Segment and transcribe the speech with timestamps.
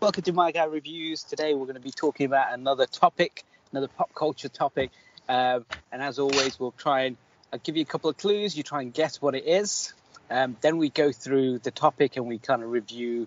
[0.00, 1.24] welcome to My Guy Reviews.
[1.24, 4.90] Today we're going to be talking about another topic, another pop culture topic.
[5.28, 7.16] Um, and as always, we'll try and
[7.52, 8.56] I'll give you a couple of clues.
[8.56, 9.92] You try and guess what it is.
[10.30, 13.26] Um, then we go through the topic and we kind of review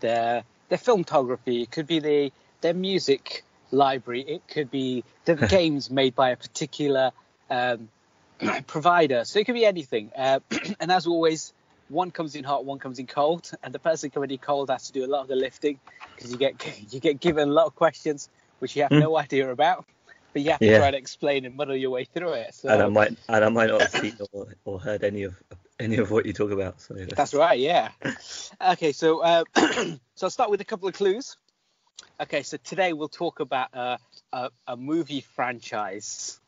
[0.00, 1.62] their their filmography.
[1.62, 4.20] It could be the their music library.
[4.20, 7.10] It could be the games made by a particular
[7.50, 7.88] um,
[8.68, 9.24] provider.
[9.24, 10.12] So it could be anything.
[10.16, 10.38] Uh,
[10.80, 11.52] and as always,
[11.92, 14.86] one comes in hot, one comes in cold, and the person coming in cold has
[14.86, 15.78] to do a lot of the lifting
[16.16, 16.54] because you get
[16.92, 18.28] you get given a lot of questions
[18.58, 19.00] which you have Mm.
[19.00, 19.84] no idea about,
[20.32, 20.78] but you have to Yeah.
[20.78, 22.54] try to explain and muddle your way through it.
[22.54, 25.34] So and I might and I might not have seen or, or heard any of
[25.80, 26.80] any of what you talk about.
[26.80, 27.90] So That's right, yeah.
[28.60, 31.36] Okay, so uh, so I'll start with a couple of clues.
[32.20, 33.98] Okay, so today we'll talk about uh,
[34.32, 36.38] a, a movie franchise.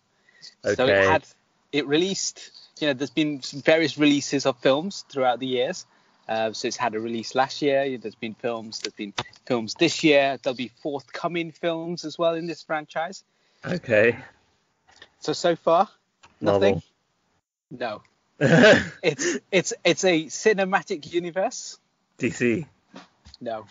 [0.65, 0.75] Okay.
[0.75, 1.25] So it had
[1.73, 2.51] it released.
[2.80, 5.87] You know, there's been various releases of films throughout the years.
[6.28, 7.98] Uh, so it's had a release last year.
[7.98, 8.80] There's been films.
[8.80, 9.12] There's been
[9.47, 10.38] films this year.
[10.42, 13.23] There'll be forthcoming films as well in this franchise.
[13.64, 14.16] Okay.
[15.20, 15.89] So so far,
[16.41, 16.61] nothing.
[16.61, 16.83] Marvel.
[17.70, 18.03] No,
[19.03, 21.78] it's it's it's a cinematic universe.
[22.19, 22.66] DC.
[23.41, 23.66] No.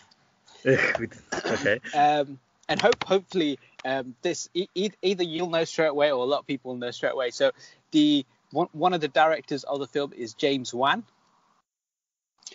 [0.65, 1.79] okay.
[1.93, 4.67] um, and hope hopefully um, this e-
[5.01, 7.31] either you'll know straight away or a lot of people will know straight away.
[7.31, 7.51] So
[7.91, 11.03] the one, one of the directors of the film is James Wan.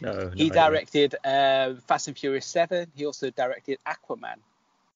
[0.01, 0.13] No.
[0.13, 2.91] no He directed uh, Fast and Furious Seven.
[2.97, 4.37] He also directed Aquaman.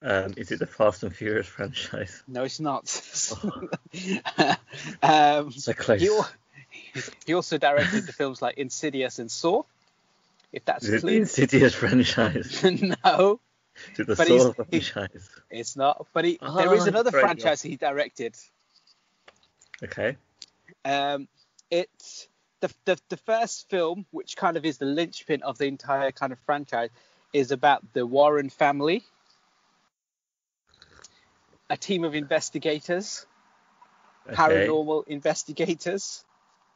[0.01, 2.23] Um, is it the Fast and Furious franchise?
[2.27, 2.85] No, it's not.
[5.03, 6.01] um, So close.
[6.01, 6.11] he,
[7.27, 9.63] he also directed the films like Insidious and Saw.
[10.53, 11.17] If that's Is it the.
[11.17, 12.63] Insidious franchise?
[13.05, 13.41] no,
[13.93, 15.31] Is it the But Saw he- franchise?
[15.51, 16.07] it's not.
[16.13, 18.35] But he, there is Ah, another franchise he directed.
[19.83, 20.17] Okay.
[20.85, 21.29] Um,
[21.71, 22.29] it's
[22.61, 26.33] the, the the first film, which kind of is the linchpin of the entire kind
[26.33, 26.91] of franchise,
[27.33, 29.05] is about the Warren family,
[31.71, 33.27] a team of investigators,
[34.31, 34.37] Okay.
[34.37, 36.25] paranormal investigators.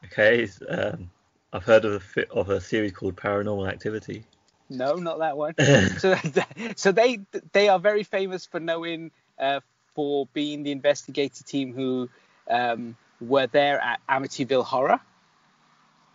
[0.05, 0.49] Okay.
[0.69, 1.11] Um,
[1.53, 4.25] I've heard of a of a series called Paranormal Activity.
[4.69, 5.55] No, not that one.
[5.99, 6.17] so,
[6.77, 7.21] so they
[7.53, 9.61] they are very famous for knowing uh,
[9.95, 12.09] for being the investigator team who
[12.51, 15.01] um, were there at Amityville Horror.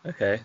[0.06, 0.42] Okay.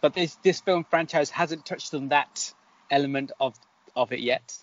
[0.00, 2.52] But this this film franchise hasn't touched on that
[2.90, 3.54] element of
[3.94, 4.56] of it yet.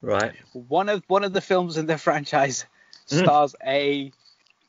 [0.00, 0.34] Right.
[0.52, 2.66] one of one of the films in the franchise
[3.10, 3.22] Mm.
[3.24, 4.12] stars a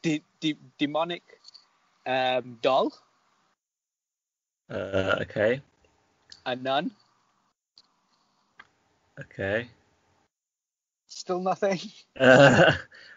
[0.02, 1.22] de- de- demonic
[2.06, 2.92] um, doll,
[4.70, 5.62] Uh, okay.
[6.46, 6.90] a nun.
[9.20, 9.70] Okay.
[11.24, 11.80] Still nothing.
[12.20, 12.74] Uh,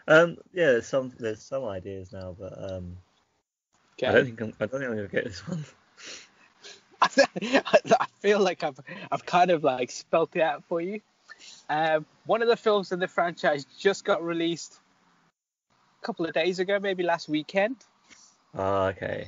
[0.07, 2.97] um, yeah, there's some there's some ideas now, but um,
[4.01, 5.65] I don't think I'm, I don't think I'm gonna get this one.
[7.01, 8.79] I feel like I've
[9.11, 11.01] I've kind of like spelt it out for you.
[11.69, 14.79] Um, one of the films in the franchise just got released
[16.01, 17.75] a couple of days ago, maybe last weekend.
[18.55, 19.27] Ah, okay.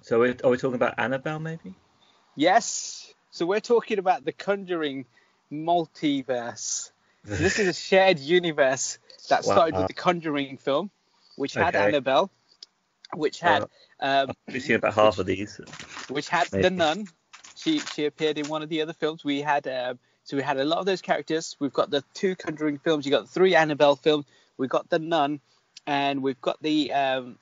[0.00, 1.74] So we are we talking about Annabelle, maybe?
[2.36, 3.12] Yes.
[3.30, 5.04] So we're talking about the Conjuring
[5.52, 6.90] multiverse.
[7.26, 8.98] So this is a shared universe
[9.28, 9.80] that started Wow.
[9.80, 10.90] with the Conjuring film,
[11.36, 11.86] which had Okay.
[11.86, 12.30] Annabelle,
[13.14, 13.64] which had
[14.00, 15.60] um, We've seen about half of these.
[16.08, 17.06] which had the nun.
[17.56, 19.24] She she appeared in one of the other films.
[19.24, 21.56] We had um, so we had a lot of those characters.
[21.60, 23.06] We've got the two Conjuring films.
[23.06, 24.26] You got the three Annabelle films.
[24.58, 25.40] We've got the nun,
[25.86, 27.38] and we've got the um,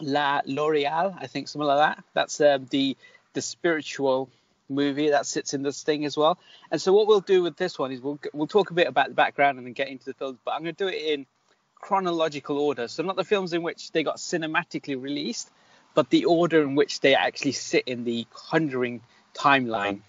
[0.00, 2.04] La Llorona, I think something like that.
[2.12, 2.96] That's um, the
[3.32, 4.28] the spiritual
[4.70, 6.38] movie that sits in this thing as well.
[6.70, 9.08] And so what we'll do with this one is we'll we'll talk a bit about
[9.08, 10.38] the background and then get into the films.
[10.44, 11.26] But I'm going to do it in
[11.74, 12.88] chronological order.
[12.88, 15.50] So not the films in which they got cinematically released,
[15.94, 19.00] but the order in which they actually sit in the Conjuring
[19.34, 20.00] timeline.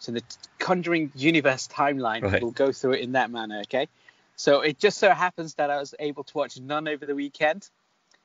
[0.00, 0.22] So the
[0.58, 2.42] Conjuring universe timeline, Right.
[2.42, 3.88] we'll go through it in that manner, okay?
[4.36, 7.68] So it just so happens that I was able to watch Nun over the weekend,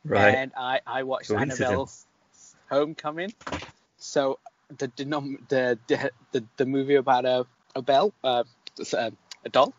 [0.05, 0.35] Right.
[0.35, 1.31] and I, I watched.
[1.31, 1.89] Annabelle
[2.69, 3.33] Homecoming.
[3.97, 4.39] So
[4.77, 7.45] the the, the the movie about a
[7.75, 8.43] a bell uh,
[8.93, 9.11] uh,
[9.45, 9.73] a doll.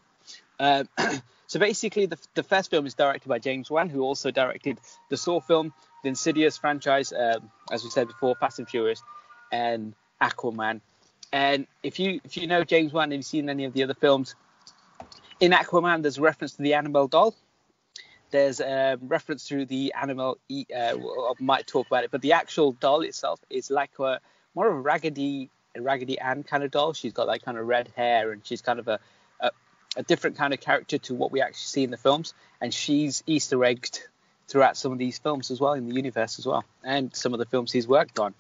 [0.59, 0.89] Um,
[1.47, 4.79] so basically, the the first film is directed by James Wan, who also directed
[5.11, 5.73] the Saw film,
[6.03, 9.03] the Insidious franchise, um, as we said before, Fast and Furious,
[9.53, 10.81] and Aquaman.
[11.33, 13.95] And if you if you know James Wan and you've seen any of the other
[13.95, 14.35] films,
[15.41, 17.35] in Aquaman there's a reference to the Annabelle doll.
[18.31, 20.39] There's a reference to the animal.
[20.51, 24.19] Uh, I might talk about it, but the actual doll itself is like a
[24.55, 26.93] more of a raggedy, a raggedy Ann kind of doll.
[26.93, 29.01] She's got that kind of red hair, and she's kind of a,
[29.41, 29.51] a
[29.97, 32.35] a different kind of character to what we actually see in the films.
[32.61, 34.01] And she's Easter egged
[34.49, 37.39] throughout some of these films as well in the universe as well, and some of
[37.39, 38.35] the films he's worked on.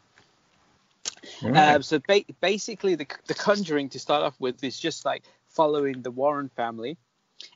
[1.43, 6.03] Um, so ba- basically, the, the Conjuring to start off with is just like following
[6.03, 6.97] the Warren family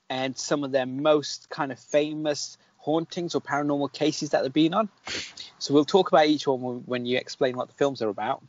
[0.08, 2.58] and some of their most kind of famous
[2.88, 4.88] hauntings or paranormal cases that they've been on.
[5.58, 8.42] So we'll talk about each one when you explain what the films are about.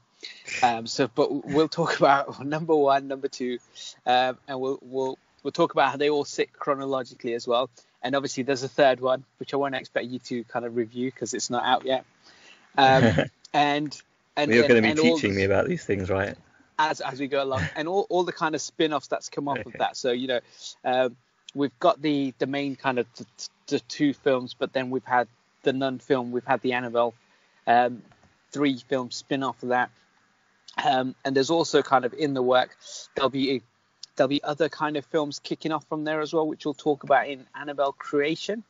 [0.64, 3.60] Um, so, but we'll talk about number one, number two,
[4.06, 7.70] um, and we'll we'll we'll talk about how they all sit chronologically as well.
[8.02, 11.12] And obviously, there's a third one which I won't expect you to kind of review
[11.12, 12.06] because it's not out yet.
[12.78, 13.04] Um,
[13.54, 14.02] and
[14.38, 16.36] and you're going to be teaching the- me about these things, right?
[16.80, 19.66] as as we go along, and all, all the kind of spin-offs that's come off
[19.66, 19.98] of that.
[19.98, 20.40] So you know,
[20.86, 21.16] um,
[21.54, 23.26] we've got the the main kind of the,
[23.68, 25.28] the two films, but then we've had
[25.64, 27.14] the Nun film, we've had the Annabelle
[27.68, 28.02] um,
[28.52, 29.90] three film spin-off of that,
[30.84, 32.76] um, and there's also kind of in the work
[33.16, 33.62] there'll be
[34.16, 37.04] there'll be other kind of films kicking off from there as well, which we'll talk
[37.04, 38.64] about in Annabelle Creation,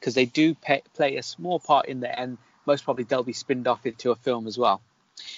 [0.00, 3.34] because they do pay, play a small part in there, and most probably they'll be
[3.34, 4.80] spinned off into a film as well.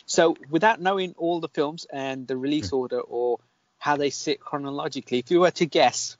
[0.06, 3.38] So, without knowing all the films and the release order or
[3.78, 6.16] how they sit chronologically, if you were to guess,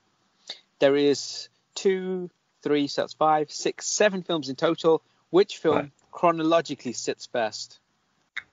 [0.79, 2.31] there is two,
[2.63, 5.03] three, so that's five, six, seven films in total.
[5.31, 5.91] Which film Right.
[6.13, 7.79] chronologically sits first?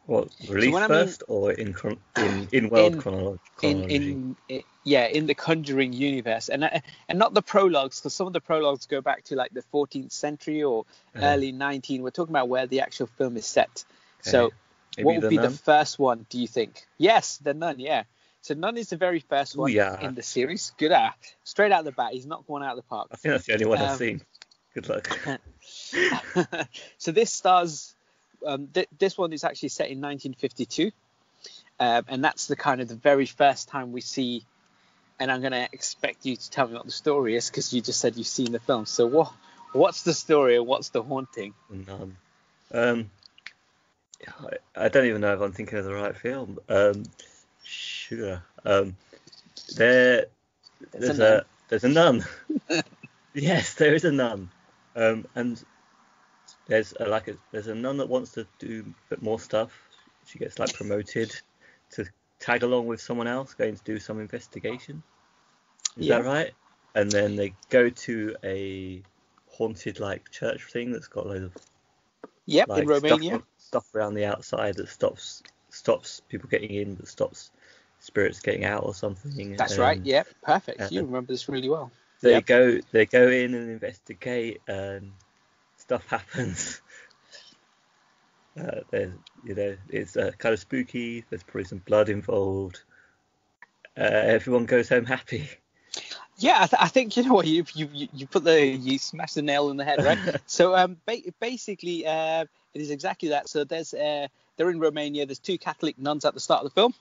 [0.05, 3.77] What release when I mean- first or in chron- in in world In- chronolo- In,
[3.83, 4.11] chronology?
[4.49, 8.33] in, yeah, in the Conjuring universe, and uh, and not the prologues, because some of
[8.33, 10.85] the prologues go back to like the 14th century or
[11.15, 11.25] Uh-huh.
[11.25, 12.01] early 19.
[12.01, 13.85] We're talking about where the actual film is set.
[14.21, 14.51] So,
[14.97, 15.51] Maybe what would be Nun?
[15.51, 16.25] the first one?
[16.29, 16.85] Do you think?
[16.97, 17.79] Yes, the Nun.
[17.79, 18.03] Yeah.
[18.43, 20.01] So Nun is the very first one Booyah.
[20.01, 20.73] in the series.
[20.77, 21.13] Good ah,
[21.45, 22.11] straight out of the bat.
[22.11, 23.07] He's not going out of the park.
[23.09, 24.21] I think that's the only one Um, I've seen.
[24.73, 25.17] Good luck.
[26.97, 27.95] so this stars.
[28.45, 30.91] Um, th- this one is actually set in 1952,
[31.79, 34.43] um, and that's the kind of the very first time we see.
[35.21, 37.79] And I'm going to expect you to tell me what the story is because you
[37.79, 38.85] just said you've seen the film.
[38.85, 39.31] So what?
[39.71, 41.53] What's the story and what's the haunting?
[41.69, 42.17] None.
[42.73, 43.09] Um,
[44.27, 46.59] I, I don't even know if I'm thinking of the right film.
[46.67, 47.03] Um,
[48.07, 48.43] sure.
[48.65, 48.95] Um,
[49.75, 50.25] there,
[50.91, 52.25] There's there's a a, there's a nun.
[53.33, 54.49] yes, there is a nun.
[54.95, 55.63] Um, and
[56.67, 59.71] there's a, like a, there's a nun that wants to do a bit more stuff.
[60.25, 61.35] She gets like promoted
[61.91, 62.05] to
[62.39, 65.03] tag along with someone else going to do some investigation.
[65.97, 66.17] Is Yeah.
[66.17, 66.51] that right?
[66.95, 69.01] And then they go to a
[69.49, 71.51] haunted like church thing that's got loads of
[72.45, 73.29] Yep, like in Romania.
[73.29, 77.51] Stuff, stuff around the outside that stops stops people getting in, but stops
[78.03, 79.55] spirits getting out or something.
[79.55, 79.99] That's right.
[80.03, 80.81] Yeah, perfect.
[80.81, 81.91] uh, you remember this really well.
[82.21, 82.45] They Yep.
[82.45, 85.13] go they go in and investigate, and
[85.77, 86.81] stuff happens.
[88.59, 89.13] Uh, there's
[89.43, 91.23] you know it's uh, kind of spooky.
[91.29, 92.81] There's probably some blood involved.
[93.97, 95.47] Uh, everyone goes home happy.
[96.37, 98.97] Yeah, I, th- I think you know what you you you- you put the you
[98.97, 100.19] smash the nail in the head, right?
[100.45, 103.49] so um, ba- basically, uh, it is exactly that.
[103.49, 104.27] So there's uh,
[104.57, 105.25] they're in Romania.
[105.25, 106.93] There's two Catholic nuns at the start of the film,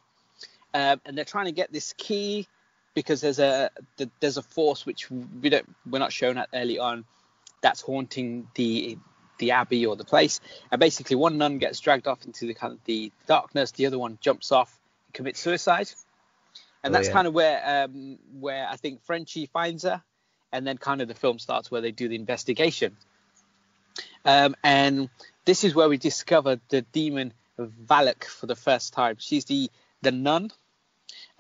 [0.75, 2.47] um, and they're trying to get this key
[2.95, 6.79] because there's a th- there's a force which we don't we're not shown at early
[6.79, 7.05] on
[7.63, 8.99] that's haunting the
[9.39, 10.41] the abbey or the place.
[10.71, 13.73] And basically, one nun gets dragged off into the kind of the darkness.
[13.73, 15.91] The other one jumps off and commits suicide.
[16.85, 17.13] And Oh, that's yeah.
[17.15, 20.03] kind of where um, where I think Frenchie finds her,
[20.53, 22.97] and then kind of the film starts where they do the investigation.
[24.25, 25.09] Um, and
[25.45, 29.17] this is where we discover the demon Valak for the first time.
[29.19, 29.71] She's the
[30.03, 30.51] the nun.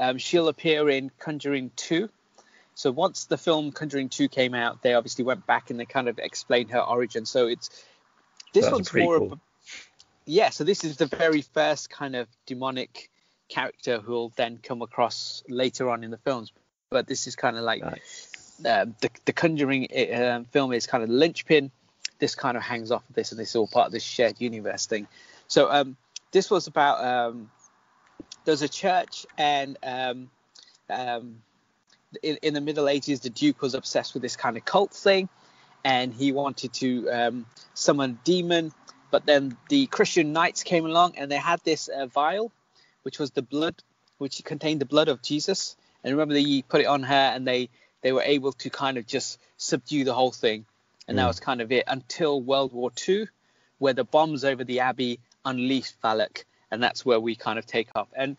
[0.02, 2.10] Um, she'll appear in Conjuring 2.
[2.74, 6.08] So once the film Conjuring 2 came out, they obviously went back and they kind
[6.08, 7.24] of explained her origin.
[7.24, 7.70] So it's
[8.52, 9.40] this That's one's more of a,
[10.26, 10.50] yeah.
[10.50, 13.10] So this is the very first kind of demonic
[13.48, 16.50] character who will then come across later on in the films.
[16.90, 18.56] But this is kind of like Nice.
[18.68, 21.70] um, the the Conjuring um, film is kind of the linchpin.
[22.18, 24.40] This kind of hangs off of this, and this is all part of this shared
[24.40, 25.06] universe thing.
[25.46, 25.96] So um,
[26.32, 27.50] this was about um,
[28.44, 30.30] there's a church, and um,
[30.90, 31.42] um,
[32.22, 35.28] in, in the Middle Ages, the Duke was obsessed with this kind of cult thing,
[35.84, 38.72] and he wanted to um, summon a demon.
[39.10, 42.50] But then the Christian knights came along, and they had this uh, vial,
[43.02, 43.74] which was the blood,
[44.18, 45.76] which contained the blood of Jesus.
[46.02, 47.68] And remember, they put it on her, and they
[48.02, 50.66] they were able to kind of just subdue the whole thing.
[51.06, 51.28] And that Mm.
[51.28, 53.28] was kind of it until World War II,
[53.78, 57.88] where the bombs over the abbey unleashed Valak, and that's where we kind of take
[57.94, 58.08] off.
[58.16, 58.36] And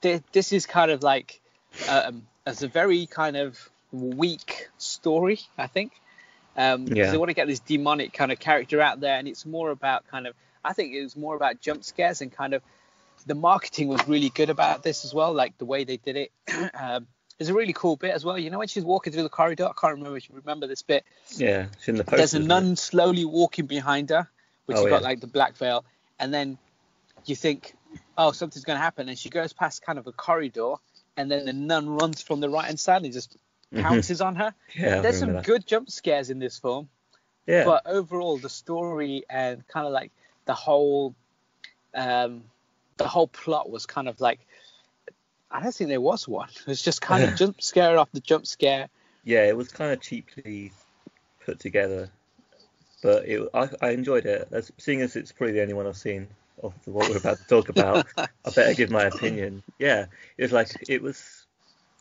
[0.00, 1.40] th- this is kind of like
[1.88, 3.56] um, as a very kind of
[3.92, 5.92] weak story, I think.
[6.56, 7.12] Um, Yeah.
[7.12, 10.08] they want to get this demonic kind of character out there, and it's more about
[10.08, 10.34] kind of.
[10.64, 12.62] I think it was more about jump scares and kind of
[13.26, 16.32] the marketing was really good about this as well, like the way they did it.
[16.74, 17.06] um,
[17.36, 18.38] there's a really cool bit as well.
[18.38, 20.82] You know when she's walking through the corridor, I can't remember if you remember this
[20.82, 21.04] bit.
[21.36, 22.16] Yeah, it's in the poster.
[22.16, 22.78] There's a nun it?
[22.78, 24.26] slowly walking behind her,
[24.64, 25.84] which Oh, has got like the black veil,
[26.18, 26.58] and then
[27.28, 27.74] you think
[28.16, 30.74] oh, something's going to happen, and she goes past kind of a corridor,
[31.16, 33.36] and then the nun runs from the right hand side and just
[33.74, 34.54] pounces on her.
[34.74, 35.44] Yeah, There's some that.
[35.44, 36.88] good jump scares in this film,
[37.46, 37.64] Yeah.
[37.64, 40.10] but overall the story and kind of like
[40.46, 41.14] the whole,
[41.94, 42.42] um,
[42.96, 44.40] the whole plot was kind of like.
[45.50, 46.50] I don't think there was one.
[46.50, 48.88] It was just kind of jump scare after jump scare.
[49.24, 50.72] yeah, it was kind of cheaply
[51.46, 52.10] put together,
[53.02, 54.46] but it, I, I enjoyed it.
[54.52, 56.28] As, seeing as it's probably the only one I've seen
[56.62, 59.62] of what we're about to talk about, I better give my opinion.
[59.78, 61.44] Yeah, it was like it was.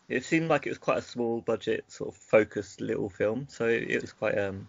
[0.10, 3.68] It seemed like it was quite a small budget, sort of focused little film, so
[3.68, 4.38] it was quite.
[4.38, 4.68] Um,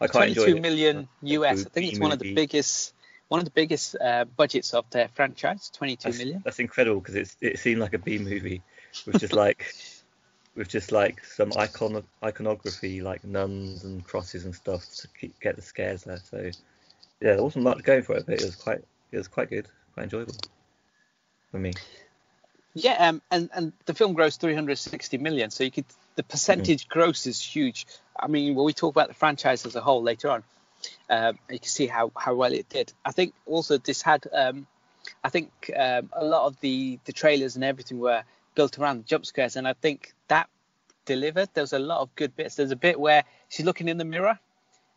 [0.00, 0.62] I quite enjoyed 22 it.
[0.62, 1.66] million US.
[1.66, 2.94] I think it's one of the biggest,
[3.28, 5.70] one of the biggest uh, budgets of their franchise.
[5.74, 6.42] 22 That's, million.
[6.44, 8.62] that's incredible because it's it seemed like a B movie
[9.06, 9.74] with just like
[10.54, 15.56] with just like some icon iconography like nuns and crosses and stuff to keep, get
[15.56, 16.18] the scares there.
[16.18, 16.50] So
[17.20, 18.82] yeah, there wasn't much going for it, but it was quite
[19.16, 20.34] it was quite good, quite enjoyable
[21.50, 21.72] for me.
[22.74, 27.26] Yeah, um, and and the film grossed 360 million, so you could the percentage gross
[27.26, 27.86] is huge.
[28.18, 30.44] I mean, when we talk about the franchise as a whole later on,
[31.08, 32.92] um, you can see how how well it did.
[33.04, 34.66] I think also this had, um,
[35.24, 38.22] I think um, a lot of the the trailers and everything were
[38.54, 40.50] built around jump scares, and I think that
[41.06, 41.48] delivered.
[41.54, 42.56] There was a lot of good bits.
[42.56, 44.38] There's a bit where she's looking in the mirror,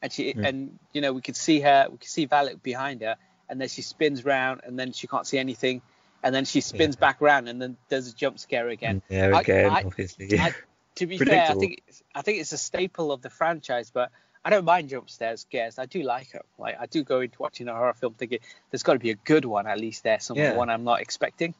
[0.02, 3.16] and she and you know we could see her, we could see Valak behind her,
[3.50, 5.82] and then she spins round, and then she can't see anything,
[6.24, 7.00] and then she spins Yeah.
[7.08, 9.02] back round, and then there's a jump scare again.
[9.08, 10.40] There I- again, I- obviously.
[10.40, 10.54] I-
[10.96, 14.12] to be fair, I think it's, I think it's a staple of the franchise, but
[14.44, 15.42] I don't mind jump scares.
[15.42, 16.44] Scares, I do like them.
[16.58, 18.40] Like I do go into watching a horror film thinking
[18.72, 20.56] there's got to be a good one at least there, some Yeah.
[20.56, 21.54] one I'm not expecting.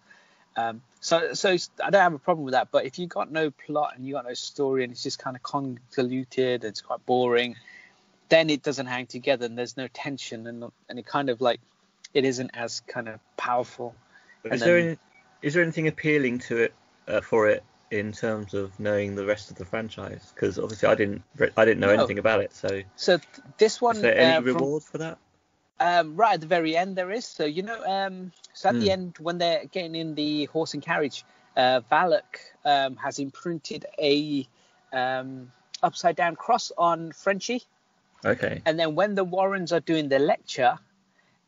[0.58, 2.70] Um, so so I don't have a problem with that.
[2.72, 5.36] But if you got no plot and you got no story and it's just kind
[5.38, 7.56] of convoluted, and it's quite boring,
[8.30, 11.60] then it doesn't hang together and there's no tension and and it kind of like
[12.14, 13.96] it isn't as kind of powerful.
[14.52, 14.98] Is there any,
[15.42, 16.74] is there anything appealing to it
[17.08, 20.32] uh, for it in terms of knowing the rest of the franchise?
[20.34, 21.24] Because obviously I didn't
[21.58, 21.94] I didn't know No.
[21.94, 22.54] anything about it.
[22.54, 25.18] So So th- this one is there any uh, from- reward for that?
[25.82, 27.26] Um, right at the very end, there is.
[27.26, 28.92] So you know, um, so at the Hmm.
[28.92, 31.24] end when they're getting in the horse and carriage,
[31.56, 34.46] uh, Valak um, has imprinted a
[34.92, 35.52] um,
[35.82, 37.64] upside down cross on Frenchie,
[38.26, 38.62] Okay.
[38.66, 40.78] and then when the Warrens are doing the lecture,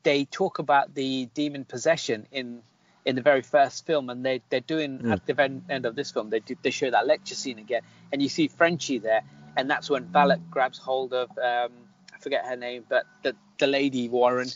[0.04, 2.62] they talk about the demon possession in
[3.04, 5.12] in the very first film, and they they're doing Hmm.
[5.14, 7.82] at the very end of this film, they do, they show that lecture scene again,
[8.12, 9.22] and you see Frenchie there,
[9.58, 11.72] and that's when Valak grabs hold of um,
[12.14, 14.50] I forget her name, but the the lady Warren,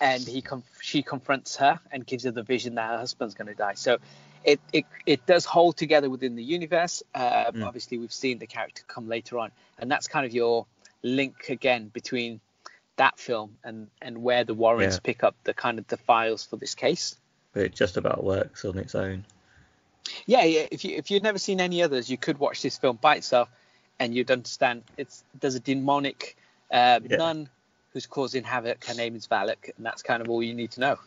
[0.00, 3.48] and he com- she confronts her and gives her the vision that her husband's going
[3.48, 3.74] to die.
[3.74, 3.98] So.
[4.44, 7.02] It, it, it does hold together within the universe.
[7.12, 7.66] Uh, Mm.
[7.66, 10.66] Obviously, we've seen the character come later on, and that's kind of your
[11.02, 12.40] link again between
[12.96, 15.00] that film and and where the Warrens Yeah.
[15.02, 17.16] pick up the kind of the files for this case.
[17.52, 19.24] But it just about works on its own.
[20.26, 20.66] Yeah, yeah.
[20.70, 23.48] If you if you've never seen any others, you could watch this film by itself,
[23.98, 24.82] and you'd understand.
[24.96, 26.36] It's there's a demonic
[26.70, 27.16] uh, Yeah.
[27.16, 27.48] nun
[27.92, 28.84] who's causing havoc.
[28.84, 30.98] Her name is Valak, and that's kind of all you need to know.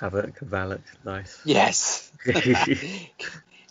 [0.00, 1.38] Havoc, Valak, nice.
[1.44, 2.10] Yes.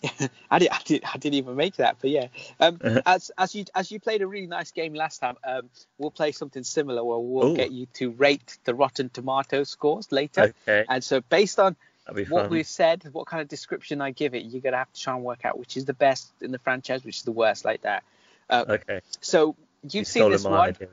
[0.50, 2.28] I did, I did, I didn't even make that, but yeah.
[2.60, 3.02] Um, Uh-huh.
[3.04, 6.32] as as you as you played a really nice game last time, um, we'll play
[6.32, 7.56] something similar where we'll Ooh.
[7.56, 10.54] get you to rate the Rotten Tomato scores later.
[10.68, 11.76] Okay, And so based on
[12.28, 12.50] what fun.
[12.50, 15.24] we've said, what kind of description I give it, you're gonna have to try and
[15.24, 18.04] work out which is the best in the franchise, which is the worst, like that.
[18.50, 19.00] Okay.
[19.20, 20.88] So you've You seen this one, idea.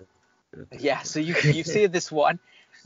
[0.77, 1.01] yeah.
[1.03, 2.39] So you you've seen this one.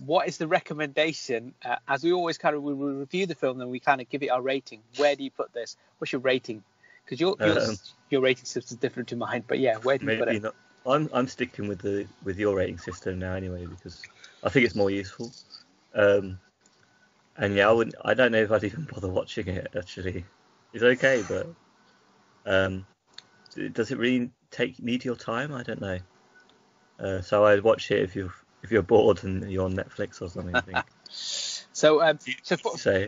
[0.06, 1.54] What is the recommendation?
[1.64, 4.24] Uh, as we always kind of we review the film, then we kind of give
[4.24, 4.82] it our rating.
[4.98, 5.78] Where do you put this?
[5.98, 6.64] What's your rating?
[7.06, 7.78] Because your your, Um,
[8.10, 10.44] your rating system is different to mine, but yeah, where do you put it?
[10.44, 10.56] not.
[10.86, 14.02] I'm I'm sticking with the with your rating system now anyway because
[14.44, 15.32] I think it's more useful.
[15.94, 16.40] Um,
[17.38, 17.96] and yeah, I wouldn't.
[18.04, 19.68] I don't know if I'd even bother watching it.
[19.76, 20.26] Actually,
[20.74, 21.48] it's okay, but
[22.46, 22.86] um,
[23.74, 25.54] does it really take need your time?
[25.54, 26.00] I don't know.
[27.00, 28.32] Uh, so I'd watch it if you
[28.64, 30.56] if you're bored and you're on Netflix or something.
[30.56, 30.86] I think.
[31.72, 33.08] So um, so for, so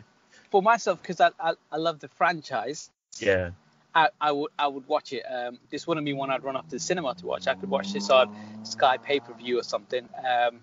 [0.49, 2.89] for myself, because I, I I love the franchise,
[3.19, 3.51] yeah,
[3.93, 5.23] I, I would I would watch it.
[5.23, 7.47] Um, this wouldn't be one I'd run up to the cinema to watch.
[7.47, 8.27] I could watch this on
[8.63, 10.07] Sky pay per view or something.
[10.25, 10.61] Um,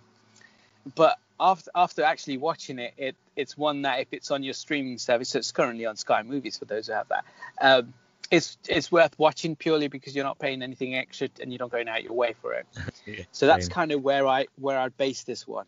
[0.94, 4.98] but after after actually watching it, it it's one that if it's on your streaming
[4.98, 7.24] service, so it's currently on Sky Movies for those who have that.
[7.60, 7.92] Um,
[8.30, 11.88] it's it's worth watching purely because you're not paying anything extra and you're not going
[11.88, 12.66] out your way for it.
[13.06, 13.74] yeah So that's same.
[13.74, 15.66] kind of where I where I'd base this one.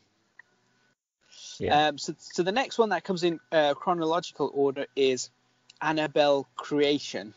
[1.58, 1.88] yeah.
[1.88, 5.30] Um, so, so the next one that comes in uh, chronological order is
[5.80, 7.34] Annabelle Creation.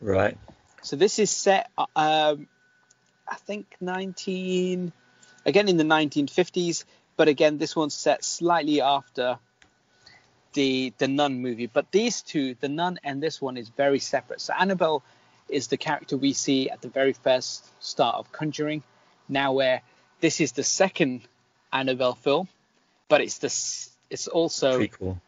[0.00, 0.36] right.
[0.82, 2.48] So this is set, um,
[3.28, 4.92] I think 19,
[5.44, 6.84] again in the 1950s,
[7.16, 9.38] but again this one's set slightly after
[10.54, 11.66] the the Nun movie.
[11.66, 14.40] But these two, the Nun and this one, is very separate.
[14.40, 15.02] So Annabelle
[15.48, 18.82] is the character we see at the very first start of Conjuring.
[19.28, 19.82] Now, where
[20.20, 21.22] this is the second
[21.72, 22.48] Annabelle film,
[23.08, 23.46] but it's the
[24.10, 25.20] it's also Prequel.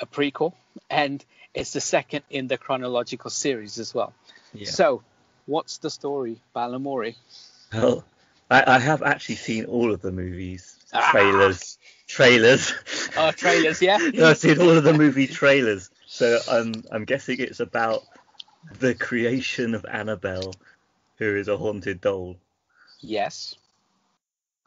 [0.00, 0.52] a prequel,
[0.90, 4.12] and it's the second in the chronological series as well.
[4.52, 4.66] Yeah.
[4.70, 5.02] So,
[5.46, 7.14] what's the story, Balamori?
[7.72, 8.04] Well,
[8.50, 11.08] I, I have actually seen all of the movies, Ah.
[11.10, 11.77] trailers,
[12.08, 12.72] trailers.
[13.16, 13.98] Oh, trailers, yeah.
[14.22, 18.02] I've seen all of the movie trailers, so I'm I'm guessing it's about
[18.80, 20.54] the creation of Annabelle,
[21.18, 22.36] who is a haunted doll.
[23.00, 23.54] Yes.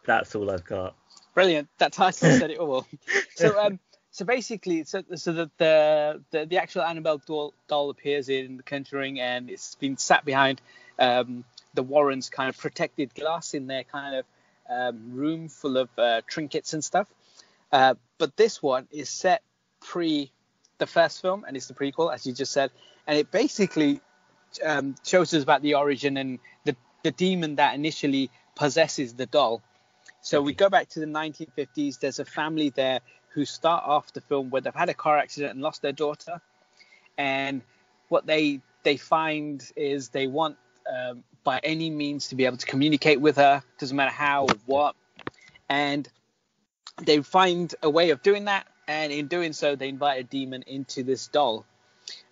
[0.05, 0.95] That's all I've got.
[1.33, 1.69] Brilliant.
[1.77, 2.87] That title said it all.
[3.35, 3.79] So um,
[4.11, 8.63] so basically, so so the the the, the actual Annabelle doll, doll appears in The
[8.63, 10.61] Conjuring, and it's been sat behind
[10.99, 11.43] um,
[11.73, 14.25] the Warrens' kind of protected glass in their kind of
[14.69, 17.07] um, room full of uh, trinkets and stuff.
[17.71, 19.43] Uh, but this one is set
[19.79, 20.31] pre
[20.77, 22.71] the first film, and it's the prequel, as you just said,
[23.07, 24.01] and it basically
[24.65, 29.61] um, shows us about the origin and the the demon that initially possesses the doll.
[30.21, 31.99] So we go back to the 1950s.
[31.99, 32.99] There's a family there
[33.29, 36.41] who start off the film where they've had a car accident and lost their daughter,
[37.17, 37.61] and
[38.09, 40.57] what they they find is they want
[40.91, 43.63] um, by any means to be able to communicate with her.
[43.79, 44.95] Doesn't matter how or what,
[45.69, 46.07] and
[47.01, 48.67] they find a way of doing that.
[48.87, 51.65] And in doing so, they invite a demon into this doll,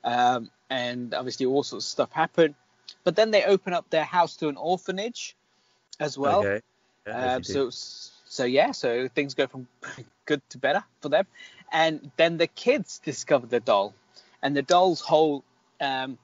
[0.03, 2.55] um, and obviously all sorts of stuff happen.
[3.03, 5.37] But then they open up their house to an orphanage
[5.99, 6.39] as well.
[6.39, 6.61] okay.
[7.07, 9.67] Yeah, Um, so so yeah, so things go from
[10.25, 11.27] good to better for them,
[11.71, 13.93] and then the kids discover the doll,
[14.41, 15.43] and the doll's whole
[15.79, 16.17] um,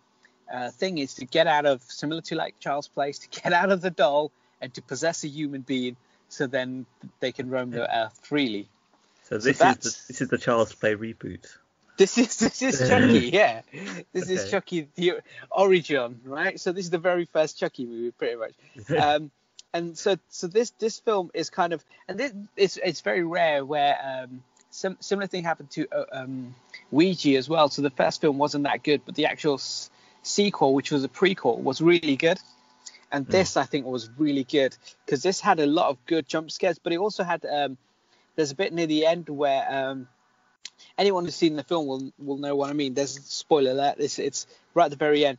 [0.51, 3.71] uh, thing is to get out of similar to like Child's Play, to get out
[3.71, 5.95] of the doll and to possess a human being,
[6.35, 6.85] so then
[7.19, 8.67] they can roam the earth freely.
[9.23, 11.45] so this is the, this is the Child's Play reboot.
[11.97, 13.61] This is this is Chucky, yeah.
[14.11, 15.13] This is Chucky the
[15.49, 16.59] origin, right?
[16.59, 18.53] So this is the very first Chucky movie, pretty much.
[18.97, 19.31] um,
[19.74, 23.63] and so so this this film is kind of and this, it's it's very rare
[23.63, 26.53] where um, some similar thing happened to uh, um,
[26.91, 27.69] Ouija as well.
[27.69, 29.89] So the first film wasn't that good, but the actual s-
[30.21, 32.39] sequel, which was a prequel, was really good.
[33.11, 36.51] And this I think was really good because this had a lot of good jump
[36.51, 37.77] scares, but it also had um,
[38.35, 40.07] there's a bit near the end where um,
[40.98, 42.94] anyone who's seen the film will will know what I mean.
[42.94, 43.96] There's spoiler alert.
[44.00, 45.37] It's it's right at the very end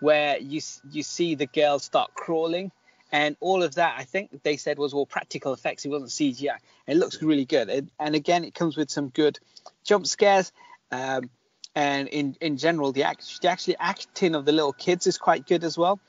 [0.00, 2.70] where you you see the girl start crawling,
[3.10, 5.84] and all of that I think they said was all practical effects.
[5.84, 6.58] It wasn't CGI.
[6.86, 9.38] It looks really good, and, and again it comes with some good
[9.84, 10.52] jump scares.
[10.90, 11.30] Um,
[11.74, 15.46] and in in general, the act the actually acting of the little kids is quite
[15.46, 16.00] good as well.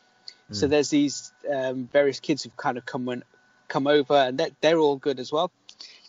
[0.51, 3.23] So there's these um, various kids who've kind of come and
[3.67, 5.51] come over, and they're, they're all good as well.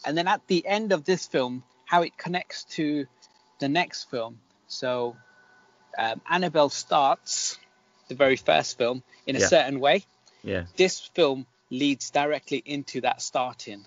[0.07, 3.07] And then at the end of this film, how it connects to
[3.59, 4.39] the next film.
[4.69, 5.17] So
[5.99, 7.59] um, Annabelle starts
[8.07, 9.47] the very first film in a Yeah.
[9.47, 10.05] certain way.
[10.45, 10.65] Yeah.
[10.77, 13.85] This film leads directly into that starting.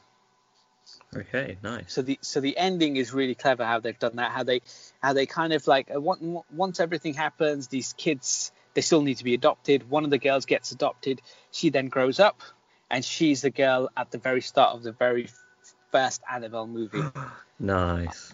[1.16, 1.58] Okay.
[1.64, 1.94] Nice.
[1.94, 4.32] So the so the ending is really clever how they've done that.
[4.32, 4.62] How they
[5.02, 9.24] how they kind of like uh, once everything happens, these kids they still need to
[9.24, 9.90] be adopted.
[9.90, 11.22] One of the girls gets adopted.
[11.52, 12.42] She then grows up,
[12.90, 15.30] and she's the girl at the very start of the very
[15.92, 17.02] first Annabelle movie.
[17.64, 18.34] Nice.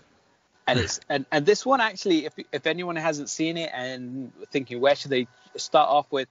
[0.67, 4.79] and it's and, and this one actually if if anyone hasn't seen it and thinking
[4.79, 6.29] where should they start off with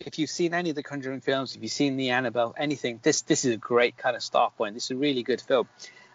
[0.00, 3.22] if you've seen any of the conjuring films if you've seen the annabelle anything this
[3.22, 5.66] this is a great kind of start point this is a really good film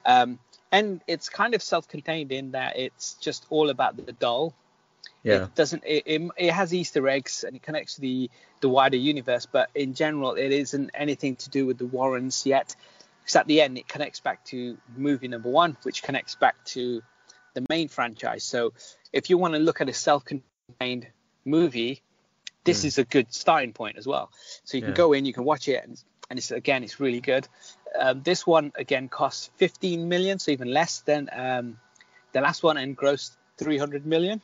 [0.06, 0.38] um
[0.72, 4.54] and it's kind of self-contained in that it's just all about the doll
[5.24, 5.46] Yeah.
[5.46, 8.98] it doesn't it, it, it has easter eggs and it connects to the the wider
[8.98, 12.76] universe but in general it isn't anything to do with the warrens yet.
[13.22, 17.02] Because at the end it connects back to movie number one which connects back to
[17.54, 18.44] the main franchise.
[18.44, 18.74] So
[19.14, 21.08] if you want to look at a self-contained
[21.46, 22.02] movie
[22.66, 22.88] this Hmm.
[22.88, 24.30] is a good starting point as well.
[24.64, 27.22] So you can go in you can watch it and, and it's again it's really
[27.22, 27.48] good.
[27.98, 31.78] Um, this one again costs 15 million so even less than um,
[32.34, 34.42] the last one and grossed 300 million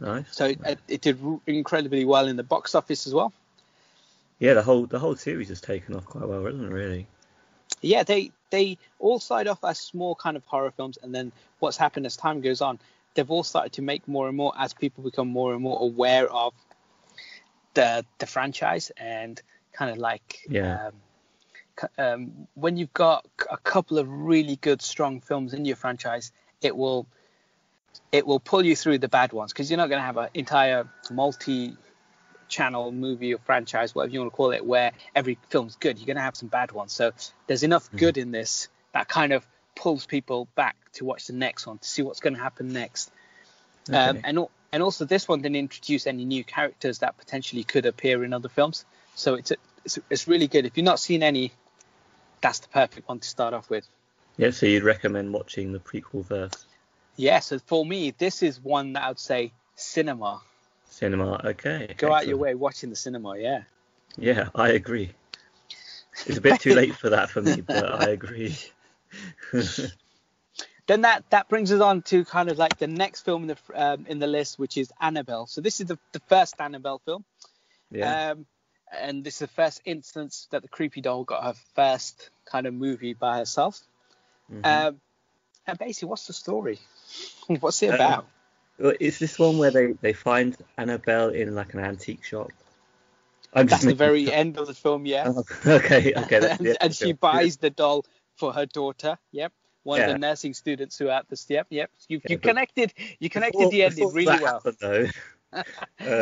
[0.00, 0.24] Nice.
[0.30, 3.32] so it, it did incredibly well in the box office as well.
[4.38, 6.70] Yeah, the whole the whole series has taken off quite well, isn't it?
[6.70, 7.06] Really.
[7.82, 11.76] Yeah, they they all started off as small kind of horror films, and then what's
[11.76, 12.78] happened as time goes on,
[13.14, 16.30] they've all started to make more and more as people become more and more aware
[16.30, 16.54] of
[17.74, 19.40] the the franchise and
[19.72, 20.86] kind of like Yeah.
[20.86, 20.92] um,
[21.98, 26.76] um, when you've got a couple of really good strong films in your franchise, it
[26.76, 27.06] will
[28.12, 30.28] it will pull you through the bad ones because you're not going to have an
[30.34, 31.76] entire multi
[32.48, 36.06] channel movie or franchise whatever you want to call it where every film's good you're
[36.06, 37.12] going to have some bad ones so
[37.46, 39.46] there's enough good in this that kind of
[39.80, 43.10] pulls people back to watch the next one to see what's going to happen next.
[43.88, 48.22] Um, and and also this one didn't introduce any new characters that potentially could appear
[48.22, 48.84] in other films.
[49.16, 50.66] So it's a, it's, it's really good.
[50.66, 51.52] If you've not seen any,
[52.40, 53.84] that's the perfect one to start off with.
[54.36, 56.64] Yeah, so you'd recommend watching the prequel first.
[57.20, 60.40] Yeah, so for me, this is one that I would say cinema.
[60.88, 61.94] Cinema, okay.
[61.98, 63.64] Go out your way watching the cinema, yeah.
[64.16, 65.10] Yeah, I agree.
[66.24, 68.56] It's a bit too late for that for me, but I agree.
[70.86, 73.58] Then that that brings us on to kind of like the next film in the
[73.74, 75.46] um, in the list, which is Annabelle.
[75.46, 77.24] So this is the, the first Annabelle film,
[77.92, 78.30] yeah.
[78.30, 78.46] um,
[78.90, 82.74] and this is the first instance that the creepy doll got her first kind of
[82.74, 83.80] movie by herself.
[84.52, 84.64] mhm.
[84.64, 85.00] Um,
[85.66, 86.78] and basically, what's the story?
[87.60, 88.26] What's it Uh, about?
[88.78, 92.50] Well, is this one where they, they find Annabelle in like an antique shop?
[93.52, 95.32] I'm That's the very end of the film, yeah.
[95.34, 96.50] Oh, okay, okay.
[96.60, 98.04] and, and she buys the doll
[98.36, 99.18] for her daughter.
[99.32, 99.52] Yep.
[99.82, 101.46] One of the nursing students who are at this.
[101.48, 101.66] Yep.
[101.70, 101.90] Yep.
[102.08, 102.94] You, Yeah, you connected.
[103.18, 104.52] You connected Before- the ending really that well.
[104.54, 105.06] happened, though,
[105.52, 105.62] uh,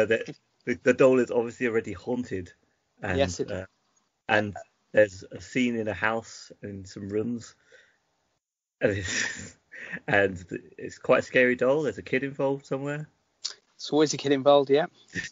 [0.07, 2.53] the, the, the doll is obviously already haunted.
[3.03, 3.67] And, Yes, it- uh,
[4.29, 4.57] and
[4.93, 7.55] there's a scene in a house in some rooms,
[8.81, 9.57] and it's,
[10.09, 10.45] and
[10.77, 11.83] it's quite a scary doll.
[11.83, 13.09] There's a kid involved somewhere.
[13.77, 14.71] So always a kid involved.
[14.71, 14.87] Yeah.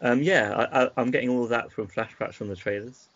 [0.00, 3.08] Um, yeah, I, I, I'm getting all of that from flashbacks from the trailers.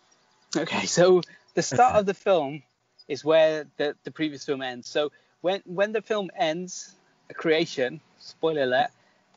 [0.53, 0.85] Okay.
[0.85, 1.21] So
[1.53, 2.61] the start of the film
[3.07, 4.89] is where the the previous film ends.
[4.89, 6.93] So when when the film ends,
[7.29, 8.01] a creation.
[8.19, 8.89] Spoiler alert.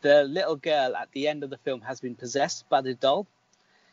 [0.02, 3.26] The little girl at the end of the film has been possessed by the doll.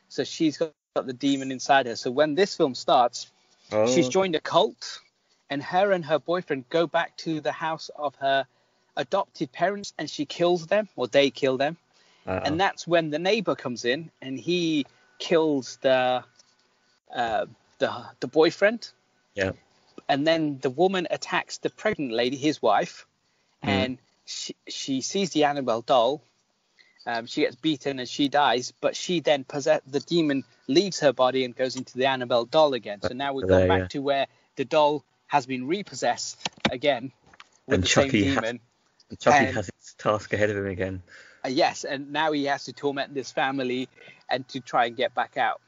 [0.10, 1.96] So she's got, got the demon inside her.
[1.96, 3.32] So when this film starts,
[3.72, 5.00] Oh, she's joined a cult
[5.54, 8.46] and her and her boyfriend go back to the house of her
[8.98, 11.78] adopted parents and she kills them or they kill them
[12.26, 14.86] uh, and that's when the neighbor comes in and he
[15.20, 16.24] kills the
[17.16, 17.46] uh,
[17.80, 18.90] the the boyfriend
[19.36, 19.52] yeah.
[20.10, 23.06] and then the woman attacks the pregnant lady his wife
[23.64, 23.70] Mm.
[23.70, 26.22] and she, she sees the annabelle doll
[27.06, 31.14] um, she gets beaten and she dies but she then possess the demon leaves her
[31.14, 33.88] body and goes into the annabelle doll again so now we've gone back yeah.
[33.88, 36.38] to where the doll has been repossessed
[36.70, 37.12] again
[37.66, 38.60] with And Chucky same ha- demon
[39.10, 41.02] And Chucky and- has its task ahead of him again.
[41.44, 43.90] Uh, yes, and now he has to torment this family
[44.30, 45.60] and to try and get back out.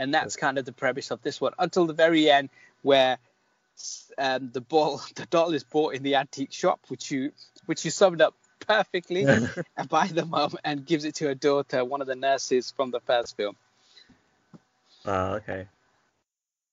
[0.00, 2.50] And that's kind of the premise of this one until the very end,
[2.82, 3.18] where
[4.18, 7.30] um, the ball, the doll is bought in the antique shop, which you
[7.66, 8.34] which you summed up
[8.66, 9.24] perfectly,
[9.88, 13.00] by the mum and gives it to her daughter, one of the nurses from the
[13.00, 13.54] first film.
[15.06, 15.68] Ah, okay.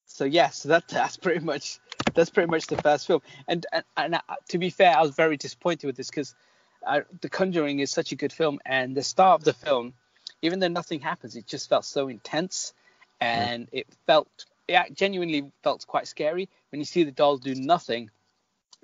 [0.08, 1.80] So yes, that that's pretty much
[2.16, 3.22] that's pretty much the first film.
[3.48, 6.34] And and, and uh, to be fair, I was very disappointed with this because
[6.86, 9.94] uh, The Conjuring is such a good film, and the start of the film,
[10.42, 12.74] even though nothing happens, it just felt so intense,
[13.20, 18.10] and it felt it genuinely felt quite scary when you see the doll do nothing.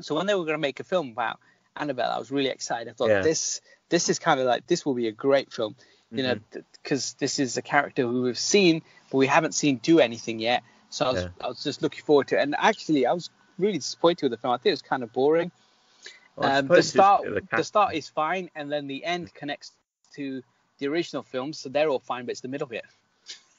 [0.02, 1.40] So when they were going to make a film about
[1.76, 2.90] Annabelle, I was really excited.
[2.90, 3.22] I thought Yeah.
[3.22, 5.76] this this is kind of like this will be a great film,
[6.12, 6.40] you know,
[6.84, 10.64] because this is a character who we've seen but we haven't seen do anything yet.
[10.92, 11.30] So I was, Yeah.
[11.42, 12.44] I was just looking forward to it.
[12.44, 14.54] And actually, I was really disappointed with the film.
[14.54, 15.52] I think it was kind of boring.
[16.36, 19.04] Well, um, the start a bit of a the start is fine, and then the
[19.04, 19.72] end connects
[20.16, 20.44] to
[20.78, 22.26] the original film, so they're all fine.
[22.26, 22.86] But it's the middle bit.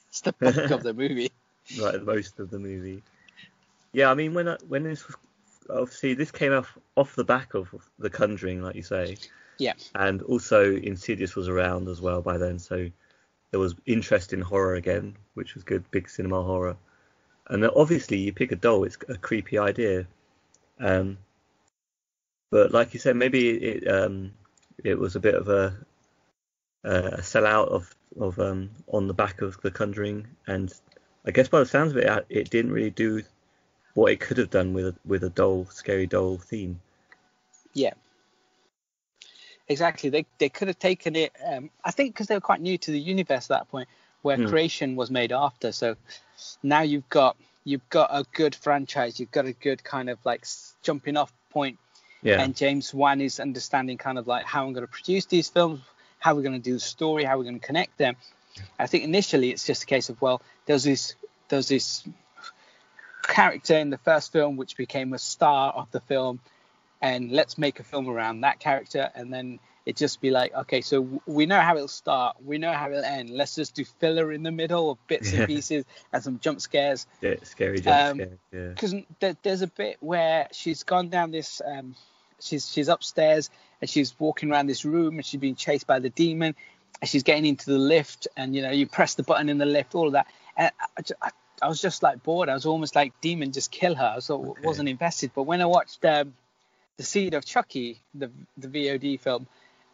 [0.09, 1.31] It's the bulk of the movie.
[1.81, 3.01] Right, most of the movie.
[3.93, 5.15] Yeah, I mean when I, when this was
[5.71, 9.17] obviously this came off off the back of The Conjuring, like you say.
[9.57, 9.73] Yeah.
[9.95, 12.89] And also Insidious was around as well by then, so
[13.51, 16.75] there was interest in horror again, which was good, big cinema horror.
[17.47, 20.07] And obviously you pick a doll, it's a creepy idea.
[20.79, 21.17] Um,
[22.51, 24.31] but like you said, maybe it um,
[24.83, 25.75] it was a bit of a
[26.83, 30.73] a sellout of of um, on the back of The Conjuring, and
[31.25, 33.23] I guess by the sounds of it, uh, it didn't really do
[33.95, 36.79] what it could have done with a, with a doll, scary doll theme.
[37.73, 37.93] Yeah,
[39.67, 40.09] exactly.
[40.09, 41.33] They they could have taken it.
[41.45, 43.89] Um, I think because they were quite new to the universe at that point,
[44.21, 44.47] where Hmm.
[44.47, 45.71] creation was made after.
[45.71, 45.95] So
[46.61, 49.19] now you've got you've got a good franchise.
[49.19, 50.45] You've got a good kind of like
[50.81, 51.77] jumping off point.
[52.21, 55.49] Yeah, And James Wan is understanding kind of like how I'm going to produce these
[55.49, 55.81] films,
[56.19, 58.15] how we're going to do the story, how we're going to connect them.
[58.79, 61.15] I think initially it's just a case of well, there's this
[61.49, 62.03] there's this
[63.23, 66.39] character in the first film which became a star of the film
[67.01, 70.81] and let's make a film around that character and then it just be like okay
[70.81, 74.31] so we know how it'll start we know how it'll end let's just do filler
[74.31, 75.39] in the middle of bits Yeah.
[75.39, 78.37] and pieces and some jump scares yeah scary jump um, scare.
[78.51, 81.95] Yeah, because there, there's a bit where she's gone down this um
[82.39, 83.49] she's she's upstairs
[83.81, 86.55] and she's walking around this room and she's being chased by the demon
[87.01, 89.65] and she's getting into the lift and you know you press the button in the
[89.65, 92.49] lift all of that and I, I, I, I was just like bored.
[92.49, 94.17] I was almost like demon, just kill her.
[94.19, 94.61] So I Okay.
[94.63, 95.31] wasn't invested.
[95.33, 96.33] But when I watched um,
[96.97, 99.47] the Seed of Chucky, the the VOD film,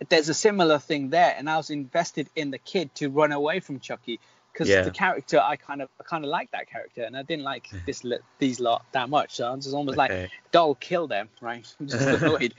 [0.07, 3.59] there's a similar thing there, and I was invested in the kid to run away
[3.59, 4.19] from Chucky
[4.53, 4.81] because Yeah.
[4.83, 7.69] the character I kind of I kind of like that character, and I didn't like
[7.85, 8.03] this
[8.39, 9.35] these lot that much.
[9.35, 11.65] So I was just almost like doll kill them, right?
[11.79, 12.53] I'm just annoyed.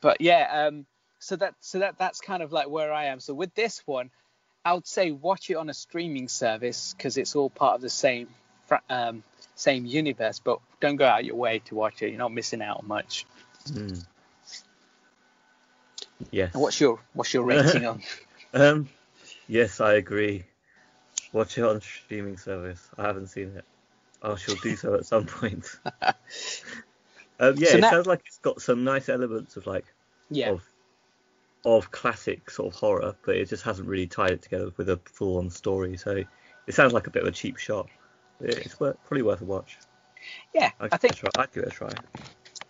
[0.00, 0.86] but yeah, um,
[1.18, 3.20] so that so that that's kind of like where I am.
[3.20, 4.10] So with this one,
[4.64, 7.90] I would say watch it on a streaming service because it's all part of the
[7.90, 8.28] same
[8.88, 9.22] um,
[9.56, 10.38] same universe.
[10.38, 12.10] But don't go out your way to watch it.
[12.10, 13.26] You're not missing out on much.
[13.68, 14.04] Mm.
[16.30, 16.52] Yes.
[16.54, 18.02] And what's your what's your rating on?
[18.52, 18.88] Um,
[19.48, 20.44] yes, I agree.
[21.32, 22.80] Watch it on streaming service.
[22.96, 23.64] I haven't seen it.
[24.22, 25.66] I shall do so at some point.
[27.40, 29.84] um, yeah, So it now- sounds like it's got some nice elements of like
[30.30, 30.62] Yeah, of
[31.64, 35.00] of classic sort of horror, but it just hasn't really tied it together with a
[35.06, 35.96] full-on story.
[35.96, 36.22] So
[36.66, 37.88] it sounds like a bit of a cheap shot.
[38.40, 39.78] It's worth, probably worth a watch.
[40.54, 40.70] yeah.
[40.78, 41.42] I'd I think it a try.
[41.42, 41.90] I'd give it a try.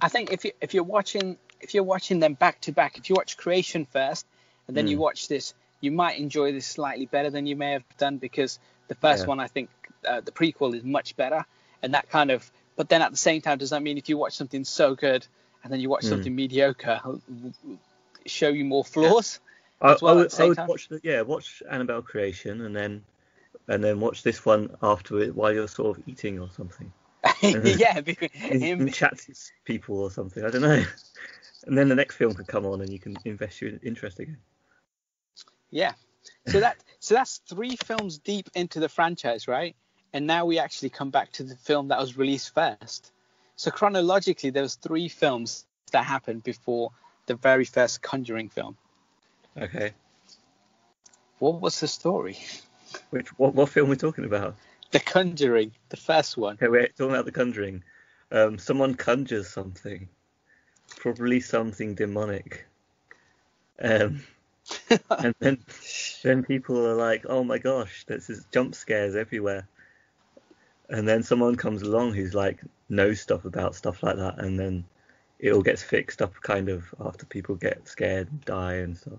[0.00, 3.08] I think if you if you're watching if you're watching them back to back, if
[3.08, 4.26] you watch Creation first
[4.68, 5.00] and then you Mm.
[5.00, 8.94] watch this, you might enjoy this slightly better than you may have done because the
[8.94, 9.28] first Yeah.
[9.28, 9.70] one I think
[10.06, 11.44] uh, the prequel is much better
[11.82, 12.48] and that kind of.
[12.76, 15.26] But then at the same time, does that mean if you watch something so good
[15.62, 16.08] and then you watch Mm.
[16.10, 17.00] something mediocre,
[18.26, 19.40] show you more flaws?
[19.80, 20.68] As well I at would, the I same would time?
[20.68, 23.02] watch the yeah watch Annabelle Creation and then
[23.68, 26.92] and then watch this one after it while you're sort of eating or something.
[27.42, 29.26] yeah, because and chat
[29.64, 30.44] people or something.
[30.44, 30.82] I don't know.
[31.66, 34.38] And then the next film can come on and you can invest your interest again.
[35.70, 35.92] Yeah.
[36.46, 39.74] So that so that's three films deep into the franchise, right?
[40.12, 43.12] And now we actually come back to the film that was released first.
[43.56, 46.90] So chronologically, there was three films that happened before
[47.26, 48.76] the very first Conjuring film.
[49.56, 49.92] Okay.
[51.38, 52.38] What was the story?
[53.10, 54.56] Which what what film are we talking about?
[54.90, 56.54] The Conjuring, the first one.
[56.54, 57.82] Okay, we're talking about The Conjuring.
[58.30, 60.08] Um, someone conjures something,
[60.96, 62.66] probably something demonic.
[63.80, 64.22] Um,
[65.10, 65.58] and then
[66.22, 69.68] then people are like, "Oh my gosh, there's this jump scares everywhere."
[70.88, 74.84] And then someone comes along who's like knows stuff about stuff like that, and then
[75.38, 79.18] it all gets fixed up kind of after people get scared and die and stuff.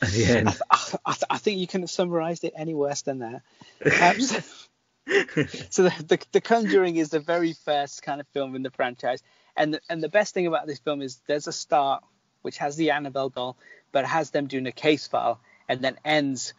[0.00, 0.48] At the I, end.
[0.70, 3.42] I, th- I think you couldn't have summarized it any worse than that.
[3.80, 4.28] Perhaps.
[5.70, 9.22] so the, the, the Conjuring is the very first kind of film in the franchise,
[9.56, 12.04] and the, and the best thing about this film is there's a start
[12.42, 13.56] which has the Annabelle doll,
[13.92, 16.54] but has them doing a case file, and then ends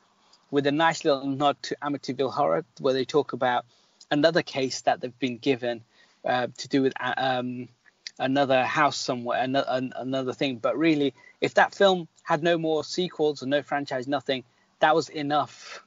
[0.51, 3.65] with a nice little nod to Amityville Horror, where they talk about
[4.11, 5.83] another case that they've been given
[6.25, 7.69] uh, to do with uh, um,
[8.17, 10.57] another house somewhere, another, another thing.
[10.57, 14.43] But really, if that film had no more sequels or no franchise, nothing,
[14.79, 15.83] that was enough.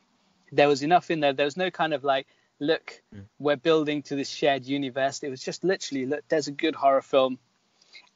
[0.53, 1.33] There was enough in there.
[1.33, 2.27] There was no kind of like,
[2.62, 3.03] look,
[3.38, 5.22] we're building to this shared universe.
[5.22, 7.38] It was just literally, look, there's a good horror film.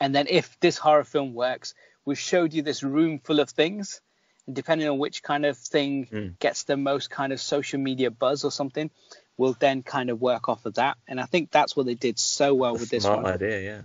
[0.00, 4.00] And then if this horror film works, we've showed you this room full of things.
[4.46, 6.38] And depending on which kind of thing Mm.
[6.38, 8.90] gets the most kind of social media buzz or something,
[9.36, 10.96] we'll then kind of work off of that.
[11.08, 13.32] And I think that's what they did so well with this Smart one.
[13.34, 13.82] idea, yeah.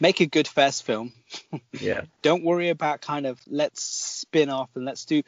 [0.00, 1.12] Make a good first film.
[1.80, 2.02] Yeah.
[2.22, 5.22] Don't worry about kind of let's spin off and let's do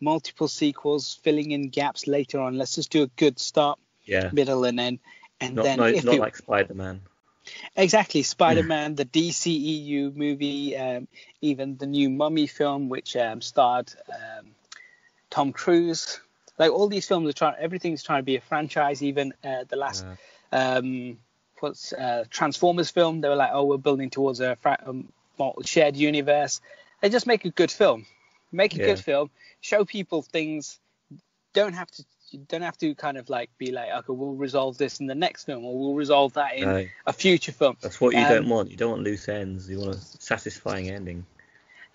[0.00, 2.58] multiple sequels, filling in gaps later on.
[2.58, 4.30] Let's just do a good start, Yeah.
[4.32, 4.98] middle, and end.
[5.40, 7.00] And Not, then not, if not it, like Spider Man.
[7.76, 11.08] exactly Spider-Man, the DCEU movie, um,
[11.40, 14.46] even the new Mummy film, which um, starred um,
[15.30, 16.20] Tom Cruise.
[16.58, 19.02] Like all these films are trying, everything's trying to be a franchise.
[19.02, 20.06] Even uh, the last
[20.52, 21.18] um,
[21.60, 25.08] what's uh, Transformers film, they were like, oh, we're building towards a fra- um,
[25.64, 26.60] shared universe.
[27.00, 28.06] They just make a good film.
[28.52, 28.86] Make a Yeah.
[28.86, 29.30] good film.
[29.60, 30.78] Show people things.
[31.52, 32.04] Don't have to.
[32.34, 35.14] You don't have to kind of like be like, okay, we'll resolve this in the
[35.14, 36.86] next film, or we'll resolve that in No.
[37.06, 37.76] a future film.
[37.80, 38.70] That's what you Um, don't want.
[38.72, 39.70] You don't want loose ends.
[39.70, 41.24] You want a satisfying ending.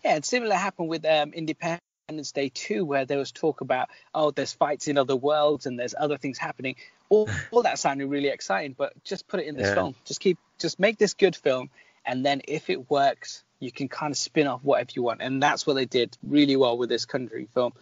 [0.04, 4.32] Yeah, and similar happened with um, Independence Day 2, where there was talk about, oh,
[4.32, 6.78] there's fights in other worlds and there's other things happening.
[7.10, 9.76] All, all that sounded really exciting, but just put it in this Yeah.
[9.76, 9.96] film.
[10.06, 11.70] Just keep, just make this good film,
[12.06, 15.44] and then if it works, you can kind of spin off whatever you want, and
[15.44, 17.74] that's what they did really well with this country film.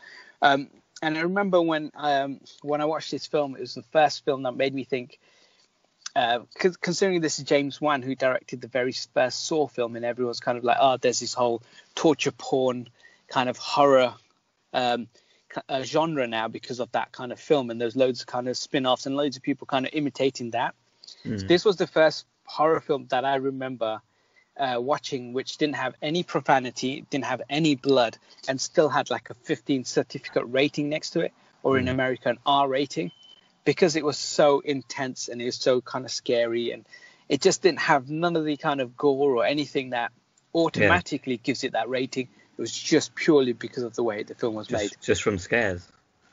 [0.42, 0.70] Um,
[1.02, 4.44] and I remember when um, when I watched this film, it was the first film
[4.44, 5.20] that made me think.
[6.16, 10.04] Uh, con- considering this is James Wan who directed the very first Saw film, and
[10.04, 11.62] everyone's kind of like, oh, there's this whole
[11.94, 12.90] torture porn
[13.28, 14.16] kind of horror
[14.74, 15.08] um,
[15.70, 18.58] uh, genre now because of that kind of film, and there's loads of kind of
[18.58, 20.74] spin-offs and loads of people kind of imitating that.
[21.24, 21.48] Mm.
[21.48, 24.02] This was the first horror film that I remember
[24.60, 28.18] uh, watching, which didn't have any profanity, didn't have any blood,
[28.48, 31.92] and still had like a 15 certificate rating next to it, or in Mm.
[31.92, 33.12] America an R rating,
[33.64, 36.86] because it was so intense and it was so kind of scary and
[37.30, 40.12] it just didn't have none of the kind of gore or anything that
[40.56, 41.42] automatically yeah.
[41.44, 42.30] gives it that rating.
[42.58, 44.92] It was just purely because of the way the film was just, made.
[45.02, 45.88] Just from scares.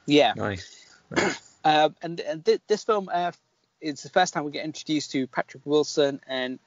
[0.06, 0.32] Yeah.
[0.36, 0.86] Nice.
[1.10, 1.52] nice.
[1.64, 3.32] um, and, and th- this film uh,
[3.80, 6.58] is the first time we get introduced to Patrick Wilson and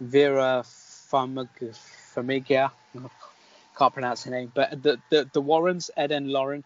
[0.00, 0.64] Vera
[1.10, 2.70] Farmiga.
[3.78, 6.64] Can't pronounce her name, but the, the, the Warrens, Ed and Lorraine.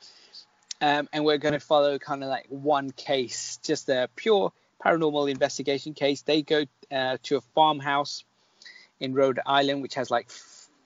[0.80, 5.30] Um, and we're going to follow kind of like one case, just a pure paranormal
[5.30, 6.22] investigation case.
[6.22, 8.24] They go uh, to a farmhouse
[8.98, 10.30] in Rhode Island, which has like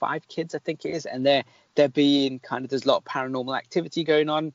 [0.01, 2.99] five kids, I think it is, and they're they're being kind of there's a lot
[2.99, 4.53] of paranormal activity going on,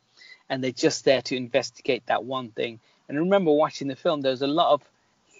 [0.50, 2.80] and they're just there to investigate that one thing.
[3.08, 4.82] And I remember watching the film, there was a lot of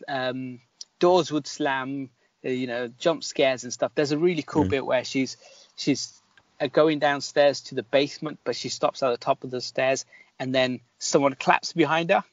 [0.08, 0.60] um,
[1.00, 2.10] doors would slam,
[2.44, 3.92] you know, jump scares and stuff.
[3.96, 4.70] There's a really cool mm.
[4.70, 5.38] bit where she's
[5.76, 6.22] she's
[6.60, 10.06] uh, going downstairs to the basement, but she stops at the top of the stairs,
[10.40, 12.24] and then someone claps behind her.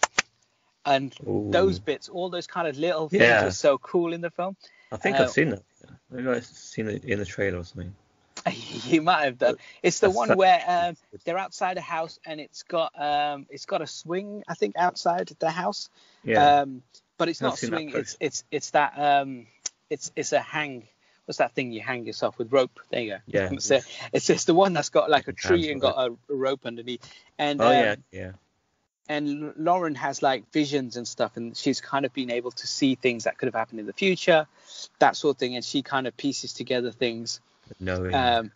[0.84, 1.48] And Ooh.
[1.50, 3.44] those bits, all those kind of little things, yeah.
[3.44, 4.56] are so cool in the film.
[4.92, 5.62] I think uh, I've seen that.
[6.10, 7.92] Maybe I've seen it in the trailer or something.
[8.84, 9.56] you might have done.
[9.82, 13.82] It's the one where um, they're outside a house and it's got um, it's got
[13.82, 15.88] a swing, I think, outside the house.
[16.22, 16.60] Yeah.
[16.60, 16.82] Um,
[17.18, 17.90] but it's not a swing.
[17.94, 19.46] It's it's it's that um,
[19.90, 20.86] it's it's a hang.
[21.24, 22.78] What's that thing you hang yourself with rope?
[22.90, 23.18] There you go.
[23.26, 23.50] Yeah.
[23.52, 23.80] It's, a,
[24.12, 27.02] it's just the one that's got like a tree and got a, rope underneath.
[27.36, 28.32] And oh yeah, um, yeah.
[29.08, 32.94] And Lorraine has like visions and stuff, and she's kind of been able to see
[32.94, 34.46] things that could have happened in the future,
[34.98, 35.56] that sort of thing.
[35.56, 37.40] And she kind of pieces together things
[37.80, 38.10] no.
[38.12, 38.52] Um,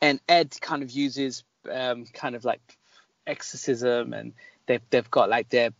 [0.00, 2.60] and Ed kind of uses um, kind of like
[3.26, 4.32] exorcism, and
[4.66, 5.70] they've they've got like their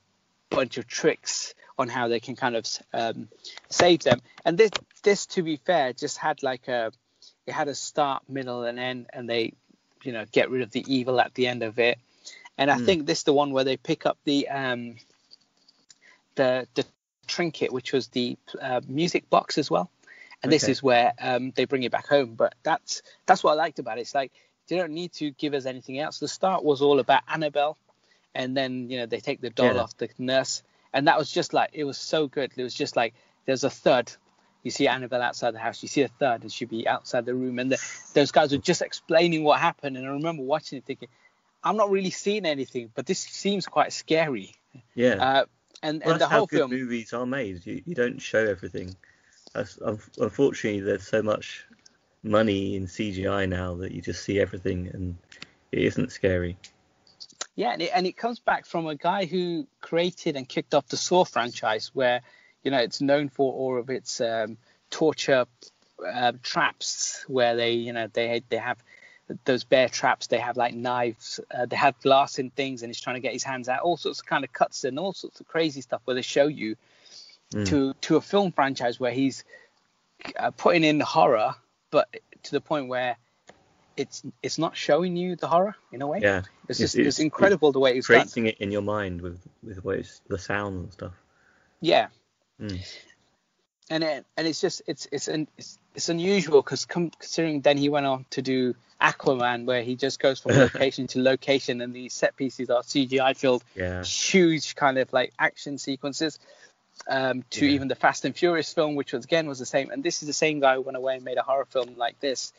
[0.51, 3.29] bunch of tricks on how they can kind of um,
[3.69, 4.21] save them.
[4.45, 4.71] And this
[5.03, 6.93] this, to be fair, just had like a
[7.47, 9.55] it had a start, middle, and end, and they
[10.03, 11.99] you know get rid of the evil at the end of it.
[12.57, 12.85] And I mm.
[12.85, 14.97] think this is the one where they pick up the um,
[16.37, 16.85] the the
[17.27, 19.91] trinket, which was the uh, music box as well
[20.45, 20.57] and okay.
[20.57, 22.35] this is where um, they bring it back home.
[22.35, 24.03] But that's that's what I liked about it.
[24.03, 24.31] It's like
[24.69, 26.19] they don't need to give us anything else.
[26.19, 27.79] The start was all about Annabelle,
[28.35, 29.81] and then you know they take the doll yeah.
[29.81, 30.63] off the nurse,
[30.95, 32.53] and that was just like it was so good.
[32.57, 34.13] It was just like there's a thud.
[34.63, 35.83] You see Annabelle outside the house.
[35.83, 37.79] You see a third, and she'd be outside the room, and the,
[38.15, 39.99] those guys were just explaining what happened.
[39.99, 41.09] And I remember watching it, thinking,
[41.63, 44.55] I'm not really seeing anything, but this seems quite scary.
[44.95, 45.17] Yeah.
[45.17, 45.45] Uh,
[45.83, 46.71] and, well, and the whole film.
[46.71, 47.67] movies are made.
[47.67, 48.97] You, you don't show everything
[49.55, 51.65] unfortunately, there's so much
[52.23, 55.17] money in CGI now that you just see everything, and
[55.73, 56.57] it isn't scary.
[57.57, 60.89] Yeah, and it, and it comes back from a guy who created and kicked off
[60.89, 62.21] the Saw franchise, where
[62.63, 64.57] you know it's known for all of its um,
[64.91, 65.47] torture
[66.05, 68.83] uh, traps, where they you know they they have
[69.45, 70.27] those bear traps.
[70.27, 71.39] They have like knives.
[71.53, 73.81] Uh, they have glass and things, and he's trying to get his hands out.
[73.81, 76.49] All sorts of kind of cuts and all sorts of crazy stuff where they show
[76.49, 76.77] you
[77.53, 77.67] mm.
[77.69, 79.45] to to a film franchise where he's
[80.37, 81.55] uh, putting in horror,
[81.91, 82.09] but
[82.43, 83.17] to the point where
[83.97, 86.21] it's it's not showing you the horror in a way.
[86.21, 88.51] Yeah, it's just it's, it's incredible it's the way it's creating done.
[88.51, 91.13] it in your mind with with ways the sound and stuff.
[91.81, 92.09] Yeah.
[92.61, 92.81] Mm.
[93.91, 97.89] And it, and it's just it's it's an, it's, it's unusual because considering then he
[97.89, 102.09] went on to do Aquaman where he just goes from location to location and the
[102.09, 104.03] set pieces are CGI filled, yeah.
[104.03, 106.39] huge kind of like action sequences
[107.09, 107.73] um, to yeah.
[107.73, 109.91] even the Fast and Furious film, which was again was the same.
[109.91, 112.19] And this is the same guy who went away and made a horror film like
[112.21, 112.53] this.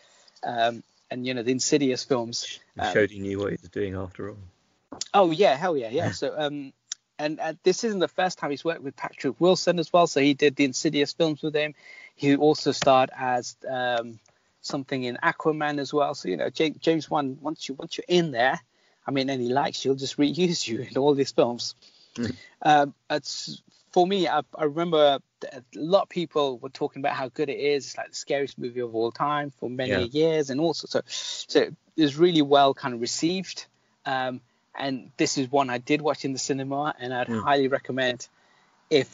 [0.43, 2.59] Um, and you know the Insidious films.
[2.77, 4.37] Um, showed he knew what he was doing after all.
[5.13, 6.11] Oh yeah, hell yeah, yeah.
[6.11, 6.73] so um,
[7.17, 10.07] and uh, this isn't the first time he's worked with Patrick Wilson as well.
[10.07, 11.73] So he did the Insidious films with him.
[12.15, 14.19] He also starred as um,
[14.61, 16.15] something in Aquaman as well.
[16.15, 18.59] So you know James, James Wan, once you once you're in there,
[19.07, 21.75] I mean, and he likes you, he'll just reuse you in all these films.
[22.15, 22.35] Mm.
[22.61, 23.61] Um, it's
[23.95, 25.19] for me, I, I, remember
[25.53, 27.85] a lot of people were talking about how good it is.
[27.85, 29.99] It's like the scariest movie of all time for many yeah.
[29.99, 33.67] years, and also so so it was really well kind of received.
[34.05, 34.41] Um,
[34.77, 37.41] and this is one I did watch in the cinema, and I'd mm.
[37.41, 38.27] highly recommend
[38.89, 39.07] if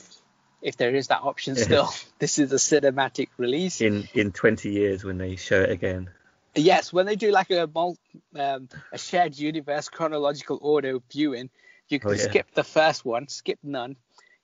[0.64, 1.94] if there is that option still.
[2.18, 3.82] this is a cinematic release.
[3.82, 6.10] In in 20 years when they show it again.
[6.56, 11.52] Yes, when they do like a um, a shared universe chronological order viewing,
[11.88, 12.24] you can oh, yeah.
[12.24, 13.96] skip the first one, skip Nun,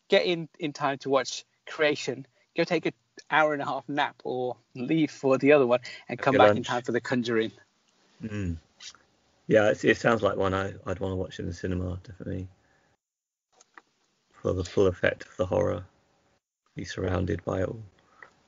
[0.09, 2.93] get in in time to watch Creation, go take an
[3.29, 6.57] hour and a half nap or leave for the other one and come back lunch.
[6.57, 7.51] in time for The Conjuring.
[8.23, 8.57] Mm.
[9.47, 12.47] Yeah, it, it, sounds like one I, would want to watch in the cinema, definitely.
[14.31, 15.83] For the full effect of the horror,
[16.75, 17.83] be surrounded by it all.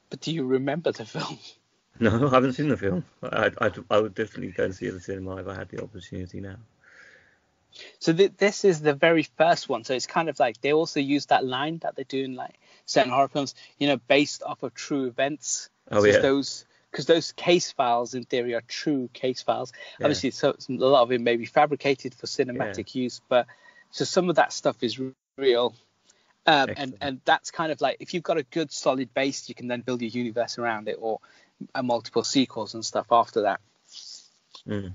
[0.10, 1.38] But do you remember the film?
[2.02, 3.04] No, I haven't seen the film.
[3.22, 5.68] I, I, I would definitely go and see it in the cinema if I had
[5.68, 6.56] the opportunity now.
[8.00, 9.84] So th- this is the very first one.
[9.84, 12.60] So it's kind of like they also use that line that they do in like
[12.86, 15.70] certain horror films, you know, based off of true events.
[15.92, 16.20] Oh yeah.
[16.20, 19.72] Those because those case files in theory are true case files.
[20.00, 20.08] Yeah.
[20.08, 23.46] Obviously, so a lot of it may be fabricated for cinematic use, but
[23.92, 25.00] so some of that stuff is
[25.38, 25.76] real.
[26.46, 29.56] Um, and and that's kind of like if you've got a good solid base, you
[29.56, 31.20] can then build your universe around it or
[31.76, 33.60] uh, multiple sequels and stuff after that.
[34.68, 34.94] Mm.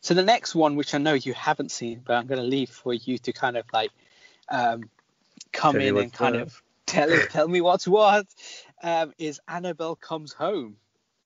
[0.00, 2.70] So the next one, which I know you haven't seen, but I'm going to leave
[2.70, 3.90] for you to kind of like
[4.48, 4.88] um,
[5.52, 6.42] come Tell in and kind what.
[6.42, 8.26] of tell tell me what's what.
[8.82, 10.76] Um, is Annabelle comes home?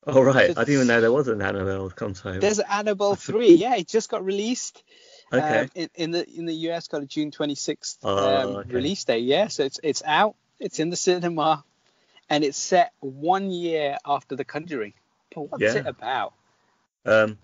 [0.06, 2.40] Oh right, So- I didn't even know there was an Annabelle comes home.
[2.40, 3.54] There's Annabelle three.
[3.54, 4.82] Yeah, it just got released.
[5.32, 5.61] Okay.
[5.62, 8.74] Um, in, in the in the US, got a June 26th Oh, um, okay.
[8.74, 9.24] release date.
[9.24, 10.36] Yeah, so it's it's out.
[10.61, 11.64] It's in the cinema,
[12.30, 14.94] and it's set one year after The Conjuring.
[15.34, 15.74] But what's Yeah.
[15.76, 16.32] it about?
[17.04, 17.36] Um,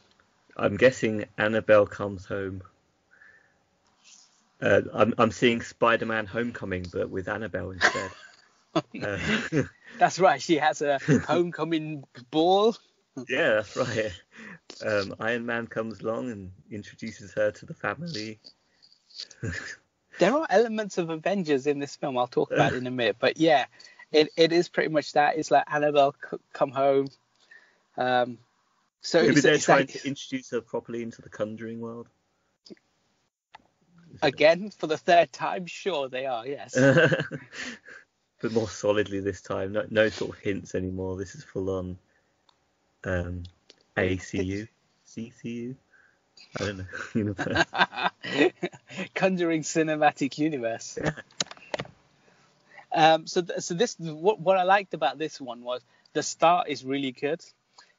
[0.57, 2.63] I'm guessing Annabelle comes home.
[4.61, 8.11] Uh, I'm I'm seeing Spider-Man: Homecoming, but with Annabelle instead.
[9.01, 9.19] Uh,
[9.99, 10.43] That's right.
[10.43, 10.99] She has a
[11.29, 12.03] homecoming
[12.33, 12.75] ball.
[13.29, 14.13] yeah, that's right.
[14.85, 18.41] Um, Iron Man comes along and introduces her to the family.
[20.19, 22.19] There are elements of Avengers in this film.
[22.19, 23.17] I'll talk about in a minute.
[23.21, 23.67] But yeah,
[24.11, 25.39] it, it is pretty much that.
[25.39, 27.07] It's like Annabelle c- come home.
[27.97, 28.39] Um,
[29.05, 32.09] so Maybe it's, they're it's trying like, to introduce her properly into the Conjuring world.
[34.23, 35.67] again for the third time.
[35.67, 36.47] Sure, they are.
[36.47, 36.75] Yes.
[38.41, 39.73] but more solidly this time.
[39.73, 41.17] No, no sort of hints anymore.
[41.17, 41.99] This is full on
[43.05, 43.43] um,
[43.97, 44.69] ACU,
[45.07, 45.75] CCU.
[46.59, 46.85] I don't know.
[47.15, 47.65] universe.
[49.15, 50.99] Conjuring cinematic universe.
[51.03, 51.13] Yeah.
[52.93, 55.83] Um, so, th- so this what what I liked about this one was
[56.13, 57.45] the start is really good.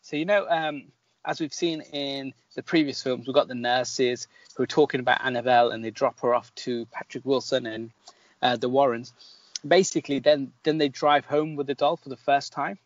[0.05, 0.83] So you know, um,
[1.25, 5.25] as we've seen in the previous films, we've got the nurses who are talking about
[5.25, 7.89] Annabelle, and they drop her off to Patrick Wilson and
[8.39, 9.13] uh, the Warrens.
[9.67, 12.77] Basically, then then they drive home with the doll for the first time,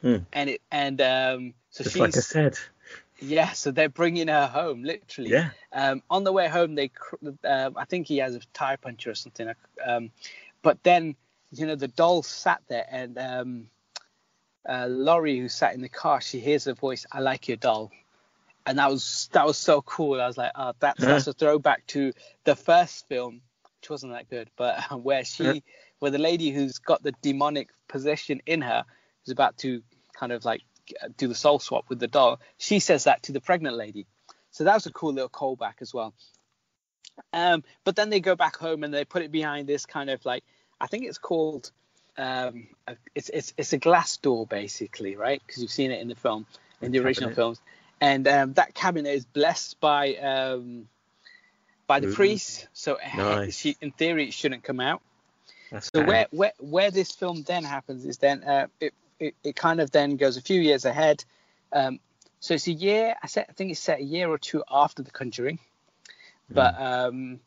[0.00, 0.16] Hmm.
[0.32, 2.58] and it and um, so Just she's like I said.
[3.20, 5.28] yeah, so they're bringing her home literally.
[5.30, 5.50] Yeah.
[5.74, 6.90] Um, on the way home, they,
[7.44, 9.52] um, I think he has a tire puncture or something.
[9.84, 10.10] Um,
[10.62, 11.16] but then,
[11.50, 13.66] you know, the doll sat there, and um,
[14.68, 17.90] uh, Laurie, who sat in the car, she hears a voice, "I like your doll,"
[18.66, 20.20] and that was that was so cool.
[20.20, 22.12] I was like, oh, that's that's a throwback to
[22.44, 23.40] the first film,
[23.80, 25.62] which wasn't that good, but where she,
[25.98, 28.84] where the lady who's got the demonic possession in her
[29.26, 29.82] is about to
[30.12, 30.62] kind of like
[31.16, 34.06] do the soul swap with the doll, she says that to the pregnant lady.
[34.50, 36.14] So that was a cool little callback as well.
[37.32, 40.24] Um, but then they go back home and they put it behind this kind of
[40.24, 40.44] like
[40.80, 41.70] I think it's called
[42.16, 45.42] um, a- it's it's it's a glass door basically, right?
[45.46, 46.46] Because you've seen it in the film
[46.80, 47.60] in the original films,
[48.00, 50.88] and um, that cabinet is blessed by um,
[51.86, 52.14] by the Ooh.
[52.14, 52.68] priest.
[52.72, 53.58] So Nice.
[53.58, 55.00] she, in theory, it shouldn't come out.
[55.70, 56.08] That's So bad.
[56.08, 59.90] where, where where this film then happens is then uh, it, it it kind of
[59.90, 61.24] then goes a few years ahead.
[61.72, 62.00] Um,
[62.40, 63.14] so it's a year.
[63.22, 65.58] I said I think it's set a year or two after The Conjuring,
[66.50, 67.40] but um,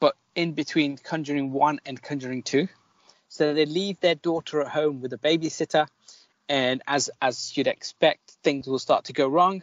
[0.00, 2.68] but in between Conjuring one and Conjuring two.
[3.32, 5.88] So they leave their daughter at home with a babysitter,
[6.50, 9.62] and as as you'd expect, things will start to go wrong.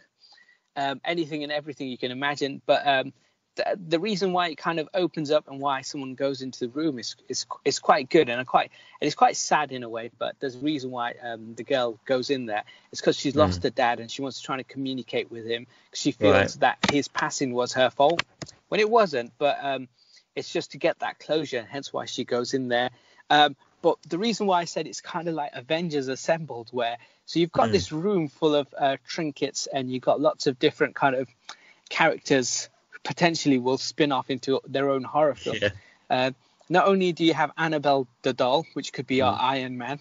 [0.74, 3.12] Um, anything and everything you can imagine, but um,
[3.54, 6.68] the, the reason why it kind of opens up and why someone goes into the
[6.68, 10.10] room is is, is quite good and quite and it's quite sad in a way.
[10.18, 12.64] But there's a reason why um, the girl goes in there.
[12.90, 15.68] It's because she's lost her dad and she wants to try to communicate with him
[15.84, 16.50] because she feels Right.
[16.60, 18.20] that his passing was her fault
[18.68, 19.30] when it wasn't.
[19.38, 19.86] But um,
[20.34, 22.90] it's just to get that closure, hence why she goes in there.
[23.30, 27.38] Um, but the reason why I said it's kind of like Avengers assembled, where so
[27.38, 27.72] you've got Mm.
[27.72, 31.28] this room full of uh, trinkets and you've got lots of different kind of
[31.88, 32.68] characters
[33.04, 35.58] potentially will spin off into their own horror film.
[35.62, 35.68] Yeah.
[36.10, 36.30] Uh,
[36.68, 39.98] not only do you have Annabelle the doll, which could be our Iron Man,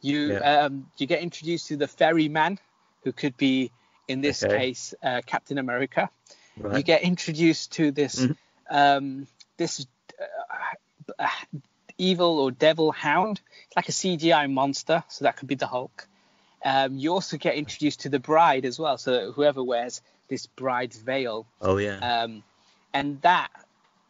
[0.00, 0.40] you Mm.
[0.40, 0.64] Yeah.
[0.64, 2.58] um, you get introduced to the Ferryman,
[3.04, 3.70] who could be
[4.08, 4.56] in this Okay.
[4.56, 6.08] case uh, Captain America.
[6.56, 6.76] Right.
[6.78, 8.36] You get introduced to this Mhm.
[8.70, 9.26] um,
[9.58, 9.86] this
[11.18, 11.28] uh,
[12.02, 16.06] evil or devil hound, It's like a CGI monster, so that could be the Hulk.
[16.64, 20.96] Um, you also get introduced to the bride as well, so whoever wears this bride's
[20.96, 21.98] veil, oh yeah.
[22.22, 22.42] um,
[22.94, 23.48] and that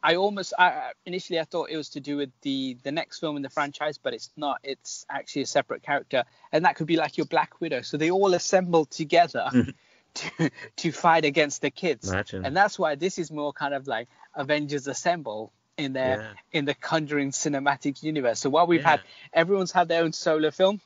[0.02, 3.20] I almost I, I- initially I thought it was to do with the the next
[3.20, 4.58] film in the franchise, but it's not.
[4.62, 7.82] It's actually a separate character, and that could be like your Black Widow.
[7.82, 9.48] So they all assemble together
[10.14, 12.44] to to fight against the kids, Imagine.
[12.44, 16.32] and that's why this is more kind of like Avengers Assemble in their Yeah.
[16.52, 18.40] in the Conjuring cinematic universe.
[18.40, 18.90] So while we've Yeah.
[18.90, 19.00] had
[19.32, 20.80] everyone's had their own solo film,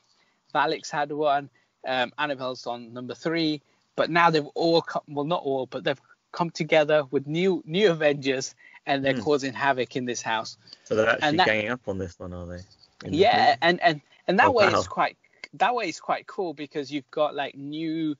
[0.53, 1.49] Valak's had one,
[1.85, 3.61] um, Annabelle's on number three,
[3.95, 7.91] but now they've all come, well not all, but they've come together with new new
[7.91, 9.21] Avengers, and they're Hmm.
[9.21, 10.57] causing havoc in this house.
[10.85, 12.61] So they're actually that- ganging up on this one, are they?
[13.05, 13.57] In Yeah, movie?
[13.61, 14.79] and and and that Oh, way wow.
[14.79, 15.17] it's quite
[15.53, 18.15] that way it's quite cool because you've got like new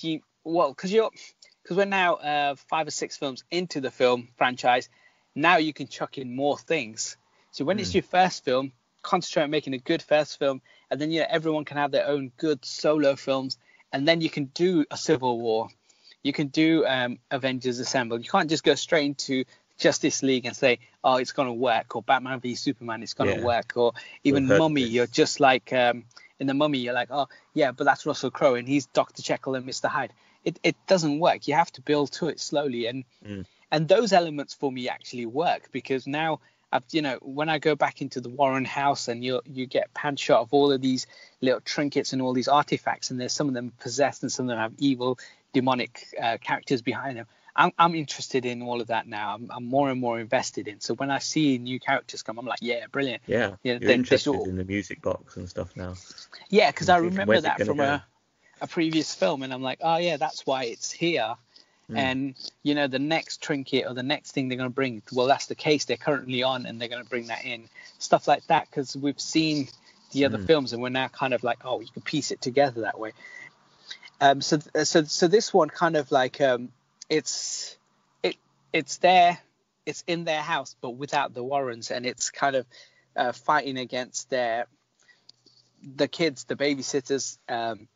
[0.00, 1.10] deep well because you're
[1.62, 4.88] because we're now uh, five or six films into the film franchise.
[5.34, 7.16] Now you can chuck in more things.
[7.50, 7.98] So when it's Hmm.
[7.98, 8.72] your first film,
[9.02, 12.06] concentrate on making a good first film, and then you know everyone can have their
[12.06, 13.58] own good solo films,
[13.92, 15.68] and then you can do a Civil War,
[16.22, 18.18] you can do um, Avengers Assemble.
[18.18, 19.44] You can't just go straight into
[19.78, 23.28] Justice League and say, oh, it's going to work, or Batman v Superman, it's going
[23.28, 23.44] to Yeah.
[23.44, 26.04] work, or even Mummy, you're just like um,
[26.38, 29.54] in the Mummy, you're like, oh yeah, but that's Russell Crowe and he's Doctor Jekyll
[29.54, 30.12] and Mister Hyde.
[30.44, 31.46] It it doesn't work.
[31.48, 33.46] You have to build to it slowly, and Mm.
[33.74, 36.40] And those elements for me actually work because now.
[36.72, 39.94] I've, you know, when I go back into the Warren house and you you get
[39.94, 41.06] pan shot of all of these
[41.40, 44.48] little trinkets and all these artifacts, and there's some of them possessed and some of
[44.48, 45.16] them have evil,
[45.52, 47.26] demonic uh, characters behind them.
[47.54, 49.34] I'm, I'm interested in all of that now.
[49.36, 50.80] I'm, I'm more and more invested in.
[50.80, 53.22] So when I see new characters come, I'm like, yeah, brilliant.
[53.26, 55.94] Yeah, Yeah, you're they- they interested of- in the music box and stuff now.
[56.48, 57.84] Yeah, because I remember that from go?
[57.84, 58.04] a,
[58.62, 61.36] a previous film, and I'm like, oh yeah, that's why it's here.
[61.90, 61.98] Mm.
[61.98, 65.26] And you know, the next trinket or the next thing they're going to bring, well,
[65.26, 67.68] that's the case they're currently on, and they're going to bring that in,
[67.98, 69.68] stuff like that, because we've seen
[70.12, 70.46] the other Mm.
[70.46, 73.12] films, and we're now kind of like, oh, you can piece it together that way.
[74.20, 76.70] Um, so so so this one kind of like um,
[77.10, 77.76] it's
[78.22, 78.36] it
[78.72, 79.38] it's there,
[79.84, 82.66] it's in their house, but without the Warrens, and it's kind of
[83.16, 84.66] uh, fighting against their
[85.96, 87.36] the kids, the babysitters.
[87.48, 87.88] Um,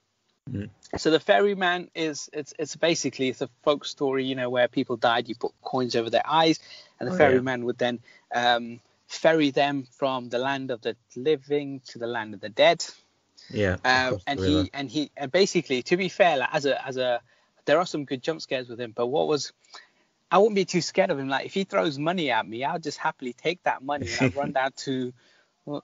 [0.50, 0.70] Mhm.
[0.96, 4.96] So the ferryman is it's it's basically it's a folk story, you know, where people
[4.96, 6.58] died, you put coins over their eyes,
[6.98, 7.18] and the Oh, yeah.
[7.18, 8.00] ferryman would then
[8.34, 12.84] um, ferry them from the land of the living to the land of the dead.
[13.50, 13.76] Yeah.
[13.84, 17.20] Um, and he and he and basically, to be fair, like, as a as a
[17.66, 19.52] there are some good jump scares with him, but what was
[20.30, 21.28] I wouldn't be too scared of him.
[21.28, 24.30] Like if he throws money at me, I'll just happily take that money and I'll
[24.30, 25.12] run down to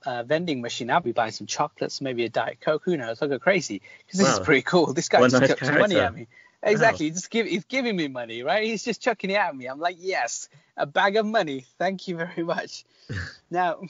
[0.05, 0.91] a vending machine.
[0.91, 2.83] I'll be buying some chocolates, maybe a diet coke.
[2.85, 3.21] Who knows?
[3.23, 4.93] I'll go crazy because this is pretty cool.
[4.93, 6.27] This guy What just nice chucks money at me.
[6.63, 7.11] Exactly.
[7.11, 8.65] Just give he's giving me money, right?
[8.65, 9.67] He's just chucking it at me.
[9.67, 11.67] I'm like, yes, a bag of money.
[11.79, 12.85] Thank you very much.
[13.51, 13.83] now,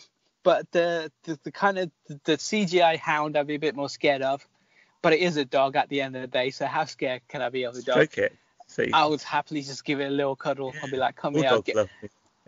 [0.42, 3.88] but the, the the kind of the, the CGI hound I'd be a bit more
[3.88, 4.46] scared of.
[5.02, 7.42] But it is a dog at the end of the day, so how scared can
[7.42, 8.08] I be of a dog?
[8.16, 8.32] It.
[8.66, 10.72] So I would happily just give it a little cuddle.
[10.82, 11.48] I'll be like, come here.
[11.50, 11.88] I'll get...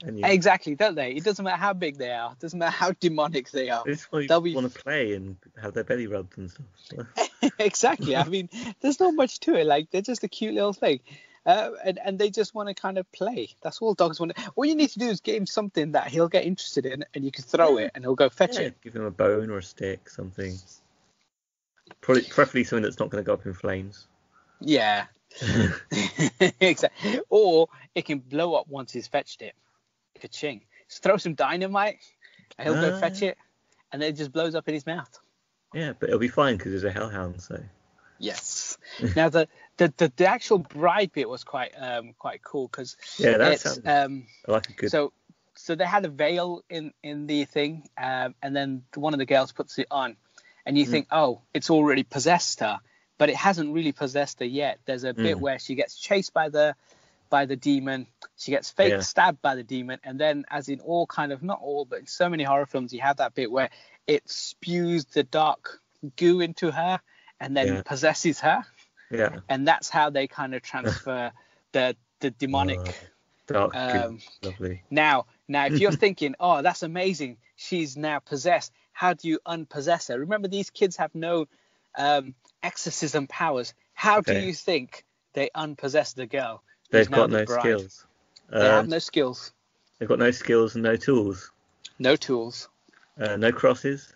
[0.02, 0.20] love me.
[0.22, 1.12] And you, Exactly, don't they?
[1.12, 2.32] It doesn't matter how big they are.
[2.32, 3.82] It doesn't matter how demonic they are.
[3.84, 7.06] they just want, want to play and have their belly rubbed and stuff.
[7.58, 8.16] exactly.
[8.16, 8.48] I mean,
[8.80, 9.66] there's not much to it.
[9.66, 11.00] Like they're just a cute little thing,
[11.44, 13.48] uh, and and they just want to kind of play.
[13.62, 14.36] That's all dogs want.
[14.36, 17.04] To, all you need to do is give him something that he'll get interested in,
[17.14, 18.80] and you can throw it, and he'll go fetch Yeah, it.
[18.82, 20.58] give him a bone or a stick, something.
[22.00, 24.06] Probably, preferably something that's not going to go up in flames.
[24.60, 25.06] Yeah.
[26.60, 27.20] exactly.
[27.28, 29.54] Or it can blow up once he's fetched it.
[30.20, 30.62] Ka-ching.
[30.88, 31.98] Just throw some dynamite,
[32.58, 33.00] and he'll go Ah.
[33.00, 33.36] fetch it,
[33.92, 35.18] and then it just blows up in his mouth.
[35.74, 37.42] Yeah, but it'll be fine because there's a hellhound.
[37.42, 37.60] So
[38.18, 38.78] Yes.
[39.16, 43.36] now the, the the the actual bride bit was quite um quite cool because yeah,
[43.36, 44.90] that it's sounds um like a good.
[44.90, 45.12] so
[45.54, 49.26] so they had a veil in in the thing um, and then one of the
[49.26, 50.16] girls puts it on
[50.64, 50.90] and you Mm.
[50.90, 52.78] think oh it's already possessed her
[53.18, 55.40] but it hasn't really possessed her yet there's a bit Mm.
[55.40, 56.74] where she gets chased by the
[57.28, 58.06] by the demon
[58.36, 59.00] she gets fake Yeah.
[59.00, 62.06] stabbed by the demon and then as in all kind of not all but in
[62.06, 63.70] so many horror films you have that bit where
[64.06, 65.80] it spews the dark
[66.16, 67.00] goo into her
[67.40, 67.82] and then Yeah.
[67.82, 68.64] possesses her
[69.10, 71.32] yeah, and that's how they kind of transfer
[71.72, 72.94] the the demonic Oh,
[73.46, 74.82] dark, um, lovely.
[74.90, 78.72] now, now, if you're thinking, oh, that's amazing, she's now possessed.
[78.92, 80.18] How do you unpossess her?
[80.18, 81.46] Remember, these kids have no
[81.96, 83.74] um, exorcism powers.
[83.94, 85.04] How do you think
[85.34, 86.62] they unpossess the girl?
[86.90, 87.60] They've got no bride?
[87.60, 88.06] skills.
[88.50, 89.52] They have no skills,
[89.98, 91.50] They've got no skills and no tools.
[91.98, 92.68] no tools.
[93.20, 94.14] Uh, no crosses.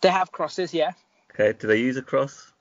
[0.00, 0.92] They have crosses, yeah,
[1.32, 2.52] Okay, do they use a cross?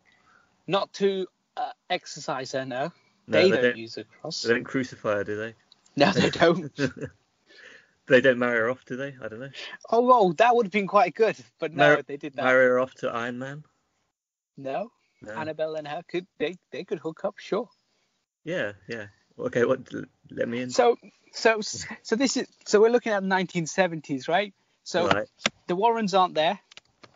[0.68, 1.26] not to
[1.56, 2.66] uh, exercise her.
[2.66, 2.92] No, No,
[3.28, 4.42] they, they don't, don't- use a cross.
[4.44, 5.54] They don't crucify her, do they?
[5.96, 6.72] No, they don't.
[8.08, 9.16] they don't marry her off, do they?
[9.22, 9.50] I don't know.
[9.90, 12.46] oh, well, that would have been quite good, but no, Mar- they did not.
[12.46, 13.64] Marry her off to Iron Man?
[14.58, 15.34] No, No.
[15.34, 17.70] Annabelle and her could they they could hook up, sure.
[18.48, 19.08] Yeah, yeah.
[19.38, 19.82] Okay, what?
[20.32, 20.70] Let me in.
[20.70, 20.98] So
[21.34, 24.54] so so this is so we're looking at the 1970s, right?
[24.84, 25.28] So right.
[25.68, 26.58] the Warrens aren't there.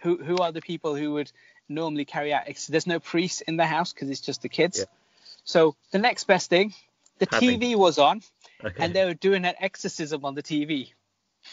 [0.02, 1.32] Who who are the people who would
[1.70, 2.44] normally carry out?
[2.48, 4.80] ex- There's no priests in the house because it's just the kids.
[4.80, 4.86] Yeah.
[5.46, 6.74] So the next best thing,
[7.20, 8.22] the Having- TV was on,
[8.64, 8.84] Okay.
[8.84, 10.92] and they were doing an exorcism on the TV,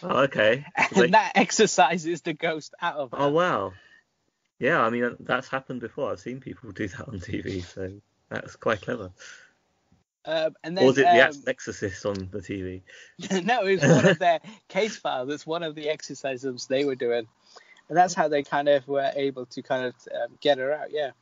[0.02, 0.66] oh, okay.
[0.76, 3.12] and they- that exorcises the ghost out of.
[3.12, 3.18] her.
[3.20, 3.74] Oh wow.
[4.58, 6.10] Yeah, I mean that's happened before.
[6.10, 7.92] I've seen people do that on TV, so
[8.28, 9.12] that's quite clever.
[10.28, 12.82] Um, and then Or was it the um, Exorcist on the TV?
[13.46, 15.30] no, it was one of their case files.
[15.32, 17.26] It's one of the exorcisms they were doing,
[17.88, 20.88] and that's how they kind of were able to kind of um, get her out.
[20.90, 21.12] Yeah.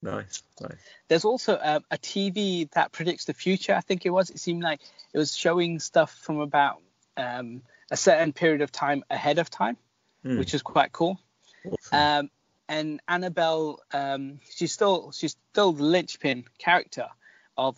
[0.00, 0.78] Nice, nice.
[1.08, 3.74] There's also um, a TV that predicts the future.
[3.74, 4.30] I think it was.
[4.30, 4.80] It seemed like
[5.12, 6.80] it was showing stuff from about
[7.16, 9.76] um, a certain period of time ahead of time,
[10.22, 11.18] Hmm, which is quite cool.
[11.66, 11.98] awesome.
[11.98, 12.30] Um,
[12.68, 17.08] and Annabelle, um, she's still she's still the linchpin character
[17.56, 17.76] of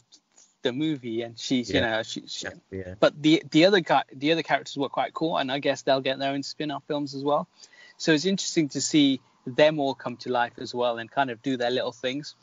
[0.66, 2.94] the movie, and she's you know she, she, yeah.
[2.98, 6.00] but the the other guy the other characters were quite cool, and I guess they'll
[6.00, 7.48] get their own spin-off films as well.
[7.98, 11.40] So it's interesting to see them all come to life as well and kind of
[11.40, 12.34] do their little things.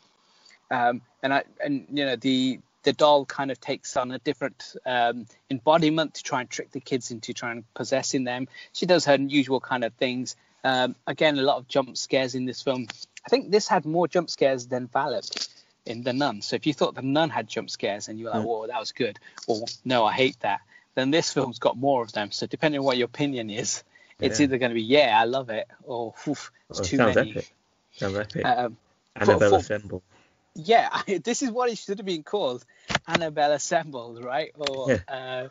[0.72, 4.76] Um, and I and you know the the doll kind of takes on a different
[4.86, 8.48] um, embodiment to try and trick the kids into trying possessing them.
[8.74, 10.36] She does her usual kind of things.
[10.66, 12.88] Um, again, a lot of jump scares in this film.
[13.26, 15.50] I think this had more jump scares than Valak
[15.86, 16.42] in The Nun.
[16.42, 18.80] So if you thought The Nun had jump scares and you were like, whoa, that
[18.80, 20.62] was good, or no, I hate that,
[20.96, 22.32] then this film's got more of them.
[22.32, 23.84] So depending on what your opinion is,
[24.20, 24.46] it's Yeah.
[24.46, 27.32] either going to be, yeah, I love it, or it's Oh, too sounds many.
[27.32, 27.54] epic.
[27.98, 28.46] Sounds epic.
[28.46, 28.78] Um,
[29.16, 30.04] Annabelle for- Assemble.
[30.56, 32.66] Yeah, this is what it should have been called,
[33.08, 34.52] Annabelle Assembled, right?
[34.56, 35.00] Or Yeah.
[35.08, 35.50] uh,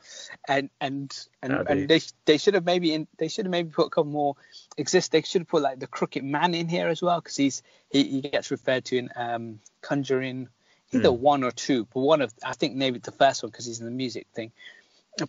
[0.49, 3.51] and and and, That'd be- and they they should have maybe in, they should have
[3.51, 4.37] maybe put a couple more
[4.77, 5.13] exist.
[5.13, 8.05] They should have put like the Crooked Man in here as well because he's he,
[8.05, 10.49] he gets referred to in um, Conjuring
[10.93, 11.23] either Hmm.
[11.23, 13.87] one or two, but one of I think maybe the first one because he's in
[13.87, 14.53] the music thing.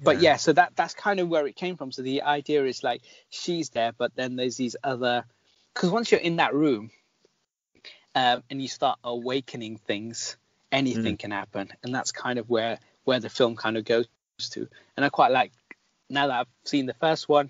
[0.02, 0.22] But Yeah.
[0.22, 1.92] yeah, so that that's kind of where it came from.
[1.92, 5.26] So the idea is like she's there, but then there's these other
[5.74, 6.92] because once you're in that room
[8.16, 10.38] um, and you start awakening things,
[10.72, 14.08] anything can happen, and that's kind of where where the film kind of goes
[14.52, 14.68] to.
[14.96, 15.52] And I quite like
[16.10, 17.50] now that I've seen the first one,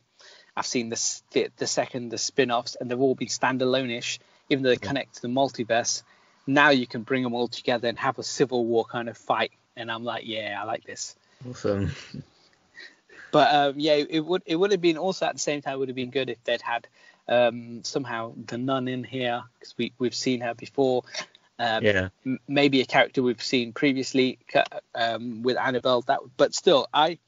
[0.56, 4.70] I've seen the the, the second, the spin-offs, and they've all been standalone-ish, even though
[4.70, 6.04] they connect to the multiverse.
[6.46, 9.52] Now you can bring them all together and have a civil war kind of fight,
[9.76, 11.16] and I'm like, yeah, I like this.
[11.50, 11.92] Awesome.
[13.32, 15.90] But um, yeah, it would it would have been also at the same time would
[15.90, 16.88] have been good if they'd had
[17.28, 21.04] um, somehow the nun in here because we we've seen her before.
[21.60, 22.10] Um, Yeah.
[22.26, 24.40] m- maybe a character we've seen previously
[24.96, 26.02] um, with Annabelle.
[26.04, 27.20] That, but still, I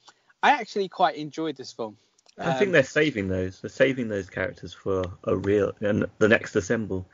[0.43, 1.97] I actually quite enjoyed this film.
[2.37, 3.61] I think Um, they're saving those.
[3.61, 7.07] They're saving those characters for a real and the next assemble.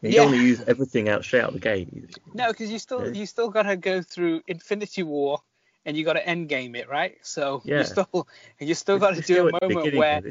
[0.00, 0.16] You Yeah.
[0.22, 1.88] don't want to use everything out straight out the gate.
[2.32, 3.12] No, because you still Yeah.
[3.12, 5.42] you still got to go through Infinity War
[5.84, 7.18] and you got to end game it, right?
[7.22, 7.78] So Yeah.
[7.78, 8.28] you still
[8.60, 10.22] you still got to do a moment where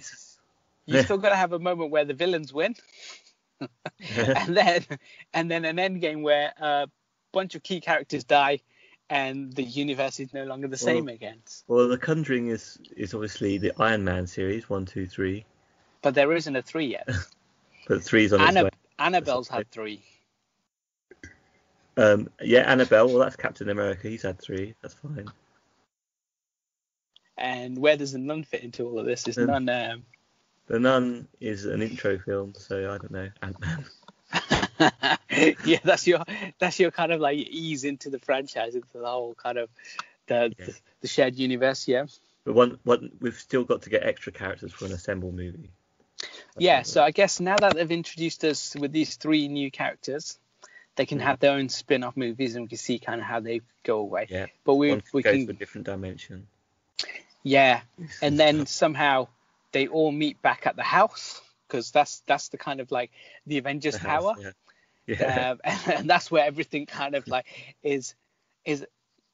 [0.85, 2.75] you still got to have a moment where the villains win,
[3.59, 4.85] and then
[5.33, 6.87] and then an end game where a
[7.31, 8.59] bunch of key characters die,
[9.09, 11.39] and the universe is no longer the same again.
[11.67, 15.45] Well, The Conjuring is is obviously the Iron Man series one, two, three,
[16.01, 17.07] But there isn't a three yet.
[17.87, 18.69] but three's on its way.
[18.97, 20.03] Annabelle's had three.
[21.97, 23.07] Um, yeah, Annabelle.
[23.07, 24.09] Well, that's Captain America.
[24.09, 24.75] He's had three.
[24.81, 25.27] That's fine.
[27.37, 29.27] And where does the nun fit into all of this?
[29.27, 29.69] Is Um, none.
[29.69, 30.05] Um,
[30.67, 33.29] The Nun is an intro film, so I don't know.
[33.41, 33.85] Ant Man.
[35.65, 36.23] yeah, that's your
[36.59, 39.69] that's your kind of like ease into the franchise, into the whole kind of
[40.27, 40.65] the Yeah.
[40.65, 41.87] the, the shared universe.
[41.87, 42.05] Yeah.
[42.43, 45.71] But one, one, we've still got to get extra characters for an assemble movie.
[46.57, 50.37] Yeah, so I guess now that they've introduced us with these three new characters,
[50.95, 51.27] they can mm-hmm.
[51.27, 54.27] have their own spin-off movies, and we can see kind of how they go away.
[54.29, 54.45] Yeah.
[54.63, 56.47] But we One we goes can to a different dimension.
[57.43, 57.81] yeah,
[58.21, 59.27] and then somehow
[59.75, 63.11] they all meet back at the house because that's that's the kind of like
[63.45, 64.53] the Avengers The house, Tower,
[65.05, 65.17] Yeah.
[65.19, 65.51] Yeah.
[65.51, 65.59] um,
[65.93, 67.45] and that's where everything kind of like
[67.83, 68.15] is
[68.63, 68.85] is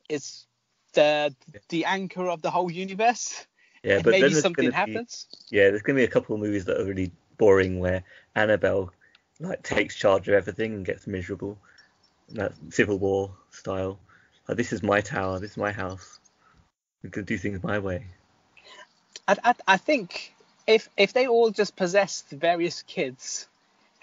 [0.10, 0.48] is
[0.94, 1.36] the
[1.70, 3.46] the anchor of the whole universe.
[3.84, 5.28] yeah, and but maybe something be- happens.
[5.52, 8.04] yeah, there's gonna be a couple of movies that are really boring where
[8.36, 8.92] Annabelle
[9.40, 11.56] like takes charge of everything and gets miserable.
[12.30, 14.00] And that Civil War style.
[14.48, 16.20] Like this is my tower, this is my house.
[17.04, 18.08] We can do things my way.
[19.28, 20.34] I, I, I think
[20.68, 23.48] if if they all just possessed various kids,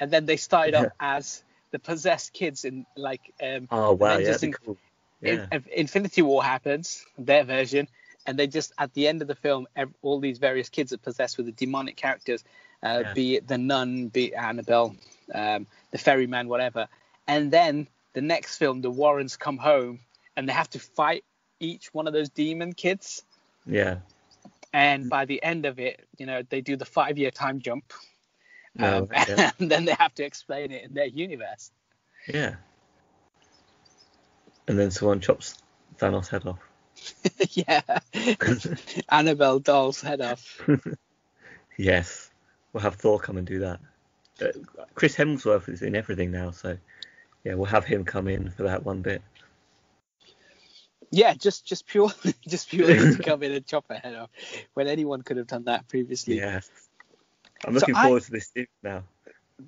[0.01, 0.83] and then they started Yeah.
[0.83, 4.53] up as the possessed kids in like um, Oh wow, yeah, just that'd be in-
[4.65, 4.77] cool.
[5.21, 5.47] Yeah.
[5.51, 7.89] if Infinity War happens, their version,
[8.27, 10.99] and they just at the end of the film, ev- all these various kids are
[10.99, 12.45] possessed with the demonic characters,
[12.83, 13.13] uh, Yeah.
[13.15, 14.95] be it the nun, be it Annabelle,
[15.35, 16.87] um, the ferryman, whatever,
[17.27, 20.01] and then the next film, the Warrens come home
[20.37, 21.25] and they have to fight
[21.61, 23.23] each one of those demon kids.
[23.67, 23.97] Yeah.
[24.73, 27.93] And by the end of it, you know, they do the five year time jump.
[28.75, 29.51] No, Um, yeah.
[29.59, 31.71] and then they have to explain it in their universe.
[32.27, 32.57] Yeah.
[34.67, 35.57] And then someone chops
[35.99, 36.59] Thanos' head off.
[37.51, 37.81] yeah.
[39.09, 40.61] Annabelle Doll's head off.
[41.77, 42.31] Yes.
[42.73, 43.81] We'll have Thor come and do that.
[44.41, 44.49] Uh,
[44.95, 46.77] Chris Hemsworth is in everything now, so
[47.45, 49.23] yeah, we'll have him come in for that one bit.
[51.11, 52.13] Yeah, just just purely
[52.49, 54.31] just purely to come in and chop her head off
[54.75, 56.37] when anyone could have done that previously.
[56.37, 56.71] Yes.
[57.65, 58.53] I'm looking I- forward to this
[58.83, 59.05] now.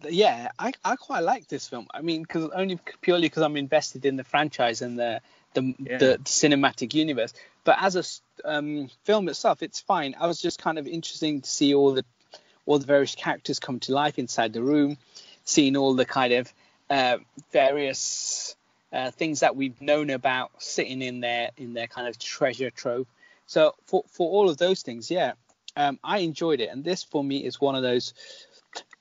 [0.09, 1.89] yeah, I, I quite like this film.
[1.93, 5.21] I mean, cause only purely because I'm invested in the franchise and the
[5.55, 5.99] the, Yeah.
[5.99, 7.33] the cinematic universe.
[7.65, 10.15] But as a um, film itself, it's fine.
[10.19, 12.05] I was just kind of interesting to see all the
[12.67, 14.97] all the various characters come to life inside the room,
[15.45, 16.53] seeing all the kind of
[16.89, 17.17] uh,
[17.53, 18.55] various
[18.93, 23.07] uh, things that we've known about sitting in their in their kind of treasure trove.
[23.47, 25.33] So for for all of those things, yeah,
[25.77, 28.15] um, I enjoyed it, and this for me is one of those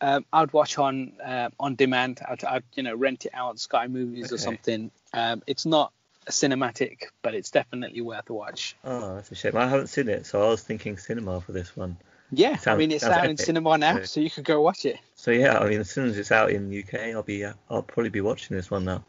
[0.02, 2.22] um, I'd watch on uh, on demand.
[2.28, 4.92] I'd, I'd you know rent it out Sky Movies or something.
[5.14, 5.92] Um, it's not
[6.28, 8.76] a cinematic, but it's definitely worth a watch.
[8.84, 9.58] Oh, that's a shame.
[9.58, 11.98] I haven't seen it, so I was thinking cinema for this one.
[12.32, 14.06] Yeah, I mean it's sounds out in cinema now, Yeah.
[14.06, 15.00] so you could go watch it.
[15.16, 17.54] So yeah, I mean, as soon as it's out in the UK, I'll be, uh,
[17.70, 19.04] I'll probably be watching this one now.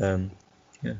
[0.00, 0.30] Um,
[0.82, 0.94] yeah.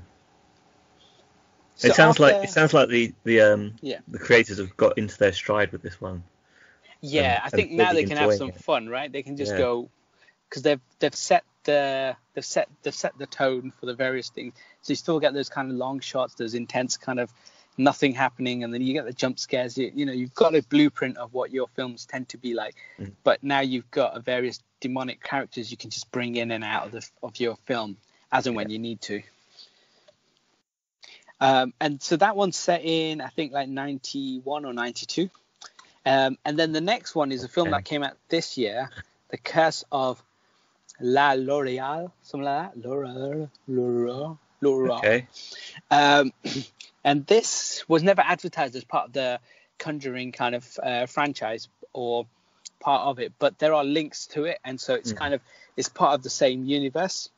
[1.77, 3.99] So it sounds like it sounds like the the um Yeah.
[4.09, 6.23] the creators have got into their stride with this one.
[7.01, 8.61] Yeah, and- I think now they can have some it.
[8.61, 9.11] fun, right?
[9.11, 9.59] They can just Yeah.
[9.59, 9.91] go
[10.49, 14.55] because they've they've set the they've set they've set the tone for the various things.
[14.83, 17.33] So you still get those kind of long shots, those intense kind of
[17.77, 19.77] nothing happening, and then you get the jump scares.
[19.77, 22.77] You, you know, you've got a blueprint of what your films tend to be like,
[23.01, 23.13] Mm.
[23.25, 26.87] but now you've got a various demonic characters you can just bring in and out
[26.87, 27.97] of the of your film
[28.35, 29.23] as and when you need to.
[31.41, 35.31] Um, and so that one's set in, I think, like 91 or 92.
[36.07, 37.77] Um, and then the next one is a film Okay.
[37.79, 38.91] that came out this year,
[39.31, 40.23] The Curse of
[41.01, 42.89] La L'Oreal, something like that.
[42.89, 44.99] L'Oreal, L'Oreal, L'Oreal.
[44.99, 45.29] Okay.
[45.91, 46.33] Um,
[47.05, 49.41] and this was never advertised as part of the
[49.79, 52.27] Conjuring kind of uh, franchise or
[52.81, 55.17] part of it, but there are links to it, and so it's Mhm.
[55.17, 55.41] kind of
[55.77, 57.29] it's part of the same universe.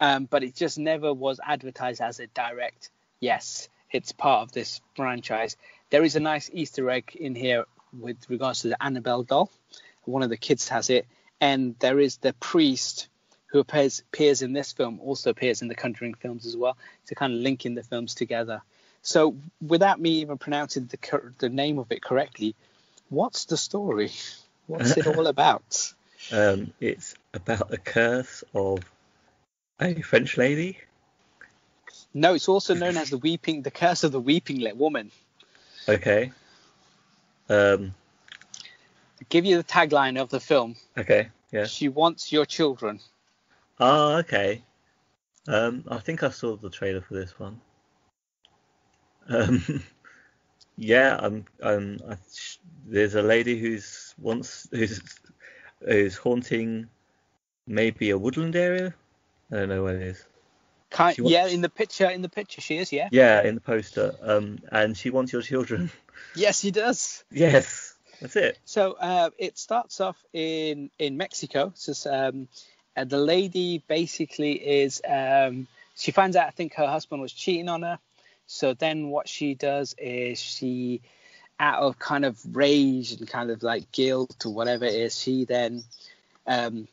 [0.00, 2.90] Um, but it just never was advertised as a direct.
[3.20, 5.56] Yes, it's part of this franchise.
[5.90, 7.64] There is a nice Easter egg in here
[7.98, 9.50] with regards to the Annabelle doll.
[10.04, 11.06] One of the kids has it,
[11.40, 13.08] and there is the priest
[13.46, 17.14] who appears appears in this film also appears in the Conjuring films as well to
[17.14, 18.62] kind of link in the films together.
[19.02, 22.54] So without me even pronouncing the the name of it correctly,
[23.08, 24.12] what's the story?
[24.66, 25.92] What's it all about?
[26.32, 28.80] Um, it's about the curse of
[29.80, 30.78] a French lady.
[32.14, 35.10] No, it's also known as the weeping, the curse of the weeping lit woman.
[35.88, 36.32] Okay.
[37.48, 37.94] Um.
[39.18, 41.28] To give you the tagline of the film, Okay.
[41.50, 41.64] Yeah.
[41.64, 43.00] she wants your children.
[43.80, 44.62] Oh, okay.
[45.48, 47.60] Um, I think I saw the trailer for this one.
[49.28, 49.82] Um,
[50.76, 51.44] yeah, I'm.
[51.62, 55.00] Um, I, sh- there's a lady who's wants who's
[55.84, 56.88] who's haunting
[57.66, 58.94] maybe a woodland area.
[59.50, 60.24] I don't know where it is.
[60.90, 62.92] Kind, wants- yeah, in the picture, in the picture, she is.
[62.92, 63.08] Yeah.
[63.10, 64.14] Yeah, in the poster.
[64.22, 65.90] Um, and she wants your children.
[66.34, 67.24] Yes, he does.
[67.30, 68.58] yes, that's it.
[68.64, 71.72] So uh, it starts off in in Mexico.
[71.74, 72.48] So um,
[72.94, 77.68] and the lady basically is um, she finds out I think her husband was cheating
[77.68, 77.98] on her.
[78.46, 81.02] So then what she does is she,
[81.58, 85.44] out of kind of rage and kind of like guilt or whatever it is, she
[85.44, 85.82] then
[86.46, 86.86] um,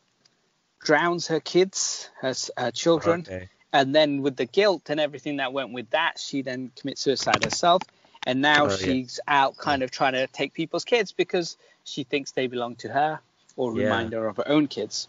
[0.83, 3.49] drowns her kids, her, her children, Okay.
[3.71, 7.43] and then with the guilt and everything that went with that, she then commits suicide
[7.43, 7.81] herself.
[8.25, 8.75] And now Oh, yeah.
[8.77, 12.89] she's out kind of trying to take people's kids because she thinks they belong to
[12.89, 13.19] her
[13.55, 13.83] or Yeah.
[13.83, 15.07] remind her of her own kids.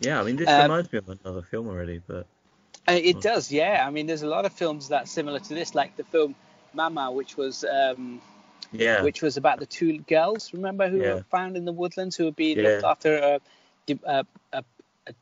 [0.00, 2.26] Yeah, I mean this Um, reminds me of another film already, but
[2.86, 3.20] Uh, it Oh.
[3.20, 3.82] does, yeah.
[3.86, 6.34] I mean, there's a lot of films that similar to this, like the film
[6.74, 8.20] Mama, which was um,
[8.72, 9.00] yeah.
[9.02, 11.14] which was about the two girls, remember, who Yeah.
[11.14, 12.64] were found in the woodlands who were being Yeah.
[12.64, 13.40] looked after a,
[13.88, 13.98] a,
[14.52, 14.64] a,
[15.06, 15.14] a,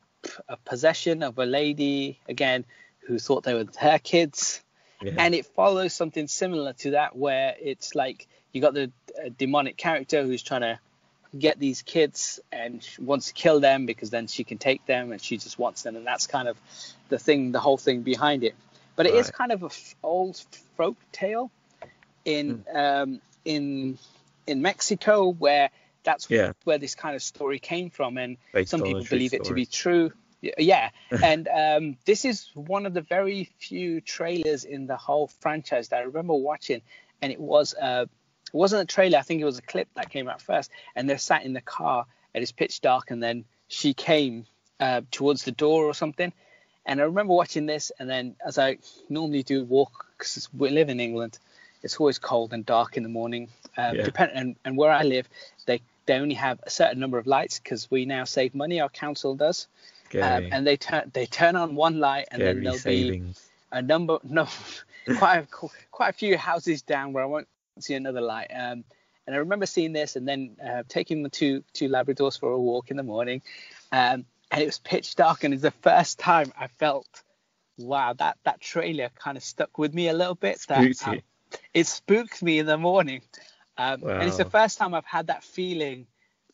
[0.48, 2.64] a possession of a lady, again,
[3.06, 4.62] who thought they were her kids.
[5.02, 5.12] yeah.
[5.18, 9.76] and it follows something similar to that where it's like you got the uh, demonic
[9.76, 10.78] character who's trying to
[11.38, 15.10] get these kids and she wants to kill them because then she can take them
[15.12, 16.56] and she just wants them and that's kind of
[17.08, 18.54] the thing the whole thing behind it
[18.96, 19.32] but it is Right.
[19.34, 20.36] kind of a f- old
[20.76, 21.50] folk tale
[22.26, 23.98] in um, in
[24.46, 25.70] in Mexico where
[26.04, 26.52] that's Yeah.
[26.64, 29.66] where this kind of story came from and Based some people believe it to be
[29.66, 30.12] true
[30.58, 30.90] yeah
[31.22, 35.98] and um, this is one of the very few trailers in the whole franchise that
[36.00, 36.82] i remember watching
[37.20, 38.06] and it was uh,
[38.52, 41.08] it wasn't a trailer i think it was a clip that came out first and
[41.08, 44.46] they're sat in the car and it's pitch dark and then she came
[44.80, 46.32] uh, towards the door or something
[46.84, 48.76] and i remember watching this and then as i
[49.08, 51.38] normally do walk because we live in england
[51.84, 54.04] it's always cold and dark in the morning uh, Yeah.
[54.04, 55.28] depend- and, and where i live
[55.66, 58.88] they they only have a certain number of lights because we now save money our
[58.88, 59.68] council does.
[60.14, 63.22] Um, and they turn they turn on one light and then there'll be
[63.70, 64.46] a number no
[65.16, 67.48] quite a, quite a few houses down where I won't
[67.80, 68.50] see another light.
[68.54, 68.84] Um,
[69.26, 72.58] and I remember seeing this and then uh, taking the two two Labradors for a
[72.58, 73.42] walk in the morning,
[73.92, 77.22] um, and it was pitch dark, and it's the first time I felt,
[77.78, 80.60] wow, that that trailer kind of stuck with me a little bit.
[80.68, 81.20] That um,
[81.72, 83.22] it spooked me in the morning,
[83.76, 84.18] um, wow.
[84.18, 86.06] and it's the first time I've had that feeling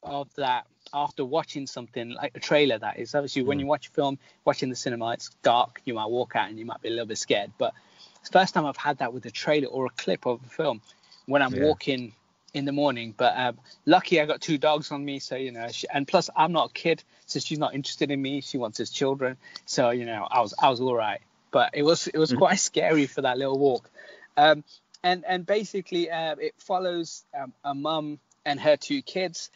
[0.03, 2.79] of that after watching something like a trailer.
[2.79, 3.47] That is obviously mm.
[3.47, 5.81] when you watch a film, watching the cinema, it's dark.
[5.85, 7.75] You might walk out and you might be a little bit scared, but
[8.21, 10.49] it's the first time I've had that with a trailer or a clip of a
[10.49, 10.81] film
[11.27, 11.65] when I'm yeah.
[11.65, 12.13] walking
[12.55, 13.15] in the morning.
[13.17, 16.31] But um, lucky I got two dogs on me, so you know, she, and plus
[16.37, 18.41] I'm not a kid, so she's not interested in me.
[18.41, 21.21] She wants his children, so you know, I was I was all right.
[21.51, 22.39] But it was it was mm-hmm.
[22.39, 23.91] quite scary for that little walk.
[24.37, 24.63] Um,
[25.03, 29.51] and and basically uh, it follows um, a mum and her two kids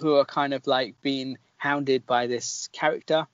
[0.00, 3.26] who are kind of like being hounded by this character.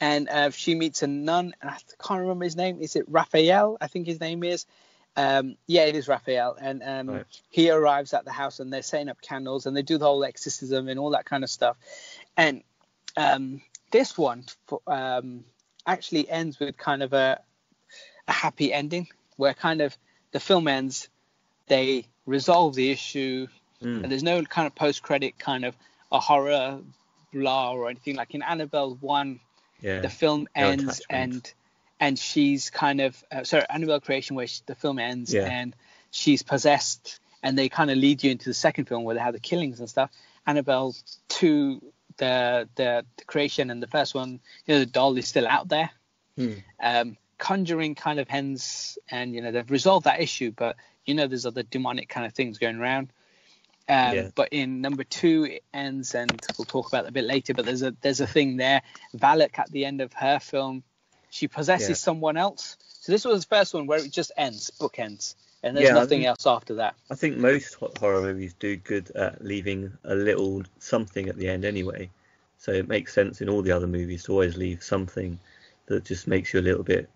[0.00, 2.80] And uh, she meets a nun, and I can't remember his name.
[2.80, 3.76] Is it Raphael?
[3.80, 4.64] I think his name is.
[5.16, 7.24] Um, yeah, it is Raphael, and um, right.
[7.48, 10.22] he arrives at the house, and they're setting up candles, and they do the whole
[10.24, 11.76] exorcism and all that kind of stuff.
[12.36, 12.62] And
[13.16, 14.44] um, this one
[14.86, 15.44] um,
[15.84, 17.40] actually ends with kind of a,
[18.28, 19.08] a happy ending,
[19.40, 19.96] where kind of
[20.32, 21.08] the film ends,
[21.66, 23.46] they resolve the issue,
[23.82, 24.02] mm.
[24.02, 25.74] and there's no kind of post-credit kind of
[26.12, 26.80] a horror
[27.32, 29.40] blah or anything like in Annabelle one.
[29.80, 30.00] Yeah.
[30.00, 31.52] The film ends and
[31.98, 35.44] and she's kind of uh, sorry Annabelle Creation where she, the film ends yeah.
[35.44, 35.74] and
[36.10, 39.32] she's possessed and they kind of lead you into the second film where they have
[39.32, 40.10] the killings and stuff.
[40.46, 40.94] Annabelle
[41.28, 41.80] two
[42.18, 45.68] the the, the creation and the first one you know the doll is still out
[45.68, 45.90] there.
[46.36, 46.52] Hmm.
[46.82, 51.26] Um, Conjuring kind of ends and you know they've resolved that issue, but you know
[51.26, 53.12] there's other demonic kind of things going around.
[53.88, 54.28] Um, yeah.
[54.32, 57.54] But in number two, it ends, and we'll talk about that a bit later.
[57.54, 58.82] But there's a there's a thing there.
[59.16, 60.84] Valak at the end of her film
[61.30, 61.94] she possesses yeah.
[61.94, 62.76] someone else.
[63.00, 65.94] So this was the first one where it just ends, book ends, and there's yeah,
[65.94, 66.96] nothing think, else after that.
[67.10, 71.64] I think most horror movies do good at leaving a little something at the end
[71.64, 72.10] anyway.
[72.58, 75.38] So it makes sense in all the other movies to always leave something
[75.86, 77.08] that just makes you a little bit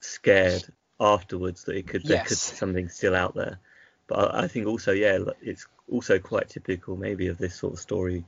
[0.00, 0.64] scared
[0.98, 2.08] afterwards that it could yes.
[2.08, 3.58] there could be something still out there.
[4.06, 8.24] But I think also yeah, it's also quite typical maybe of this sort of story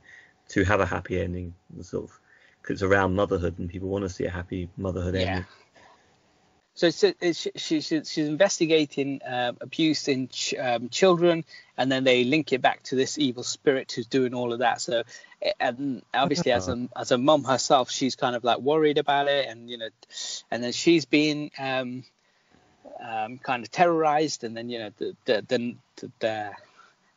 [0.49, 2.19] to have a happy ending, sort of
[2.61, 5.21] because it's around motherhood and people want to see a happy motherhood yeah.
[5.21, 5.45] ending.
[6.75, 11.45] So it's, it's, she's, she's investigating uh, abuse in ch- um, children,
[11.77, 14.81] and then they link it back to this evil spirit who's doing all of that.
[14.81, 15.03] So,
[15.59, 19.47] and obviously, as a as a mum herself, she's kind of like worried about it,
[19.47, 19.89] and you know,
[20.49, 22.05] and then she's being um,
[23.03, 26.51] um, kind of terrorized, and then you know, the the the, the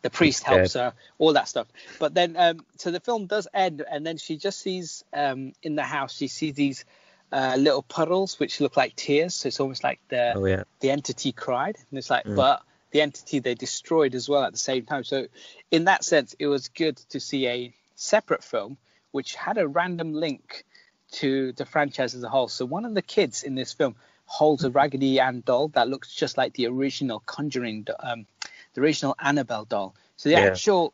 [0.02, 1.66] the priest helps her, all that stuff.
[1.98, 5.76] But then, um, so the film does end, and then she just sees um, in
[5.76, 6.84] the house, she sees these
[7.32, 9.34] uh, little puddles which look like tears.
[9.34, 10.64] So it's almost like the oh, yeah.
[10.80, 12.36] the entity cried, and it's like, mm.
[12.36, 15.04] but the entity they destroyed as well at the same time.
[15.04, 15.26] So
[15.70, 18.76] in that sense, it was good to see a separate film
[19.10, 20.64] which had a random link
[21.10, 22.48] to the franchise as a whole.
[22.48, 23.96] So one of the kids in this film
[24.26, 28.26] holds a Raggedy Ann doll that looks just like the original Conjuring um,
[28.74, 29.94] the original Annabelle doll.
[30.16, 30.42] So the yeah.
[30.42, 30.92] actual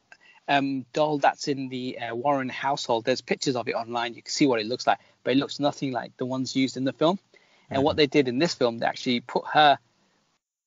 [0.49, 4.15] um, doll that's in the uh, Warren household, there's pictures of it online.
[4.15, 6.77] You can see what it looks like, but it looks nothing like the ones used
[6.77, 7.19] in the film.
[7.69, 7.85] And mm-hmm.
[7.85, 9.79] what they did in this film, they actually put her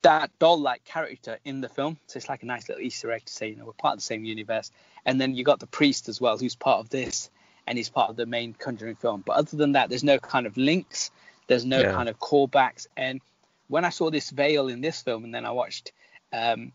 [0.02, 1.98] that doll-like character in the film.
[2.08, 4.00] So it's like a nice little Easter egg to say, you know, we're part of
[4.00, 4.72] the same universe.
[5.06, 7.30] And then you got the priest as well, who's part of this,
[7.68, 9.24] and he's part of the main Conjuring film.
[9.26, 11.12] But other than that, there's no kind of links.
[11.48, 11.92] There's no yeah.
[11.92, 12.88] kind of callbacks.
[12.96, 13.20] And
[13.68, 15.92] when I saw this veil in this film, and then I watched
[16.32, 16.72] um,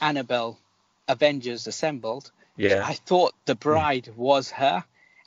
[0.00, 0.58] Annabelle
[1.12, 2.82] Avengers Assembled, yeah.
[2.84, 4.84] I thought the bride was her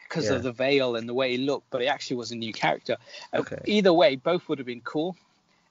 [0.07, 0.35] because yeah.
[0.35, 2.97] of the veil and the way he looked, but it actually was a new character.
[3.33, 3.59] Uh, okay.
[3.65, 5.15] Either way, both would have been cool.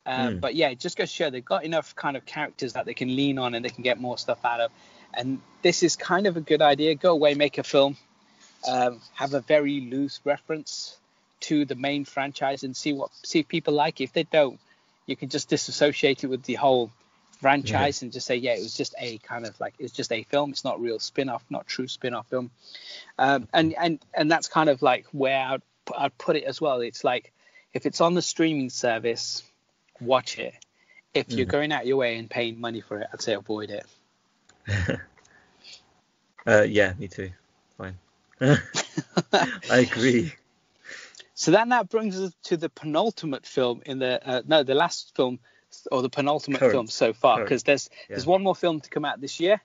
[0.06, 0.40] Um, mm.
[0.40, 3.14] But yeah, just goes to show they've got enough kind of characters that they can
[3.14, 4.70] lean on and they can get more stuff out of.
[5.14, 6.94] And this is kind of a good idea.
[6.94, 7.96] Go away, make a film,
[8.68, 10.98] um, have a very loose reference
[11.40, 14.04] to the main franchise and see what see if people like it.
[14.04, 14.58] If they don't,
[15.06, 16.90] you can just disassociate it with the whole
[17.35, 18.07] franchise yeah.
[18.07, 20.51] and just say, yeah, it was just a kind of like it's just a film.
[20.51, 22.51] It's not real spin-off, not true spin-off film.
[23.18, 25.62] Um, and and and that's kind of like where I'd,
[25.97, 26.80] I'd put it as well.
[26.80, 27.32] It's like
[27.72, 29.43] if it's on the streaming service,
[30.01, 30.55] watch it.
[31.12, 31.51] If you're mm.
[31.51, 33.87] going out your way and paying money for it, I'd say avoid it.
[36.47, 37.30] uh, yeah, me too.
[37.76, 37.97] Fine.
[38.41, 38.59] I
[39.70, 40.32] agree.
[41.37, 45.16] So then that brings us to the penultimate film in the uh, no, the last
[45.16, 45.41] film
[45.91, 46.72] or the penultimate Current.
[46.72, 48.16] film so far because there's yeah.
[48.16, 49.61] there's one more film to come out this year,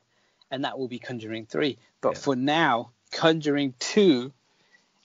[0.51, 1.77] and that will be Conjuring Three.
[2.01, 2.19] But yeah.
[2.19, 4.31] for now, Conjuring Two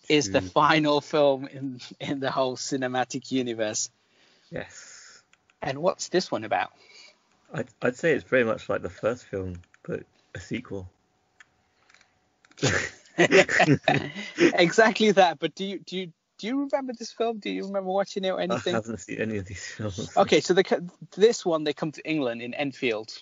[0.09, 0.51] is the mm.
[0.51, 3.91] final film in in the whole cinematic universe.
[4.51, 5.23] Yes.
[5.63, 6.73] And what's this one about?
[7.53, 10.03] I'd, I'd say it's very much like the first film, but
[10.35, 10.91] a sequel.
[14.39, 15.39] exactly that.
[15.39, 17.39] But do you do you do you remember this film?
[17.39, 18.75] Do you remember watching it or anything?
[18.75, 20.17] I haven't seen any of these films.
[20.17, 23.13] Okay, so the, this one they come to England in Enfield.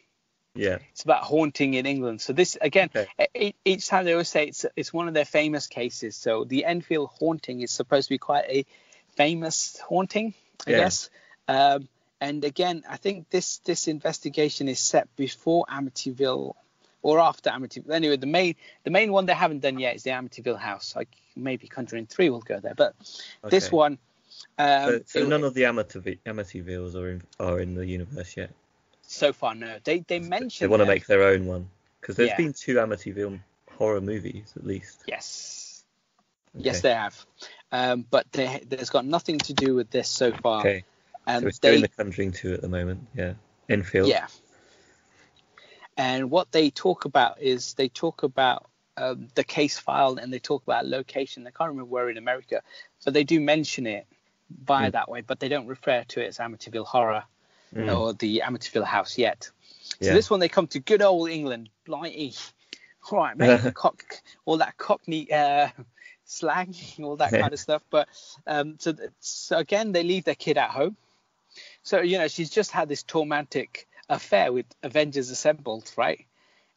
[0.54, 0.78] Yeah.
[0.90, 2.20] It's about haunting in England.
[2.20, 3.54] So this again, Okay.
[3.64, 6.16] each time they always say it's it's one of their famous cases.
[6.16, 8.66] So the Enfield haunting is supposed to be quite a
[9.16, 10.34] famous haunting,
[10.66, 10.76] I Yeah.
[10.76, 11.10] guess.
[11.48, 11.88] Um,
[12.20, 16.54] and again, I think this this investigation is set before Amityville
[17.03, 17.90] or after Amityville.
[17.92, 20.94] Anyway, the main the main one they haven't done yet is the Amityville house.
[20.96, 22.94] Like maybe Conjuring Three will go there, but
[23.48, 23.98] this one.
[24.59, 28.36] Um, So, so it- none of the Amity- Amityvilles are in, are in the universe
[28.36, 28.50] yet.
[29.03, 29.78] so far, no.
[29.84, 31.68] They they mentioned They want to make their own one
[32.00, 32.36] because there's Yeah.
[32.38, 33.40] been two Amityville
[33.70, 35.03] horror movies at least.
[35.07, 35.84] Yes.
[36.55, 37.24] Yes, they have.
[37.72, 40.61] Um, but they, there's got nothing to do with this so far.
[40.61, 40.84] Okay.
[41.26, 43.07] And so it's they, doing the Conjuring 2 at the moment.
[43.14, 43.34] Yeah.
[43.68, 44.09] Enfield.
[44.09, 44.26] yeah.
[45.97, 48.66] And what they talk about is they talk about
[48.97, 51.47] um, the case file and they talk about location.
[51.47, 52.62] I can't remember where in America,
[53.05, 54.07] but they do mention it
[54.51, 54.93] by Mm.
[54.93, 57.24] that way, but they don't refer to it as Amityville Horror
[57.74, 57.97] Mm.
[57.97, 59.51] or the Amityville House yet.
[60.01, 60.14] So Yeah.
[60.14, 62.34] this one they come to good old England, blighty.
[63.11, 64.05] All right, mate, cock,
[64.45, 65.68] all that Cockney uh,
[66.24, 67.82] slang, all that kind of stuff.
[67.90, 68.09] But
[68.47, 70.97] um, so, so again, they leave their kid at home.
[71.82, 76.26] So you know she's just had this tormentic affair with Avengers Assembled, right?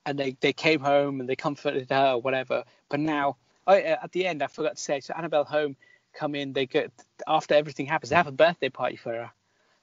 [0.05, 2.63] And they, they came home and they comforted her or whatever.
[2.89, 5.75] But now, oh, uh, yeah, at the end, I forgot to say, so Annabelle home
[6.13, 6.53] come in.
[6.53, 6.87] They go
[7.27, 8.09] after everything happens.
[8.09, 9.31] They have a birthday party for her.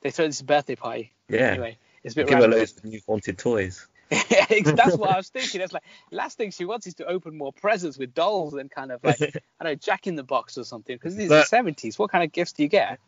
[0.01, 1.12] They throw this birthday party.
[1.28, 1.51] Yeah.
[1.51, 3.86] Anyway, it's a bit Give her loads of new haunted toys.
[4.11, 5.62] That's what I was thinking.
[5.62, 8.93] It's like last thing she wants is to open more presents with dolls and kind
[8.93, 11.45] of like I don't know Jack in the Box or something because these are the
[11.45, 11.99] seventies.
[11.99, 12.99] What kind of gifts do you get?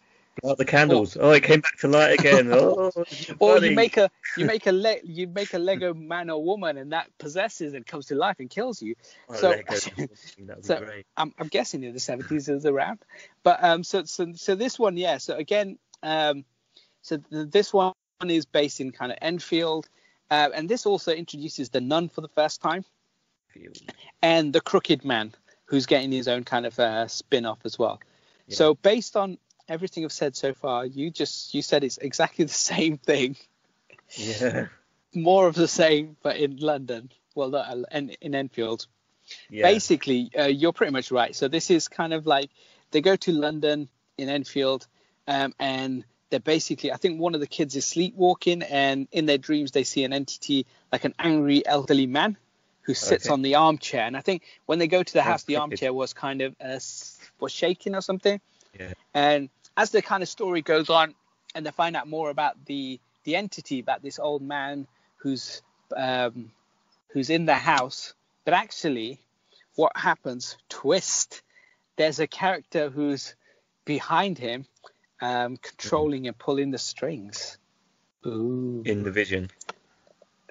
[0.43, 1.17] Blow the candles.
[1.19, 2.49] Oh, it came back to light again.
[2.53, 2.91] Oh,
[3.39, 3.71] Or funny.
[3.71, 6.93] you make a you make a le- you make a Lego man or woman and
[6.93, 8.95] that possesses and comes to life and kills you.
[9.29, 9.75] Oh, so- Lego.
[9.77, 12.99] That would be so- I'm, I'm guessing in the seventies it was around.
[13.43, 16.45] But um so so so this one yeah so again um
[17.03, 17.93] so th- this one
[18.27, 19.89] is based in kind of Enfield.
[20.31, 22.85] Uh, and this also introduces the nun for the first time.
[24.23, 25.35] and the Crooked Man,
[25.67, 28.01] who's getting his own kind of uh, spin-off as well.
[28.49, 28.57] Yeah.
[28.57, 32.53] So based on everything I've said so far, you just you said it's exactly the
[32.53, 33.37] same thing,
[34.17, 34.67] Yeah.
[35.15, 37.11] more of the same, but in London.
[37.35, 38.87] Well, not in, in Enfield.
[39.51, 39.63] Yeah.
[39.63, 41.35] Basically, uh, you're pretty much right.
[41.35, 42.51] So this is kind of like
[42.93, 43.89] they go to London
[44.19, 44.87] in Enfield,
[45.27, 49.39] um, and they're basically I think one of the kids is sleepwalking, and in their
[49.39, 52.37] dreams they see an entity like an angry elderly man
[52.83, 53.33] who sits Okay.
[53.33, 54.03] on the armchair.
[54.05, 56.79] And I think when they go to the house, the armchair was kind of uh,
[57.41, 58.41] was shaking or something.
[58.79, 58.93] Yeah.
[59.13, 61.15] And as the kind of story goes on,
[61.55, 65.63] and they find out more about the the entity, about this old man who's
[65.97, 66.51] um,
[67.09, 68.15] who's in the house,
[68.45, 69.19] but actually,
[69.77, 70.57] what happens?
[70.69, 71.43] Twist.
[71.97, 73.35] There's a character who's
[73.85, 74.67] behind him,
[75.21, 77.57] um, controlling and pulling the strings.
[78.27, 78.83] Ooh.
[78.85, 79.51] In the vision.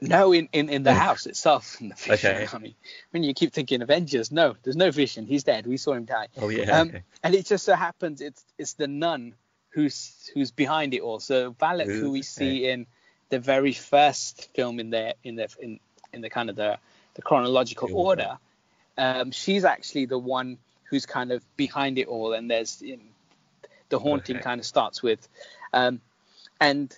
[0.08, 0.95] No, in, in, in the Oh.
[0.95, 1.78] house itself.
[1.82, 2.36] In the vision.
[2.36, 2.47] Okay.
[2.51, 2.76] I mean,
[3.12, 5.26] when you keep thinking Avengers, no, there's no vision.
[5.26, 5.66] He's dead.
[5.66, 6.28] We saw him die.
[6.38, 6.80] Oh yeah.
[6.80, 7.04] Um, okay.
[7.24, 9.34] And it just so happens it's it's the nun
[9.70, 11.20] who's who's behind it all.
[11.20, 12.86] So Valak, who we see in
[13.30, 15.80] the very first film in the in the in,
[16.12, 16.78] in the kind of the
[17.16, 18.38] the chronological order.
[18.97, 20.58] order, um, she's actually the one
[20.89, 22.34] who's kind of behind it all.
[22.34, 23.04] And there's you know,
[23.89, 24.43] the haunting Okay.
[24.43, 25.28] kind of starts with,
[25.72, 26.01] um,
[26.60, 26.93] and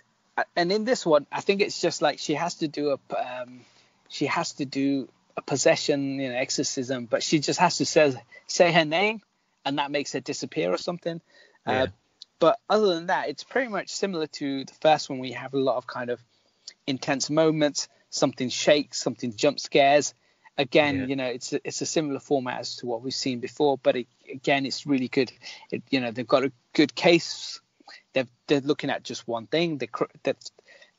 [0.56, 3.62] and in this one, I think it's just like she has to do a um,
[4.10, 5.08] she has to do
[5.38, 8.14] a possession, you know, exorcism, but she just has to say
[8.48, 9.22] say her name,
[9.66, 11.22] and that makes her disappear or something.
[11.68, 11.84] Yeah.
[11.84, 11.88] Uh,
[12.40, 15.20] but other than that, it's pretty much similar to the first one.
[15.20, 16.22] We have a lot of kind of
[16.86, 17.88] intense moments.
[18.10, 20.14] Something shakes, something jump scares.
[20.58, 21.06] Again, Yeah.
[21.08, 23.96] you know, it's a, it's a similar format as to what we've seen before, but
[23.98, 25.32] it, again, it's really good.
[25.72, 27.60] It, you know, they've got a good case.
[28.16, 29.78] They've they're looking at just one thing.
[29.78, 29.90] They
[30.24, 30.36] they've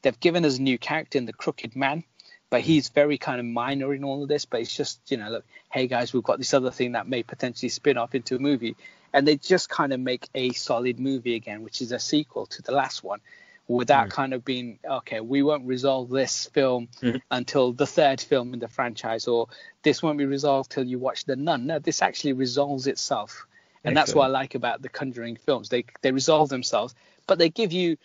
[0.03, 2.05] they've given us a new character in the Crooked Man,
[2.51, 4.45] but he's very kind of minor in all of this.
[4.45, 7.23] But it's just you know, look, hey guys, we've got this other thing that may
[7.23, 8.77] potentially spin off into a movie,
[9.15, 12.61] and they just kind of make a solid movie again, which is a sequel to
[12.63, 13.21] the last one,
[13.67, 15.21] without kind of being okay.
[15.21, 17.23] We won't resolve this film Mhm.
[17.31, 19.49] until the third film in the franchise, or
[19.83, 21.67] this won't be resolved till you watch The Nun.
[21.67, 23.47] No, this actually resolves itself.
[23.87, 25.69] And that's what I like about the Conjuring films.
[25.69, 26.95] They they resolve themselves,
[27.27, 27.97] but they give you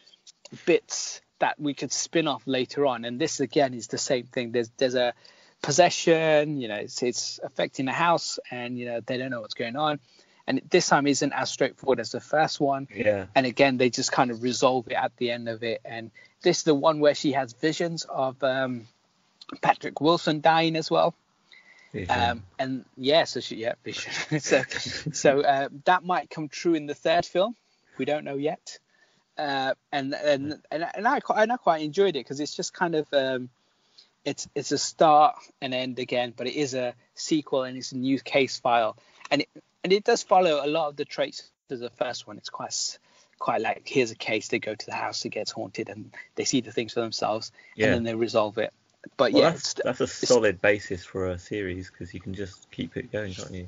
[0.66, 3.04] bits that we could spin off later on.
[3.04, 4.52] And this again is the same thing.
[4.52, 5.14] There's there's a
[5.62, 9.56] possession, you know, it's it's affecting the house, and you know they don't know what's
[9.56, 10.00] going on.
[10.48, 12.88] and this time isn't as straightforward as the first one.
[12.94, 13.26] Yeah.
[13.36, 15.82] And again, they just kind of resolve it at the end of it.
[15.86, 16.12] And
[16.42, 18.88] this is the one where she has visions of um,
[19.62, 21.14] Patrick Wilson dying as well.
[22.10, 23.74] Um, and yeah, so she, yeah,
[24.40, 24.62] so
[25.12, 27.56] so uh, that might come true in the third film.
[27.98, 28.80] We don't know yet.
[29.38, 32.74] Uh, and and and and I quite and I quite enjoyed it because it's just
[32.74, 33.50] kind of um,
[34.24, 37.98] it's it's a start and end again, but it is a sequel and it's a
[37.98, 38.98] new case file,
[39.30, 39.50] and it
[39.84, 42.38] and it does follow a lot of the traits of the first one.
[42.38, 42.98] It's quite
[43.40, 46.44] quite like here's a case, they go to the house, it gets haunted, and they
[46.46, 47.88] see the things for themselves, Yeah.
[47.88, 48.72] and then they resolve it.
[49.18, 52.70] But Well, yeah, that's, that's a solid basis for a series because you can just
[52.72, 53.68] keep it going, can't you?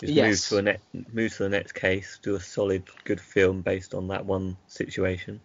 [0.00, 0.26] Just Yes.
[0.26, 0.80] move to a net,
[1.12, 5.40] move to the next case, do a solid, good film based on that one situation,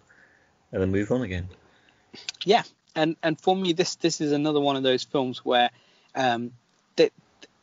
[0.71, 1.47] and then move on again.
[2.45, 2.63] yeah
[2.95, 5.69] and and for me this this is another one of those films where
[6.15, 6.51] um
[6.95, 7.11] that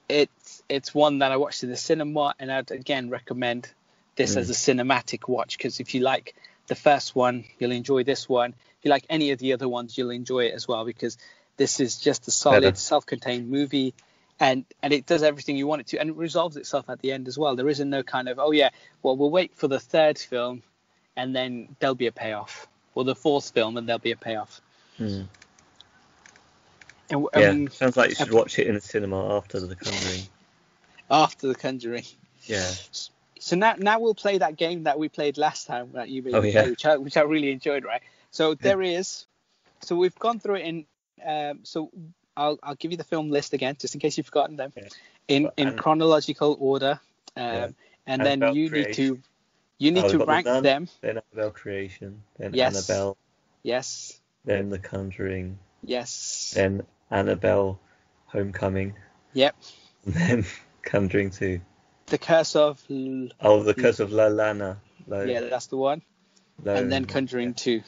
[0.08, 3.68] it's it's one that i watched in the cinema and i'd again recommend
[4.16, 6.34] this as a cinematic watch because if you like
[6.68, 9.96] the first one you'll enjoy this one if you like any of the other ones
[9.96, 11.18] you'll enjoy it as well because
[11.56, 12.76] this is just a solid Better.
[12.76, 13.94] self-contained movie
[14.38, 17.12] and and it does everything you want it to and it resolves itself at the
[17.12, 18.68] end as well there isn't no kind of oh yeah
[19.02, 20.62] well we'll wait for the third film
[21.16, 24.60] and then there'll be a payoff or the fourth film and there'll be a payoff
[24.98, 25.22] Hmm.
[27.10, 30.22] and, Yeah, um, sounds like you should watch it in the cinema after The Conjuring.
[31.10, 32.04] after the Conjuring.
[32.44, 32.70] Yeah.
[33.38, 36.34] So now, now we'll play that game that we played last time that you made,
[36.34, 36.68] Oh, yeah.
[36.68, 37.84] which I, which I really enjoyed.
[37.84, 38.02] Right.
[38.30, 39.26] So there is.
[39.82, 40.86] So we've gone through it in.
[41.24, 41.90] Um, so
[42.36, 44.88] I'll I'll give you the film list again, just in case you've forgotten them, Yeah.
[45.28, 47.00] in in chronological order.
[47.36, 47.68] Um, Yeah.
[48.08, 49.20] And then you need to
[49.78, 50.88] you need Oh, to the rank them.
[51.00, 52.88] Then Annabelle Creation, then Yes.
[52.88, 53.16] Annabelle,
[53.62, 54.20] Yes.
[54.44, 56.52] then The Conjuring, Yes.
[56.54, 57.78] then Annabelle
[58.26, 58.94] Homecoming,
[59.34, 59.56] Yep.
[60.04, 60.46] and then
[60.82, 61.60] Conjuring 2.
[62.06, 62.82] The Curse of.
[62.88, 64.80] L- Oh, The Curse of La Lana.
[65.08, 66.02] La, yeah, that's the one.
[66.64, 67.82] La- and then Conjuring 2.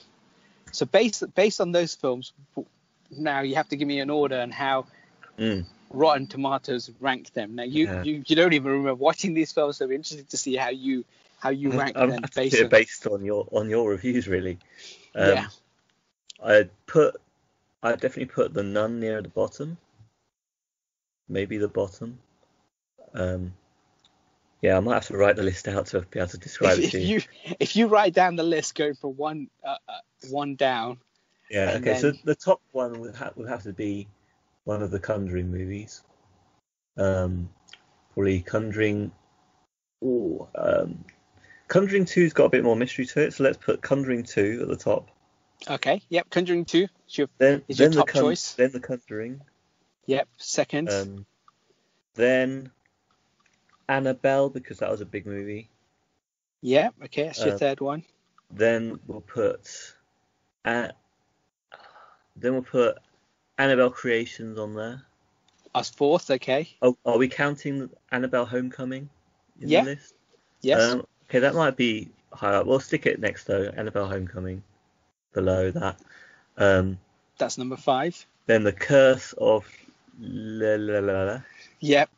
[0.72, 2.32] So based based on those films,
[3.10, 4.86] now you have to give me an order and how
[5.38, 5.64] Mm.
[5.90, 7.54] Rotten Tomatoes rank them.
[7.54, 8.02] Now you, Yeah.
[8.02, 10.70] you you don't even remember watching these films, so it'd be interesting to see how
[10.70, 11.04] you
[11.38, 12.68] how you rank I'm them based on.
[12.68, 14.58] based on your on your reviews really.
[15.14, 15.46] Um, Yeah.
[16.42, 17.16] I'd put
[17.82, 19.78] I'd definitely put the nun near the bottom.
[21.28, 22.18] Maybe the bottom.
[23.14, 23.54] Um,
[24.60, 26.84] yeah, I might have to write the list out to be able to describe If,
[26.84, 27.14] it to you.
[27.16, 27.22] you
[27.60, 29.98] if you write down the list going from one uh, uh,
[30.30, 30.98] one down,
[31.50, 31.98] Yeah, and okay.
[31.98, 34.08] So the top one would, ha- would have to be
[34.64, 36.02] one of the Conjuring movies.
[36.96, 37.48] Um,
[38.14, 39.12] probably Conjuring.
[40.04, 41.04] Ooh, um,
[41.68, 44.68] Conjuring Two's got a bit more mystery to it, so let's put Conjuring Two at
[44.68, 45.08] the top.
[45.68, 48.52] okay, yep, Conjuring 2 is your Then, Is your top the Con- choice?
[48.54, 49.40] Then the Conjuring.
[50.06, 50.88] yep second.
[50.90, 51.26] Um,
[52.14, 52.70] then
[53.88, 55.68] Annabelle because that was a big movie.
[56.62, 58.04] yep, okay, that's your uh, third one.
[58.50, 59.94] Then we'll put.
[60.64, 60.88] Uh,
[62.40, 62.98] then we'll put
[63.58, 65.02] Annabelle Creations on there.
[65.74, 66.68] As fourth, okay.
[66.82, 69.08] Oh, are we counting Annabelle Homecoming
[69.60, 69.84] in Yeah.
[69.84, 70.14] the list?
[70.62, 70.80] Yes.
[70.80, 72.66] Um, okay, that might be higher up.
[72.66, 73.64] We'll stick it next though.
[73.76, 74.62] Annabelle Homecoming
[75.32, 76.00] below that.
[76.56, 76.98] Um,
[77.38, 78.26] that's number five.
[78.46, 79.66] then the Curse of
[80.18, 81.40] la la la la.
[81.80, 82.10] Yep.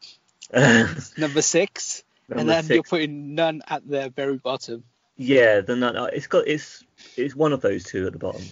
[1.19, 2.03] Number six.
[2.29, 2.75] Number and then six.
[2.75, 4.85] you're putting Nun at the very bottom.
[5.17, 5.97] Yeah, the nun.
[6.15, 6.83] It's got it's
[7.17, 8.43] it's one of those two at the bottom.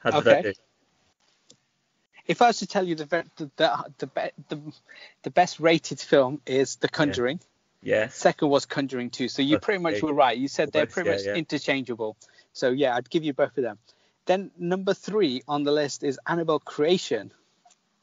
[0.00, 0.52] How did that Okay.
[0.52, 0.54] do?
[2.26, 3.04] If I was to tell you the
[3.36, 4.60] the the the, be- the,
[5.22, 7.40] the best rated film is The Conjuring.
[7.82, 8.08] yeah.
[8.08, 9.28] Second was Conjuring 2.
[9.28, 10.36] So you pretty much were right.
[10.36, 11.34] You said they're pretty yeah, much yeah.
[11.34, 12.16] interchangeable.
[12.52, 13.78] So yeah, I'd give you both of them.
[14.26, 17.32] Then number three on the list is Annabelle Creation.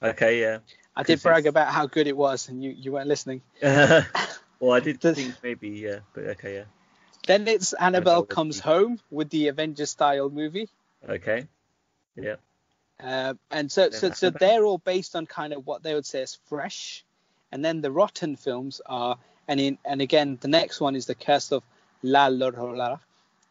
[0.04, 0.42] Okay.
[0.42, 0.60] Yeah.
[0.96, 3.42] I did brag it's- about how good it was, and you, you weren't listening.
[3.62, 4.04] well,
[4.74, 6.64] I did think maybe yeah, but okay, yeah.
[7.26, 10.68] Then it's Annabelle Annabelle Comes Home with the Avengers style movie.
[11.08, 11.48] Okay.
[12.18, 12.36] Yeah.
[13.02, 16.22] Uh, and so, so, so they're all based on kind of what they would say
[16.22, 17.06] is fresh,
[17.52, 19.18] and then the rotten films are,
[19.48, 21.64] and in, and again, the next one is the Curse of
[22.04, 22.98] La La La, La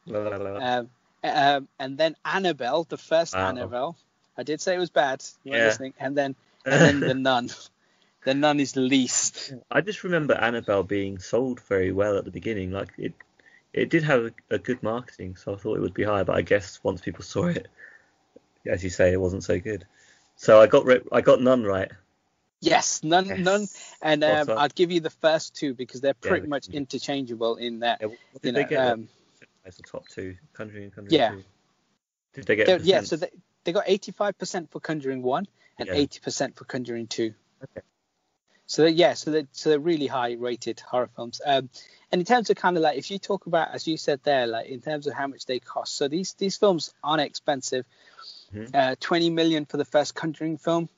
[0.07, 0.79] La, la, la, la.
[0.79, 0.91] um,
[1.25, 3.49] um, and then Annabelle, the first Wow.
[3.49, 3.97] Annabelle.
[4.37, 5.25] I did say it was bad.
[5.45, 5.65] You Yeah.
[5.65, 5.95] listening.
[5.99, 7.51] And then, and then the Nun.
[8.25, 9.53] The Nun is the least.
[9.71, 12.71] I just remember Annabelle being sold very well at the beginning.
[12.71, 13.15] Like it,
[13.73, 16.25] it did have a, a good marketing, so I thought it would be higher.
[16.25, 17.69] But I guess once people saw it,
[18.69, 19.87] as you say, it wasn't so good.
[20.37, 21.91] So I got I got Nun right.
[22.61, 23.39] Yes, Nun, Yes.
[23.39, 23.69] Nun,
[24.03, 24.59] and um.
[24.59, 28.01] I'd give you the first two because they're pretty we much interchangeable in that.
[28.01, 28.09] Yeah,
[28.43, 29.09] did know, they get um,
[29.65, 30.37] as the top two?
[30.55, 31.31] Conjuring and Conjuring Yeah.
[31.31, 31.45] two.
[32.35, 32.85] Did they get?
[32.85, 33.31] Yeah, so they,
[33.65, 35.47] they got 85% for Conjuring 1
[35.79, 35.95] and Yeah.
[35.95, 37.35] 80% for Conjuring 2.
[37.65, 37.87] Okay.
[38.67, 41.41] So yeah, so they're, so they're really high rated horror films.
[41.45, 41.71] Um,
[42.13, 44.47] and in terms of kind of like if you talk about as you said there,
[44.47, 47.87] like in terms of how much they cost, so these these films aren't expensive.
[48.55, 48.71] Mhm.
[48.75, 50.89] Uh, 20 million for the first Conjuring film.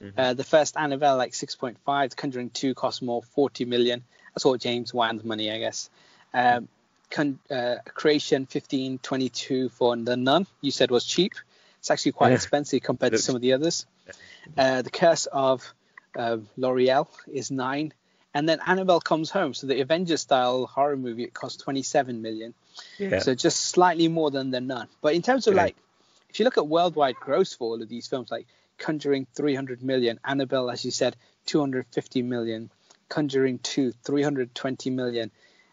[0.00, 0.12] Mhm.
[0.16, 2.10] Uh, the first Annabelle like 6.5.
[2.10, 4.04] The Conjuring 2 cost more, 40 million.
[4.34, 5.90] That's all James Wan's money, I guess.
[6.34, 6.68] Um,
[7.10, 10.46] Con- uh, Creation 15, 22 for The Nun.
[10.60, 11.34] You said was cheap.
[11.78, 13.86] It's actually quite expensive compared to some of the others.
[14.56, 15.72] Uh, the Curse of
[16.16, 17.92] uh, L'Oreal is nine,
[18.34, 19.54] and then Annabelle Comes Home.
[19.54, 22.54] So the Avengers style horror movie it cost 27 million.
[22.98, 23.20] Yeah.
[23.20, 24.88] So just slightly more than The Nun.
[25.00, 25.62] But in terms of Yeah.
[25.62, 25.76] like,
[26.36, 28.46] if you look at worldwide gross for all of these films, like
[28.76, 32.70] Conjuring 300 million, Annabelle, as you said, 250 million,
[33.08, 35.30] Conjuring 2 320 million,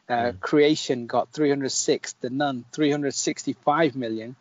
[0.07, 0.39] uh, Mm.
[0.39, 4.37] Creation got 306, The Nun 365 million.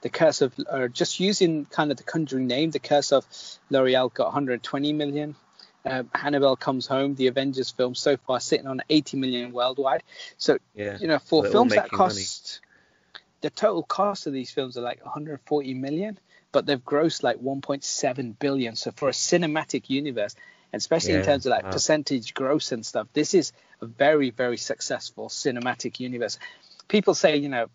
[0.00, 3.24] The Curse of, or just using kind of the Conjuring name, The Curse of
[3.70, 5.36] L'Oreal got 120 million.
[5.84, 10.02] Uh, Annabelle Comes Home, the Avengers film, so far sitting on 80 million worldwide.
[10.36, 10.98] So yeah.
[11.00, 12.60] you know, for films that cost money.
[13.44, 16.18] The total cost of these films are like 140 million,
[16.50, 18.74] but they've grossed like 1.7 billion.
[18.74, 20.34] So for a cinematic universe,
[20.72, 21.72] especially in terms of like wow.
[21.72, 23.52] percentage gross and stuff, this is
[23.82, 26.38] a very, very successful cinematic universe.
[26.88, 27.66] People say, you know,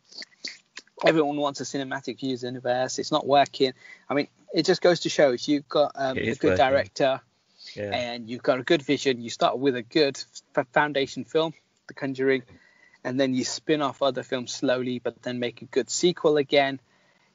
[1.06, 2.98] everyone wants a cinematic universe.
[2.98, 3.74] It's not working.
[4.10, 6.58] I mean, it just goes to show if you've got um, a good working.
[6.58, 7.22] director
[7.76, 7.96] Yeah.
[7.96, 10.20] and you've got a good vision, you start with a good
[10.58, 11.54] f- foundation film,
[11.88, 12.42] The Conjuring,
[13.10, 16.80] and then you spin off other films slowly, but then make a good sequel again.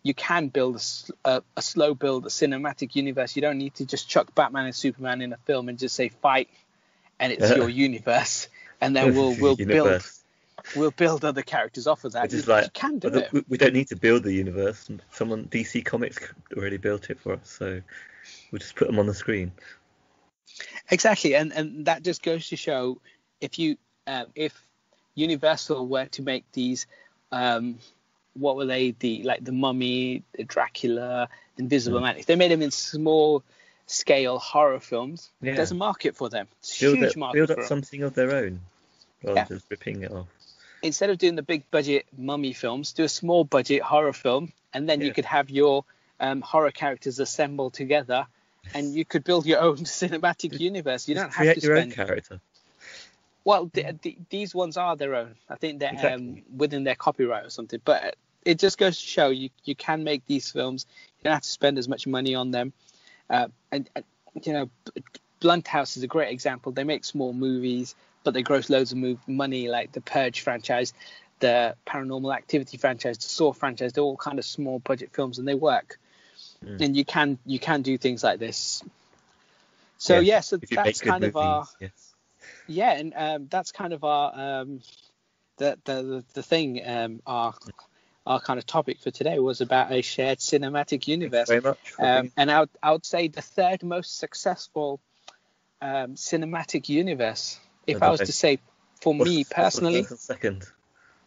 [0.05, 0.77] You can build
[1.25, 3.35] a slow build, a cinematic universe.
[3.35, 6.11] You don't need to just chuck Batman and Superman in a film and just say
[6.11, 6.49] fight,
[7.19, 8.47] and it's your universe,
[8.81, 9.87] and then we'll we'll build
[10.77, 12.33] we'll build other characters off of that.
[12.33, 13.33] Is like, you can do it.
[13.33, 14.89] we- We don't need to build the universe.
[15.11, 16.19] Someone DC Comics
[16.57, 17.81] already built it for us, so
[18.53, 19.51] we'll just put them on the screen.
[20.89, 23.01] Exactly, and and that just goes to show
[23.41, 23.77] if you
[24.07, 24.55] um, if
[25.15, 26.87] Universal were to make these,
[27.33, 27.79] um,
[28.35, 31.29] what were they the like the Mummy, the Dracula,
[31.59, 32.03] Invisible Mm.
[32.03, 32.17] Man?
[32.19, 33.43] If they made them in small
[33.87, 35.55] scale horror films, Yeah.
[35.55, 36.49] there's a market for them.
[36.61, 37.69] It's Build, huge it, market build for up them.
[37.69, 38.61] something of their own,
[39.23, 39.45] rather Yeah.
[39.45, 40.27] than just ripping it off.
[40.83, 44.89] Instead of doing the big budget Mummy films, do a small budget horror film, and
[44.89, 45.85] then you could have your
[46.21, 48.27] um, horror characters assembled together.
[48.73, 51.07] And you could build your own cinematic universe.
[51.09, 52.41] You don't have create to your spend own character.
[53.45, 55.35] Well, the, the, these ones are their own.
[55.51, 57.81] I think they're um, within their copyright or something.
[57.85, 60.87] But it just goes to show you you can make these films.
[61.19, 62.73] You don't have to spend as much money on them.
[63.29, 64.05] Uh, and, and
[64.43, 64.71] you know,
[65.41, 66.73] Blumhouse is a great example.
[66.73, 70.95] They make small movies, but they gross loads of move, money, like the Purge franchise,
[71.41, 73.93] the Paranormal Activity franchise, the Saw franchise.
[73.93, 75.99] They're all kind of small budget films, and they work.
[76.65, 76.81] Mm.
[76.81, 78.83] And you can you can do things like this.
[79.99, 82.04] So Yes, yeah, so If you make that's kind of our yes.
[82.67, 84.81] Yeah, and um, that's kind of our um,
[85.59, 87.55] the, the the thing um, our
[88.27, 91.95] our kind of topic for today was about a shared cinematic universe, Thanks very much.
[91.99, 95.01] um, and I would, I would say the third most successful
[95.83, 97.59] um, cinematic universe.
[97.87, 98.61] If I was to say,
[99.03, 100.65] for what's- me personally, second.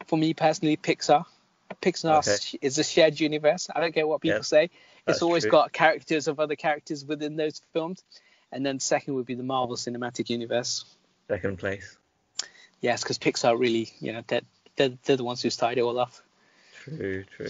[0.07, 1.25] for me personally, Pixar.
[1.81, 2.57] Pixar Okay.
[2.65, 3.69] is a shared universe.
[3.73, 4.69] I don't care what people Yeah, say.
[5.05, 5.51] It's always true.
[5.51, 8.03] got characters of other characters within those films.
[8.51, 10.85] And then second would be the Marvel Cinematic Universe.
[11.27, 11.97] Second place.
[12.81, 14.41] Yes, because Pixar really, you know, they're,
[14.75, 16.21] they're, they're the ones who started it all off.
[16.83, 17.47] True, true.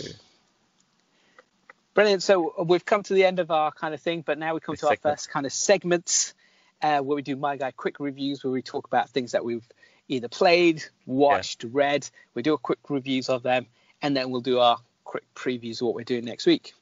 [1.93, 2.23] Brilliant.
[2.23, 4.73] So we've come to the end of our kind of thing, but now we come
[4.73, 6.33] This to our first kind of segments
[6.81, 9.67] uh, where we do My Guy quick reviews, where we talk about things that we've
[10.07, 12.07] either played, watched, read.
[12.33, 13.65] We do a quick reviews of them,
[14.01, 16.73] and then we'll do our quick previews of what we're doing next week.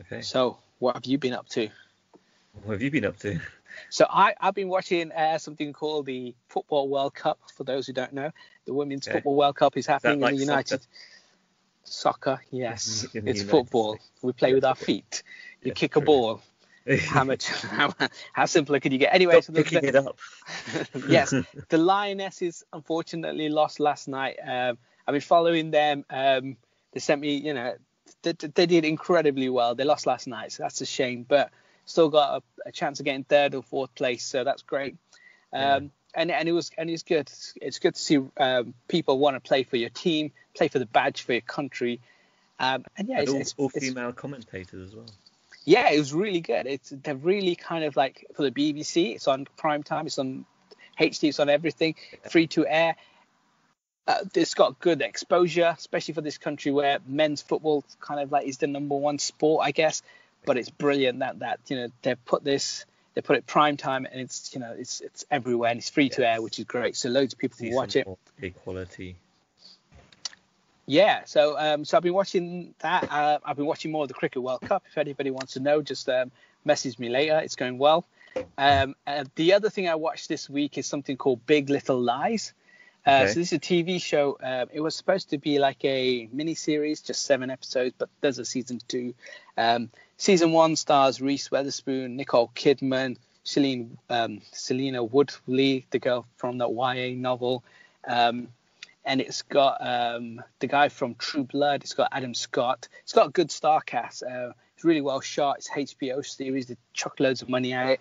[0.00, 0.22] Okay.
[0.22, 1.68] So what have you been up to?
[2.64, 3.38] What have you been up to?
[3.90, 7.38] So I, I've been watching uh, something called the Football World Cup.
[7.54, 8.30] For those who don't know,
[8.66, 9.12] the Women's Okay.
[9.14, 10.80] Football World Cup is happening like in the United.
[10.80, 10.84] soccer?
[11.84, 13.94] Soccer, yes, it's United football.
[13.94, 14.10] States.
[14.22, 14.94] We play Yeah, with our football.
[14.94, 15.22] feet.
[15.62, 16.42] You kick a ball.
[17.06, 17.46] How much?
[17.62, 17.94] How,
[18.32, 19.14] how simpler could you get?
[19.14, 20.18] Anyway, so the, picking it up.
[21.06, 21.34] yes,
[21.68, 24.36] the Lionesses unfortunately lost last night.
[24.44, 26.04] Um, I've been following them.
[26.10, 26.56] Um,
[26.92, 27.74] they sent me, you know,
[28.22, 29.74] they, they did incredibly well.
[29.74, 31.50] They lost last night, so that's a shame, but
[31.88, 34.96] still got a, a chance of getting third or fourth place, so that's great.
[35.52, 37.20] Um, and and it was and it's good.
[37.20, 40.78] It's, it's good to see um, people want to play for your team, play for
[40.78, 42.00] the badge for your country.
[42.60, 45.06] Um, and yeah, And it's, all, it's, all it's- female commentators as well.
[45.64, 46.66] yeah, it was really good.
[46.66, 49.14] It's they're really kind of like for the BBC.
[49.14, 50.06] It's on prime time.
[50.06, 50.44] It's on
[50.98, 51.28] HD.
[51.28, 51.94] It's on everything.
[52.30, 52.96] Free to air.
[54.06, 58.46] Uh, it's got good exposure, especially for this country where men's football kind of like
[58.46, 60.02] is the number one sport, I guess.
[60.44, 62.84] But it's brilliant that that you know they've put this.
[63.14, 66.08] they put it prime time, and it's you know it's it's everywhere and it's free
[66.10, 66.96] to air, which is great.
[66.96, 68.06] So loads of people can watch it.
[68.40, 69.16] Equality.
[70.86, 73.12] Yeah, so um, so I've been watching that.
[73.12, 74.84] Uh, I've been watching more of the Cricket World Cup.
[74.88, 76.30] If anybody wants to know, just um,
[76.64, 77.38] message me later.
[77.40, 78.06] It's going well.
[78.56, 82.54] Um, uh, the other thing I watched this week is something called Big Little Lies.
[83.06, 83.32] Uh, okay.
[83.32, 84.38] So this is a TV show.
[84.42, 88.38] Uh, it was supposed to be like a mini series, just seven episodes, but there's
[88.38, 89.14] a season two.
[89.56, 96.58] Um, season one stars Reese Witherspoon, Nicole Kidman, Celine, um, Selena Woodley, the girl from
[96.58, 97.64] that YA novel.
[98.06, 98.48] Um,
[99.04, 101.82] and it's got um, the guy from True Blood.
[101.82, 102.88] It's got Adam Scott.
[103.04, 104.22] It's got a good star cast.
[104.22, 105.58] Uh, it's really well shot.
[105.58, 106.66] It's HBO series.
[106.66, 107.98] They chuck loads of money at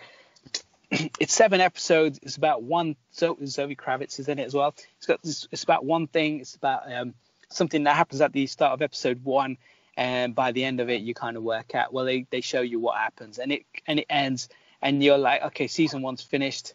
[0.92, 1.12] it.
[1.20, 2.20] it's seven episodes.
[2.22, 2.98] It's about one.
[3.12, 4.76] So Zoe Kravitz is in it as well.
[4.98, 5.20] It's got.
[5.24, 6.42] It's about one thing.
[6.42, 7.14] It's about um,
[7.50, 9.58] something that happens at the start of episode one,
[9.98, 11.92] and by the end of it, you kind of work out.
[11.92, 14.48] Well, they they show you what happens, and it and it ends,
[14.82, 16.74] and you're like, okay, season one's finished.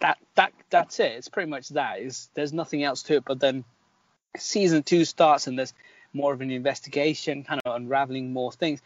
[0.00, 1.12] That that that's it.
[1.12, 2.00] It's pretty much that.
[2.00, 3.24] Is there's nothing else to it.
[3.26, 3.64] But then
[4.38, 5.74] season two starts, and there's
[6.14, 8.80] more of an investigation, kind of unraveling more things.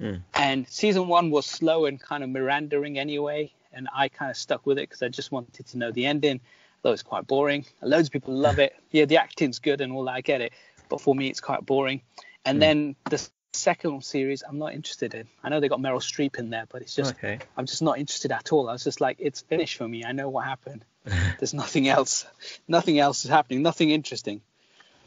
[0.00, 0.22] Mm.
[0.34, 4.66] And season one was slow and kind of meandering anyway and I kind of stuck
[4.66, 6.40] with it because I just wanted to know the ending.
[6.82, 7.66] Though it's quite boring.
[7.82, 8.74] Loads of people love it.
[8.90, 10.14] Yeah, the acting's good and all that.
[10.14, 10.52] I get it,
[10.88, 12.02] but for me, it's quite boring.
[12.44, 12.60] And mm.
[12.60, 15.26] then the second series, I'm not interested in.
[15.42, 17.38] I know they got Meryl Streep in there, but it's just okay.
[17.56, 18.68] I'm just not interested at all.
[18.68, 20.04] I was just like, it's finished for me.
[20.04, 20.84] I know what happened.
[21.38, 22.26] There's nothing else.
[22.66, 23.62] Nothing else is happening.
[23.62, 24.40] Nothing interesting.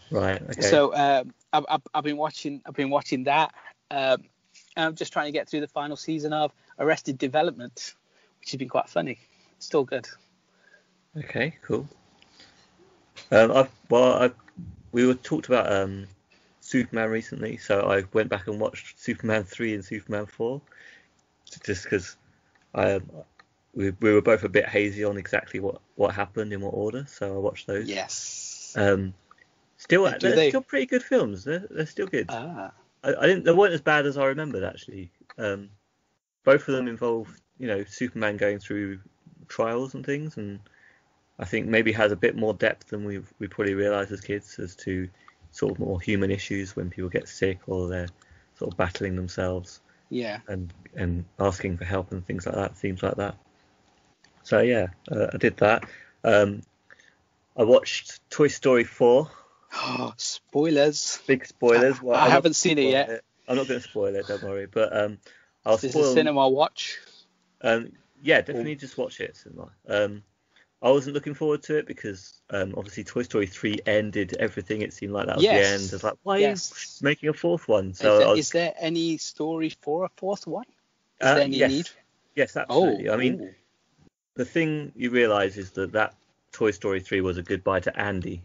[0.09, 0.41] Right.
[0.41, 0.61] Okay.
[0.61, 2.61] So um, I've, I've, I've, been watching.
[2.65, 3.53] I've been watching that.
[3.89, 4.23] Um,
[4.75, 7.95] I'm just trying to get through the final season of Arrested Development
[8.41, 9.19] which has been quite funny.
[9.59, 10.07] Still good.
[11.17, 11.87] Okay, cool.
[13.31, 14.31] Um, I've, well, I
[14.91, 16.07] we were talked about um,
[16.72, 20.61] Superman recently, so I went back and watched Superman three and Superman four,
[21.65, 22.15] just because
[22.73, 23.02] I
[23.73, 27.06] we, we were both a bit hazy on exactly what, what happened in what order,
[27.07, 27.89] so I watched those.
[27.89, 28.73] Yes.
[28.77, 29.14] Um,
[29.76, 30.49] still, they're they...
[30.49, 31.43] still pretty good films.
[31.43, 32.27] They're, they're still good.
[32.30, 32.72] Ah.
[33.03, 33.43] I, I didn't.
[33.43, 35.11] They weren't as bad as I remembered actually.
[35.38, 35.69] Um,
[36.45, 37.27] both of them involve
[37.60, 38.99] you know Superman going through
[39.49, 40.60] trials and things, and
[41.38, 44.57] I think maybe has a bit more depth than we we probably realised as kids
[44.57, 45.10] as to
[45.52, 48.10] sort of more human issues when people get sick or they're
[48.57, 49.82] sort of battling themselves.
[50.10, 50.40] Yeah.
[50.48, 53.36] And and asking for help and things like that, themes like that.
[54.44, 55.86] So yeah, uh, I did that.
[56.23, 56.61] Um,
[57.57, 59.30] I watched Toy Story 4.
[59.73, 61.19] Oh, spoilers.
[61.28, 62.02] Big spoilers.
[62.02, 63.10] Well, I, I haven't seen it yet.
[63.10, 63.26] It.
[63.48, 64.68] I'm not going to spoil it, don't worry.
[64.68, 65.18] But um,
[65.65, 66.06] I'll this spoil.
[66.06, 66.98] Is a cinema watch?
[67.61, 67.91] Um,
[68.22, 69.36] yeah, definitely just watch it.
[69.38, 69.69] Cinema.
[69.88, 70.23] Um,
[70.83, 74.81] I wasn't looking forward to it because um, obviously Toy Story 3 ended everything.
[74.81, 75.67] It seemed like that was yes.
[75.67, 75.89] the end.
[75.91, 76.71] I was like, why yes.
[76.71, 77.93] are you making a fourth one?
[77.93, 80.65] So is there, was, is there any story for a fourth one?
[81.19, 81.71] Is uh, there any yes.
[81.71, 81.89] need?
[82.35, 83.09] Yes, absolutely.
[83.09, 83.53] Oh, I mean, ooh.
[84.35, 86.15] the thing you realise is that that
[86.51, 88.41] Toy Story 3 was a goodbye to Andy.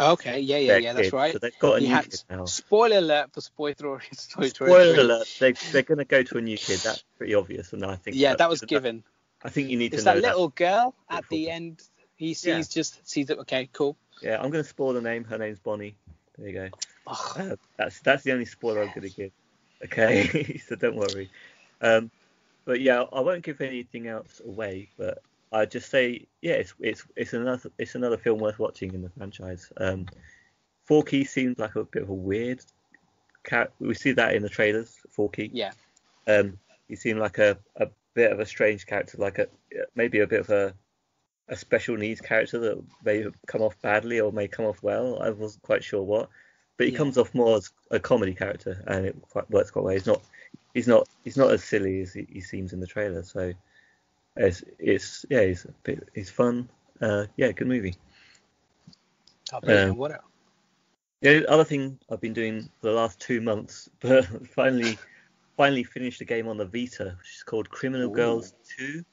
[0.00, 1.32] Okay, yeah, yeah, yeah, that's right.
[1.32, 2.44] So they've got a new kid now.
[2.46, 4.48] Spoiler alert for Spoiler Story.
[4.48, 6.80] Spoiler alert, they, they're going to go to a new kid.
[6.80, 8.16] That's pretty obvious, and I think.
[8.16, 9.04] Yeah, that was given.
[9.42, 11.82] I think you need it's to know that little that girl at the end.
[12.16, 12.62] He sees yeah.
[12.62, 13.38] just sees it.
[13.38, 13.96] Okay, cool.
[14.22, 15.24] Yeah, I'm going to spoil the name.
[15.24, 15.94] Her name's Bonnie.
[16.36, 16.68] There you go.
[17.06, 19.30] Uh, that's that's the only spoiler I'm going to give.
[19.84, 21.30] Okay, so don't worry.
[21.80, 22.10] Um,
[22.64, 24.88] but yeah, I won't give anything else away.
[24.98, 29.02] But I just say, yeah, it's it's it's another it's another film worth watching in
[29.02, 29.72] the franchise.
[29.76, 30.06] Um,
[30.84, 32.60] Forky seems like a bit of a weird
[33.44, 33.72] cat.
[33.78, 34.96] We see that in the trailers.
[35.10, 35.50] Forky.
[35.52, 35.72] Yeah.
[36.26, 36.58] Um,
[36.88, 37.88] he seemed like a, a
[38.18, 39.46] bit of a strange character, like a
[39.94, 40.74] maybe a bit of a
[41.48, 45.22] a special needs character that may come off badly or may come off well.
[45.22, 46.28] I wasn't quite sure what,
[46.76, 46.98] but he yeah.
[46.98, 49.94] comes off more as a comedy character, and it quite, works quite well.
[49.94, 50.20] He's not
[50.74, 53.22] he's not he's not as silly as he, he seems in the trailer.
[53.22, 53.52] So
[54.36, 56.68] it's, it's yeah, he's a bit, he's fun.
[57.00, 57.94] Uh, yeah, good movie.
[59.52, 60.22] Um, what else?
[61.20, 64.98] The other thing I've been doing for the last two months, but finally
[65.58, 68.14] finally finished a game on the Vita, which is called Criminal Ooh.
[68.14, 69.04] Girls 2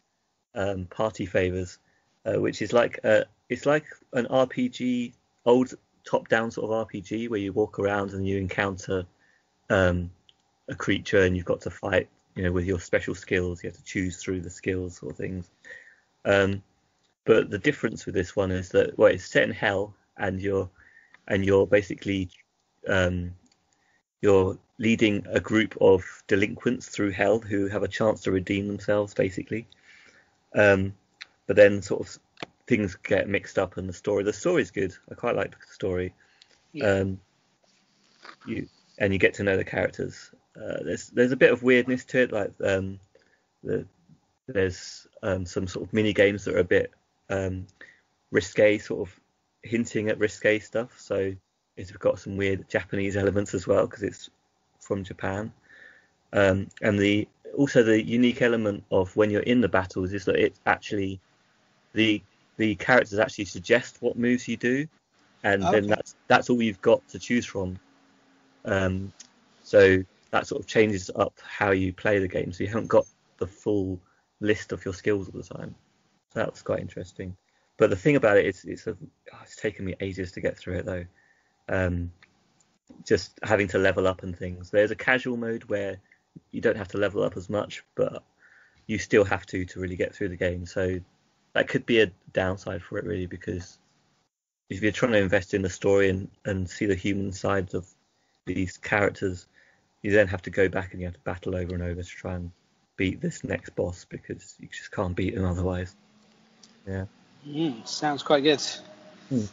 [0.54, 1.80] um, Party Favors,
[2.26, 5.14] uh, which is like a, it's like an RPG,
[5.46, 5.74] old
[6.06, 9.06] top-down sort of RPG where you walk around and you encounter
[9.72, 10.12] um,
[10.70, 13.78] a creature and you've got to fight you know, with your special skills, you have
[13.78, 15.50] to choose through the skills or things.
[16.26, 16.62] Um,
[17.26, 20.70] but the difference with this one is that well, it's set in hell, and you're
[21.28, 22.30] and you're basically
[22.88, 23.32] um,
[24.26, 29.14] you're leading a group of delinquents through hell who have a chance to redeem themselves,
[29.14, 29.68] basically.
[30.56, 30.96] Um,
[31.46, 32.20] but then sort of
[32.66, 34.96] things get mixed up, and the story the story's good.
[35.12, 36.12] I quite like the story.
[36.74, 36.88] Yeah.
[36.90, 37.20] Um,
[38.48, 40.32] you and you get to know the characters.
[40.58, 43.00] Uh, there's there's a bit of weirdness to it, like um,
[43.64, 43.86] the
[44.48, 46.92] there's um, some sort of mini games that are a bit
[47.30, 47.68] um,
[48.32, 49.20] risque, sort of
[49.62, 51.00] hinting at risque stuff.
[51.00, 51.36] So
[51.78, 54.30] it's got some weird Japanese elements as well because it's
[54.80, 55.52] from Japan.
[56.34, 60.36] Um, and the also the unique element of when you're in the battles is that
[60.36, 61.20] it's actually
[61.94, 62.22] the
[62.58, 64.88] the characters actually suggest what moves you do,
[65.44, 65.80] and okay.
[65.80, 67.78] then that's that's all you've got to choose from.
[68.66, 69.14] Um,
[69.64, 72.52] so that sort of changes up how you play the game.
[72.52, 73.06] So you haven't got
[73.38, 74.00] the full
[74.42, 75.76] list of your skills all the time.
[76.34, 77.36] So that was quite interesting.
[77.78, 78.92] But the thing about it is, it's, a,
[79.34, 81.06] oh, it's taken me ages to get through it though.
[81.68, 82.12] Um,
[83.04, 84.70] just having to level up and things.
[84.70, 85.98] There's a casual mode where
[86.52, 88.24] you don't have to level up as much, but
[88.88, 90.66] you still have to to really get through the game.
[90.66, 91.00] So
[91.54, 93.78] that could be a downside for it really because
[94.70, 97.88] if you're trying to invest in the story and, and see the human sides of
[98.46, 99.48] these characters,
[100.02, 102.10] you then have to go back and you have to battle over and over to
[102.10, 102.52] try and
[102.98, 105.96] beat this next boss because you just can't beat him otherwise.
[106.88, 107.06] Yeah.
[107.48, 108.62] Mm, sounds quite good.
[109.32, 109.50] Mm.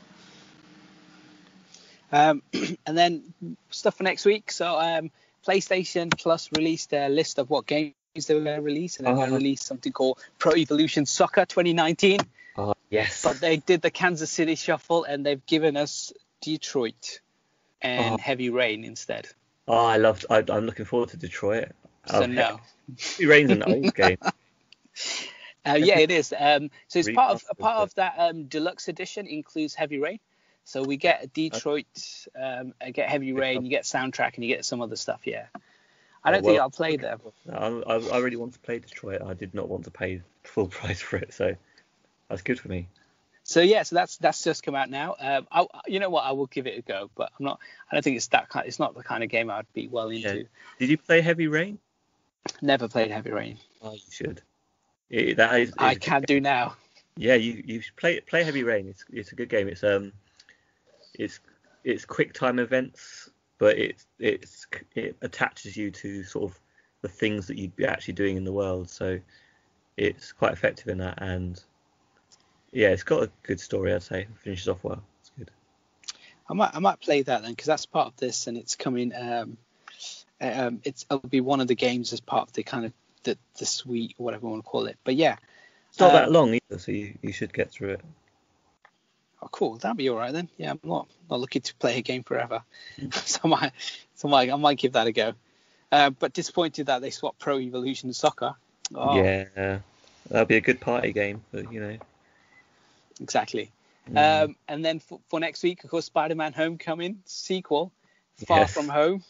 [2.13, 2.43] Um,
[2.87, 3.35] and then
[3.71, 4.53] stuff for next week.
[4.53, 5.11] So um,
[5.47, 7.95] PlayStation Plus released a list of what games
[8.27, 11.47] they were going to release, and they're going to release something called Pro Evolution Soccer
[11.47, 12.21] 2019.
[12.57, 13.23] Uh, yes.
[13.23, 16.13] But they did the Kansas City Shuffle, and they've given us
[16.43, 17.21] Detroit
[17.81, 19.29] and uh, Heavy Rain instead.
[19.67, 20.27] Oh, I loved.
[20.29, 21.69] I, am looking forward to Detroit.
[22.07, 22.61] So um, no.
[22.99, 24.19] Heavy Rain's an old game.
[25.65, 26.35] Uh, yeah, it is.
[26.37, 30.19] Um, so it's part of a part of that um, deluxe edition includes Heavy Rain.
[30.65, 31.87] So we get a Detroit,
[32.41, 35.21] um, I get Heavy Rain, you get soundtrack, and you get some other stuff.
[35.25, 35.47] Yeah.
[36.25, 37.21] I don't oh, well, think I'll play them.
[37.53, 39.23] I, I, really want to play Detroit.
[39.23, 41.57] I did not want to pay full price for it, so
[42.29, 42.89] that's good for me.
[43.45, 45.17] So yeah, so that's that's just come out now.
[45.19, 46.25] Um, I, you know what?
[46.25, 47.59] I will give it a go, but I'm not.
[47.91, 48.69] I don't think it's that kind.
[48.69, 50.37] It's not the kind of game I'd be well into.
[50.37, 50.43] Yeah.
[50.79, 51.79] Did you play Heavy Rain?
[52.61, 53.59] Never played Heavy Rain.
[53.83, 54.43] Oh, you should.
[55.11, 55.73] It, that is.
[55.77, 56.77] I can do now.
[57.17, 58.87] Yeah, you you play play Heavy Rain.
[58.87, 59.67] It's it's a good game.
[59.67, 60.13] It's um,
[61.15, 61.41] it's
[61.85, 66.59] it's quick time events, but it's it's it attaches you to sort of
[67.03, 68.89] the things that you'd be actually doing in the world.
[68.91, 69.19] So
[69.97, 71.63] it's quite effective in that, and
[72.73, 73.93] yeah, it's got a good story.
[73.93, 75.03] I'd say finishes off well.
[75.21, 75.51] It's good.
[76.49, 79.13] I might I might play that then because that's part of this, and it's coming.
[79.15, 79.57] Um,
[80.41, 82.93] um, it's it'll be one of the games as part of the kind of
[83.25, 84.97] the the suite or whatever you want to call it.
[85.05, 85.37] But yeah,
[85.91, 88.01] it's not that um, long either, so you, you should get through it.
[89.43, 89.77] Oh, cool.
[89.77, 90.49] That'd be all right then.
[90.57, 92.63] Yeah, I'm not not looking to play a game forever,
[93.13, 93.73] so I might,
[94.15, 95.33] so I might, I might give that a go.
[95.91, 98.55] Uh, but disappointed that they swapped Pro Evolution Soccer.
[98.95, 99.17] Oh.
[99.17, 99.81] Yeah,
[100.29, 101.99] that'd be a good party game, but you know.
[103.21, 103.71] Exactly.
[104.11, 104.45] Mm.
[104.45, 107.93] Um, and then for, for, next week, of course, Spider-Man: Homecoming sequel,
[108.47, 108.73] Far yes.
[108.73, 109.23] From Home.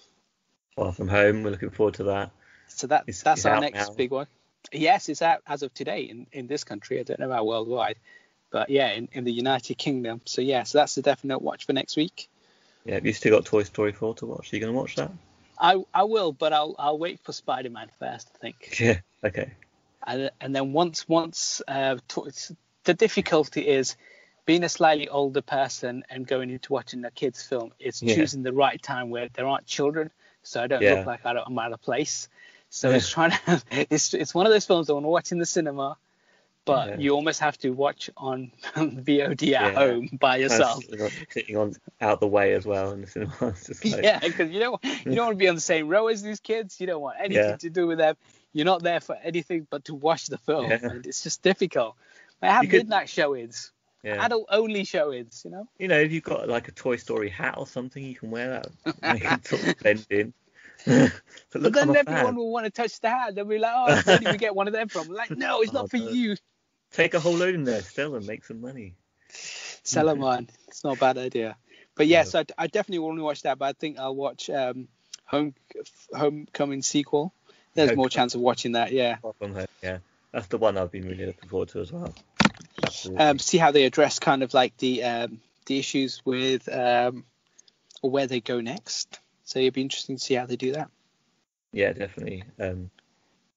[0.77, 1.43] Far From Home.
[1.43, 2.31] We're looking forward to that.
[2.69, 3.95] So that it's, that's it's our next now.
[3.95, 4.27] big one.
[4.73, 7.01] Yes, it's out as of today in, in this country.
[7.01, 7.97] I don't know about worldwide,
[8.53, 10.21] but yeah, in, in the United Kingdom.
[10.27, 12.29] So yeah, so that's a definite watch for next week.
[12.85, 14.53] Yeah, have you still got Toy Story 4 to watch.
[14.53, 15.11] Are you going to watch that?
[15.59, 18.31] I I will, but I'll I'll wait for Spider Man first.
[18.35, 18.77] I think.
[18.81, 19.01] Yeah.
[19.25, 19.53] Okay.
[20.05, 22.31] And, and then once once uh, to,
[22.85, 23.97] the difficulty is
[24.45, 28.17] being a slightly older person and going into watching a kids film is yeah.
[28.17, 30.11] choosing the right time where there aren't children,
[30.43, 30.95] so I don't yeah.
[30.95, 32.29] look like I'm out of place.
[32.71, 32.97] So yeah.
[32.97, 35.47] it's trying to it's it's one of those films I want to watch in the
[35.47, 35.97] cinema,
[36.65, 36.97] but yeah.
[36.99, 39.71] you almost have to watch on VOD at yeah.
[39.73, 40.85] home by yourself.
[41.31, 43.33] Sitting on out the way as well in the cinema.
[43.85, 44.03] Like...
[44.05, 46.41] Yeah, because you don't you don't want to be on the same row as these
[46.41, 46.81] kids.
[46.81, 48.17] You don't want anything to do with them.
[48.53, 50.71] You're not there for anything but to watch the film.
[50.71, 51.97] And it's just difficult.
[52.41, 52.73] They have could...
[52.73, 53.73] midnight showings.
[54.03, 54.25] Yeah.
[54.25, 55.69] Adult only showings, you know.
[55.79, 58.63] You know, if you've got like a Toy Story hat or something, you can wear
[58.85, 59.03] that.
[59.15, 60.35] Make it sort of blend in.
[60.85, 63.37] but then everyone will want to touch the hat.
[63.37, 65.71] They'll be like, "Oh, where did we get one of them from?" like, no, it's
[65.71, 66.35] oh, not oh, for you.
[66.93, 68.95] Take a whole load in there sell and make some money.
[69.29, 70.49] Sell them on.
[70.69, 71.57] It's not a bad idea.
[71.95, 73.59] But yes, I, I, definitely want to watch that.
[73.59, 74.89] But I think I'll watch um,
[75.27, 75.55] Home
[76.15, 77.35] Homecoming sequel.
[77.75, 77.97] There's Homecoming.
[77.97, 78.93] more chance of watching that.
[78.93, 79.17] Yeah.
[79.83, 79.99] Yeah,
[80.33, 82.15] that's the one I've been really looking forward to as well.
[83.17, 87.25] Um, see how they address kind of like the um, the issues with um,
[88.01, 89.21] or where they go next.
[89.45, 90.91] So it'd be interesting to see how they do that.
[91.73, 92.45] Yeah, definitely.
[92.59, 92.91] Um,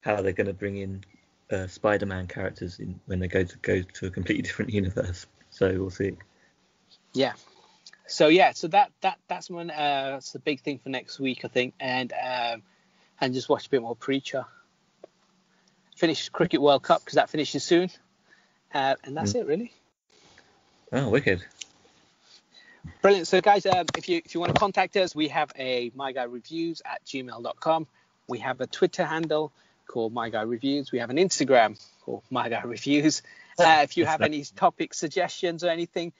[0.01, 1.03] how they're going to bring in
[1.51, 5.25] uh, Spider-Man characters in, when they go to go to a completely different universe.
[5.49, 6.17] So we'll see.
[7.13, 7.33] Yeah.
[8.07, 9.71] So yeah, so that that that's one.
[9.71, 12.61] Uh, that's the big thing for next week, I think, and um,
[13.19, 14.45] and just watch a bit more Preacher.
[15.95, 17.89] Finish Cricket World Cup because that finishes soon,
[18.73, 19.41] uh, and that's mm.
[19.41, 19.73] it really.
[20.91, 21.43] Oh, wicked.
[23.01, 23.27] Brilliant.
[23.27, 26.81] So, guys, um, if you if you want to contact us, we have a myguyReviews
[26.85, 27.87] at gmail.com.
[28.27, 29.51] We have a Twitter handle,
[29.87, 30.91] called My Guy Reviews.
[30.91, 33.21] We have an Instagram called My Guy Reviews.
[33.57, 36.13] Uh, if you have any topic suggestions or anything,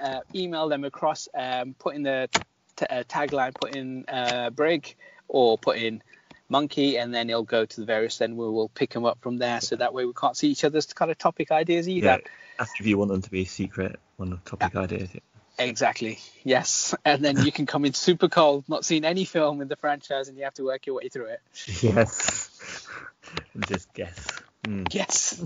[0.00, 1.28] uh, email them across.
[1.34, 2.28] Um, put in the
[2.76, 4.94] t- uh, tagline, put in uh, Brig
[5.28, 6.02] or put in
[6.48, 8.18] Monkey, and then it'll go to the various.
[8.18, 9.60] Then we will pick them up from there.
[9.60, 12.06] So that way we can't see each other's kind of topic ideas either.
[12.06, 12.18] Yeah,
[12.58, 15.10] ask if you want them to be secret on the topic ideas.
[15.14, 15.20] Yeah.
[15.58, 16.18] Exactly.
[16.44, 16.94] Yes.
[17.04, 20.28] And then you can come in super cold, not seen any film in the franchise,
[20.28, 21.40] and you have to work your way through it.
[21.82, 22.48] Yes.
[23.68, 24.26] Just guess.
[24.66, 24.86] Mm.
[24.92, 25.44] Yes.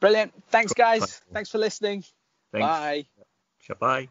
[0.00, 0.32] Brilliant.
[0.50, 1.20] Thanks, guys.
[1.32, 2.04] Thanks for listening.
[2.52, 2.66] Thanks.
[2.66, 3.06] Bye.
[3.80, 4.08] Bye.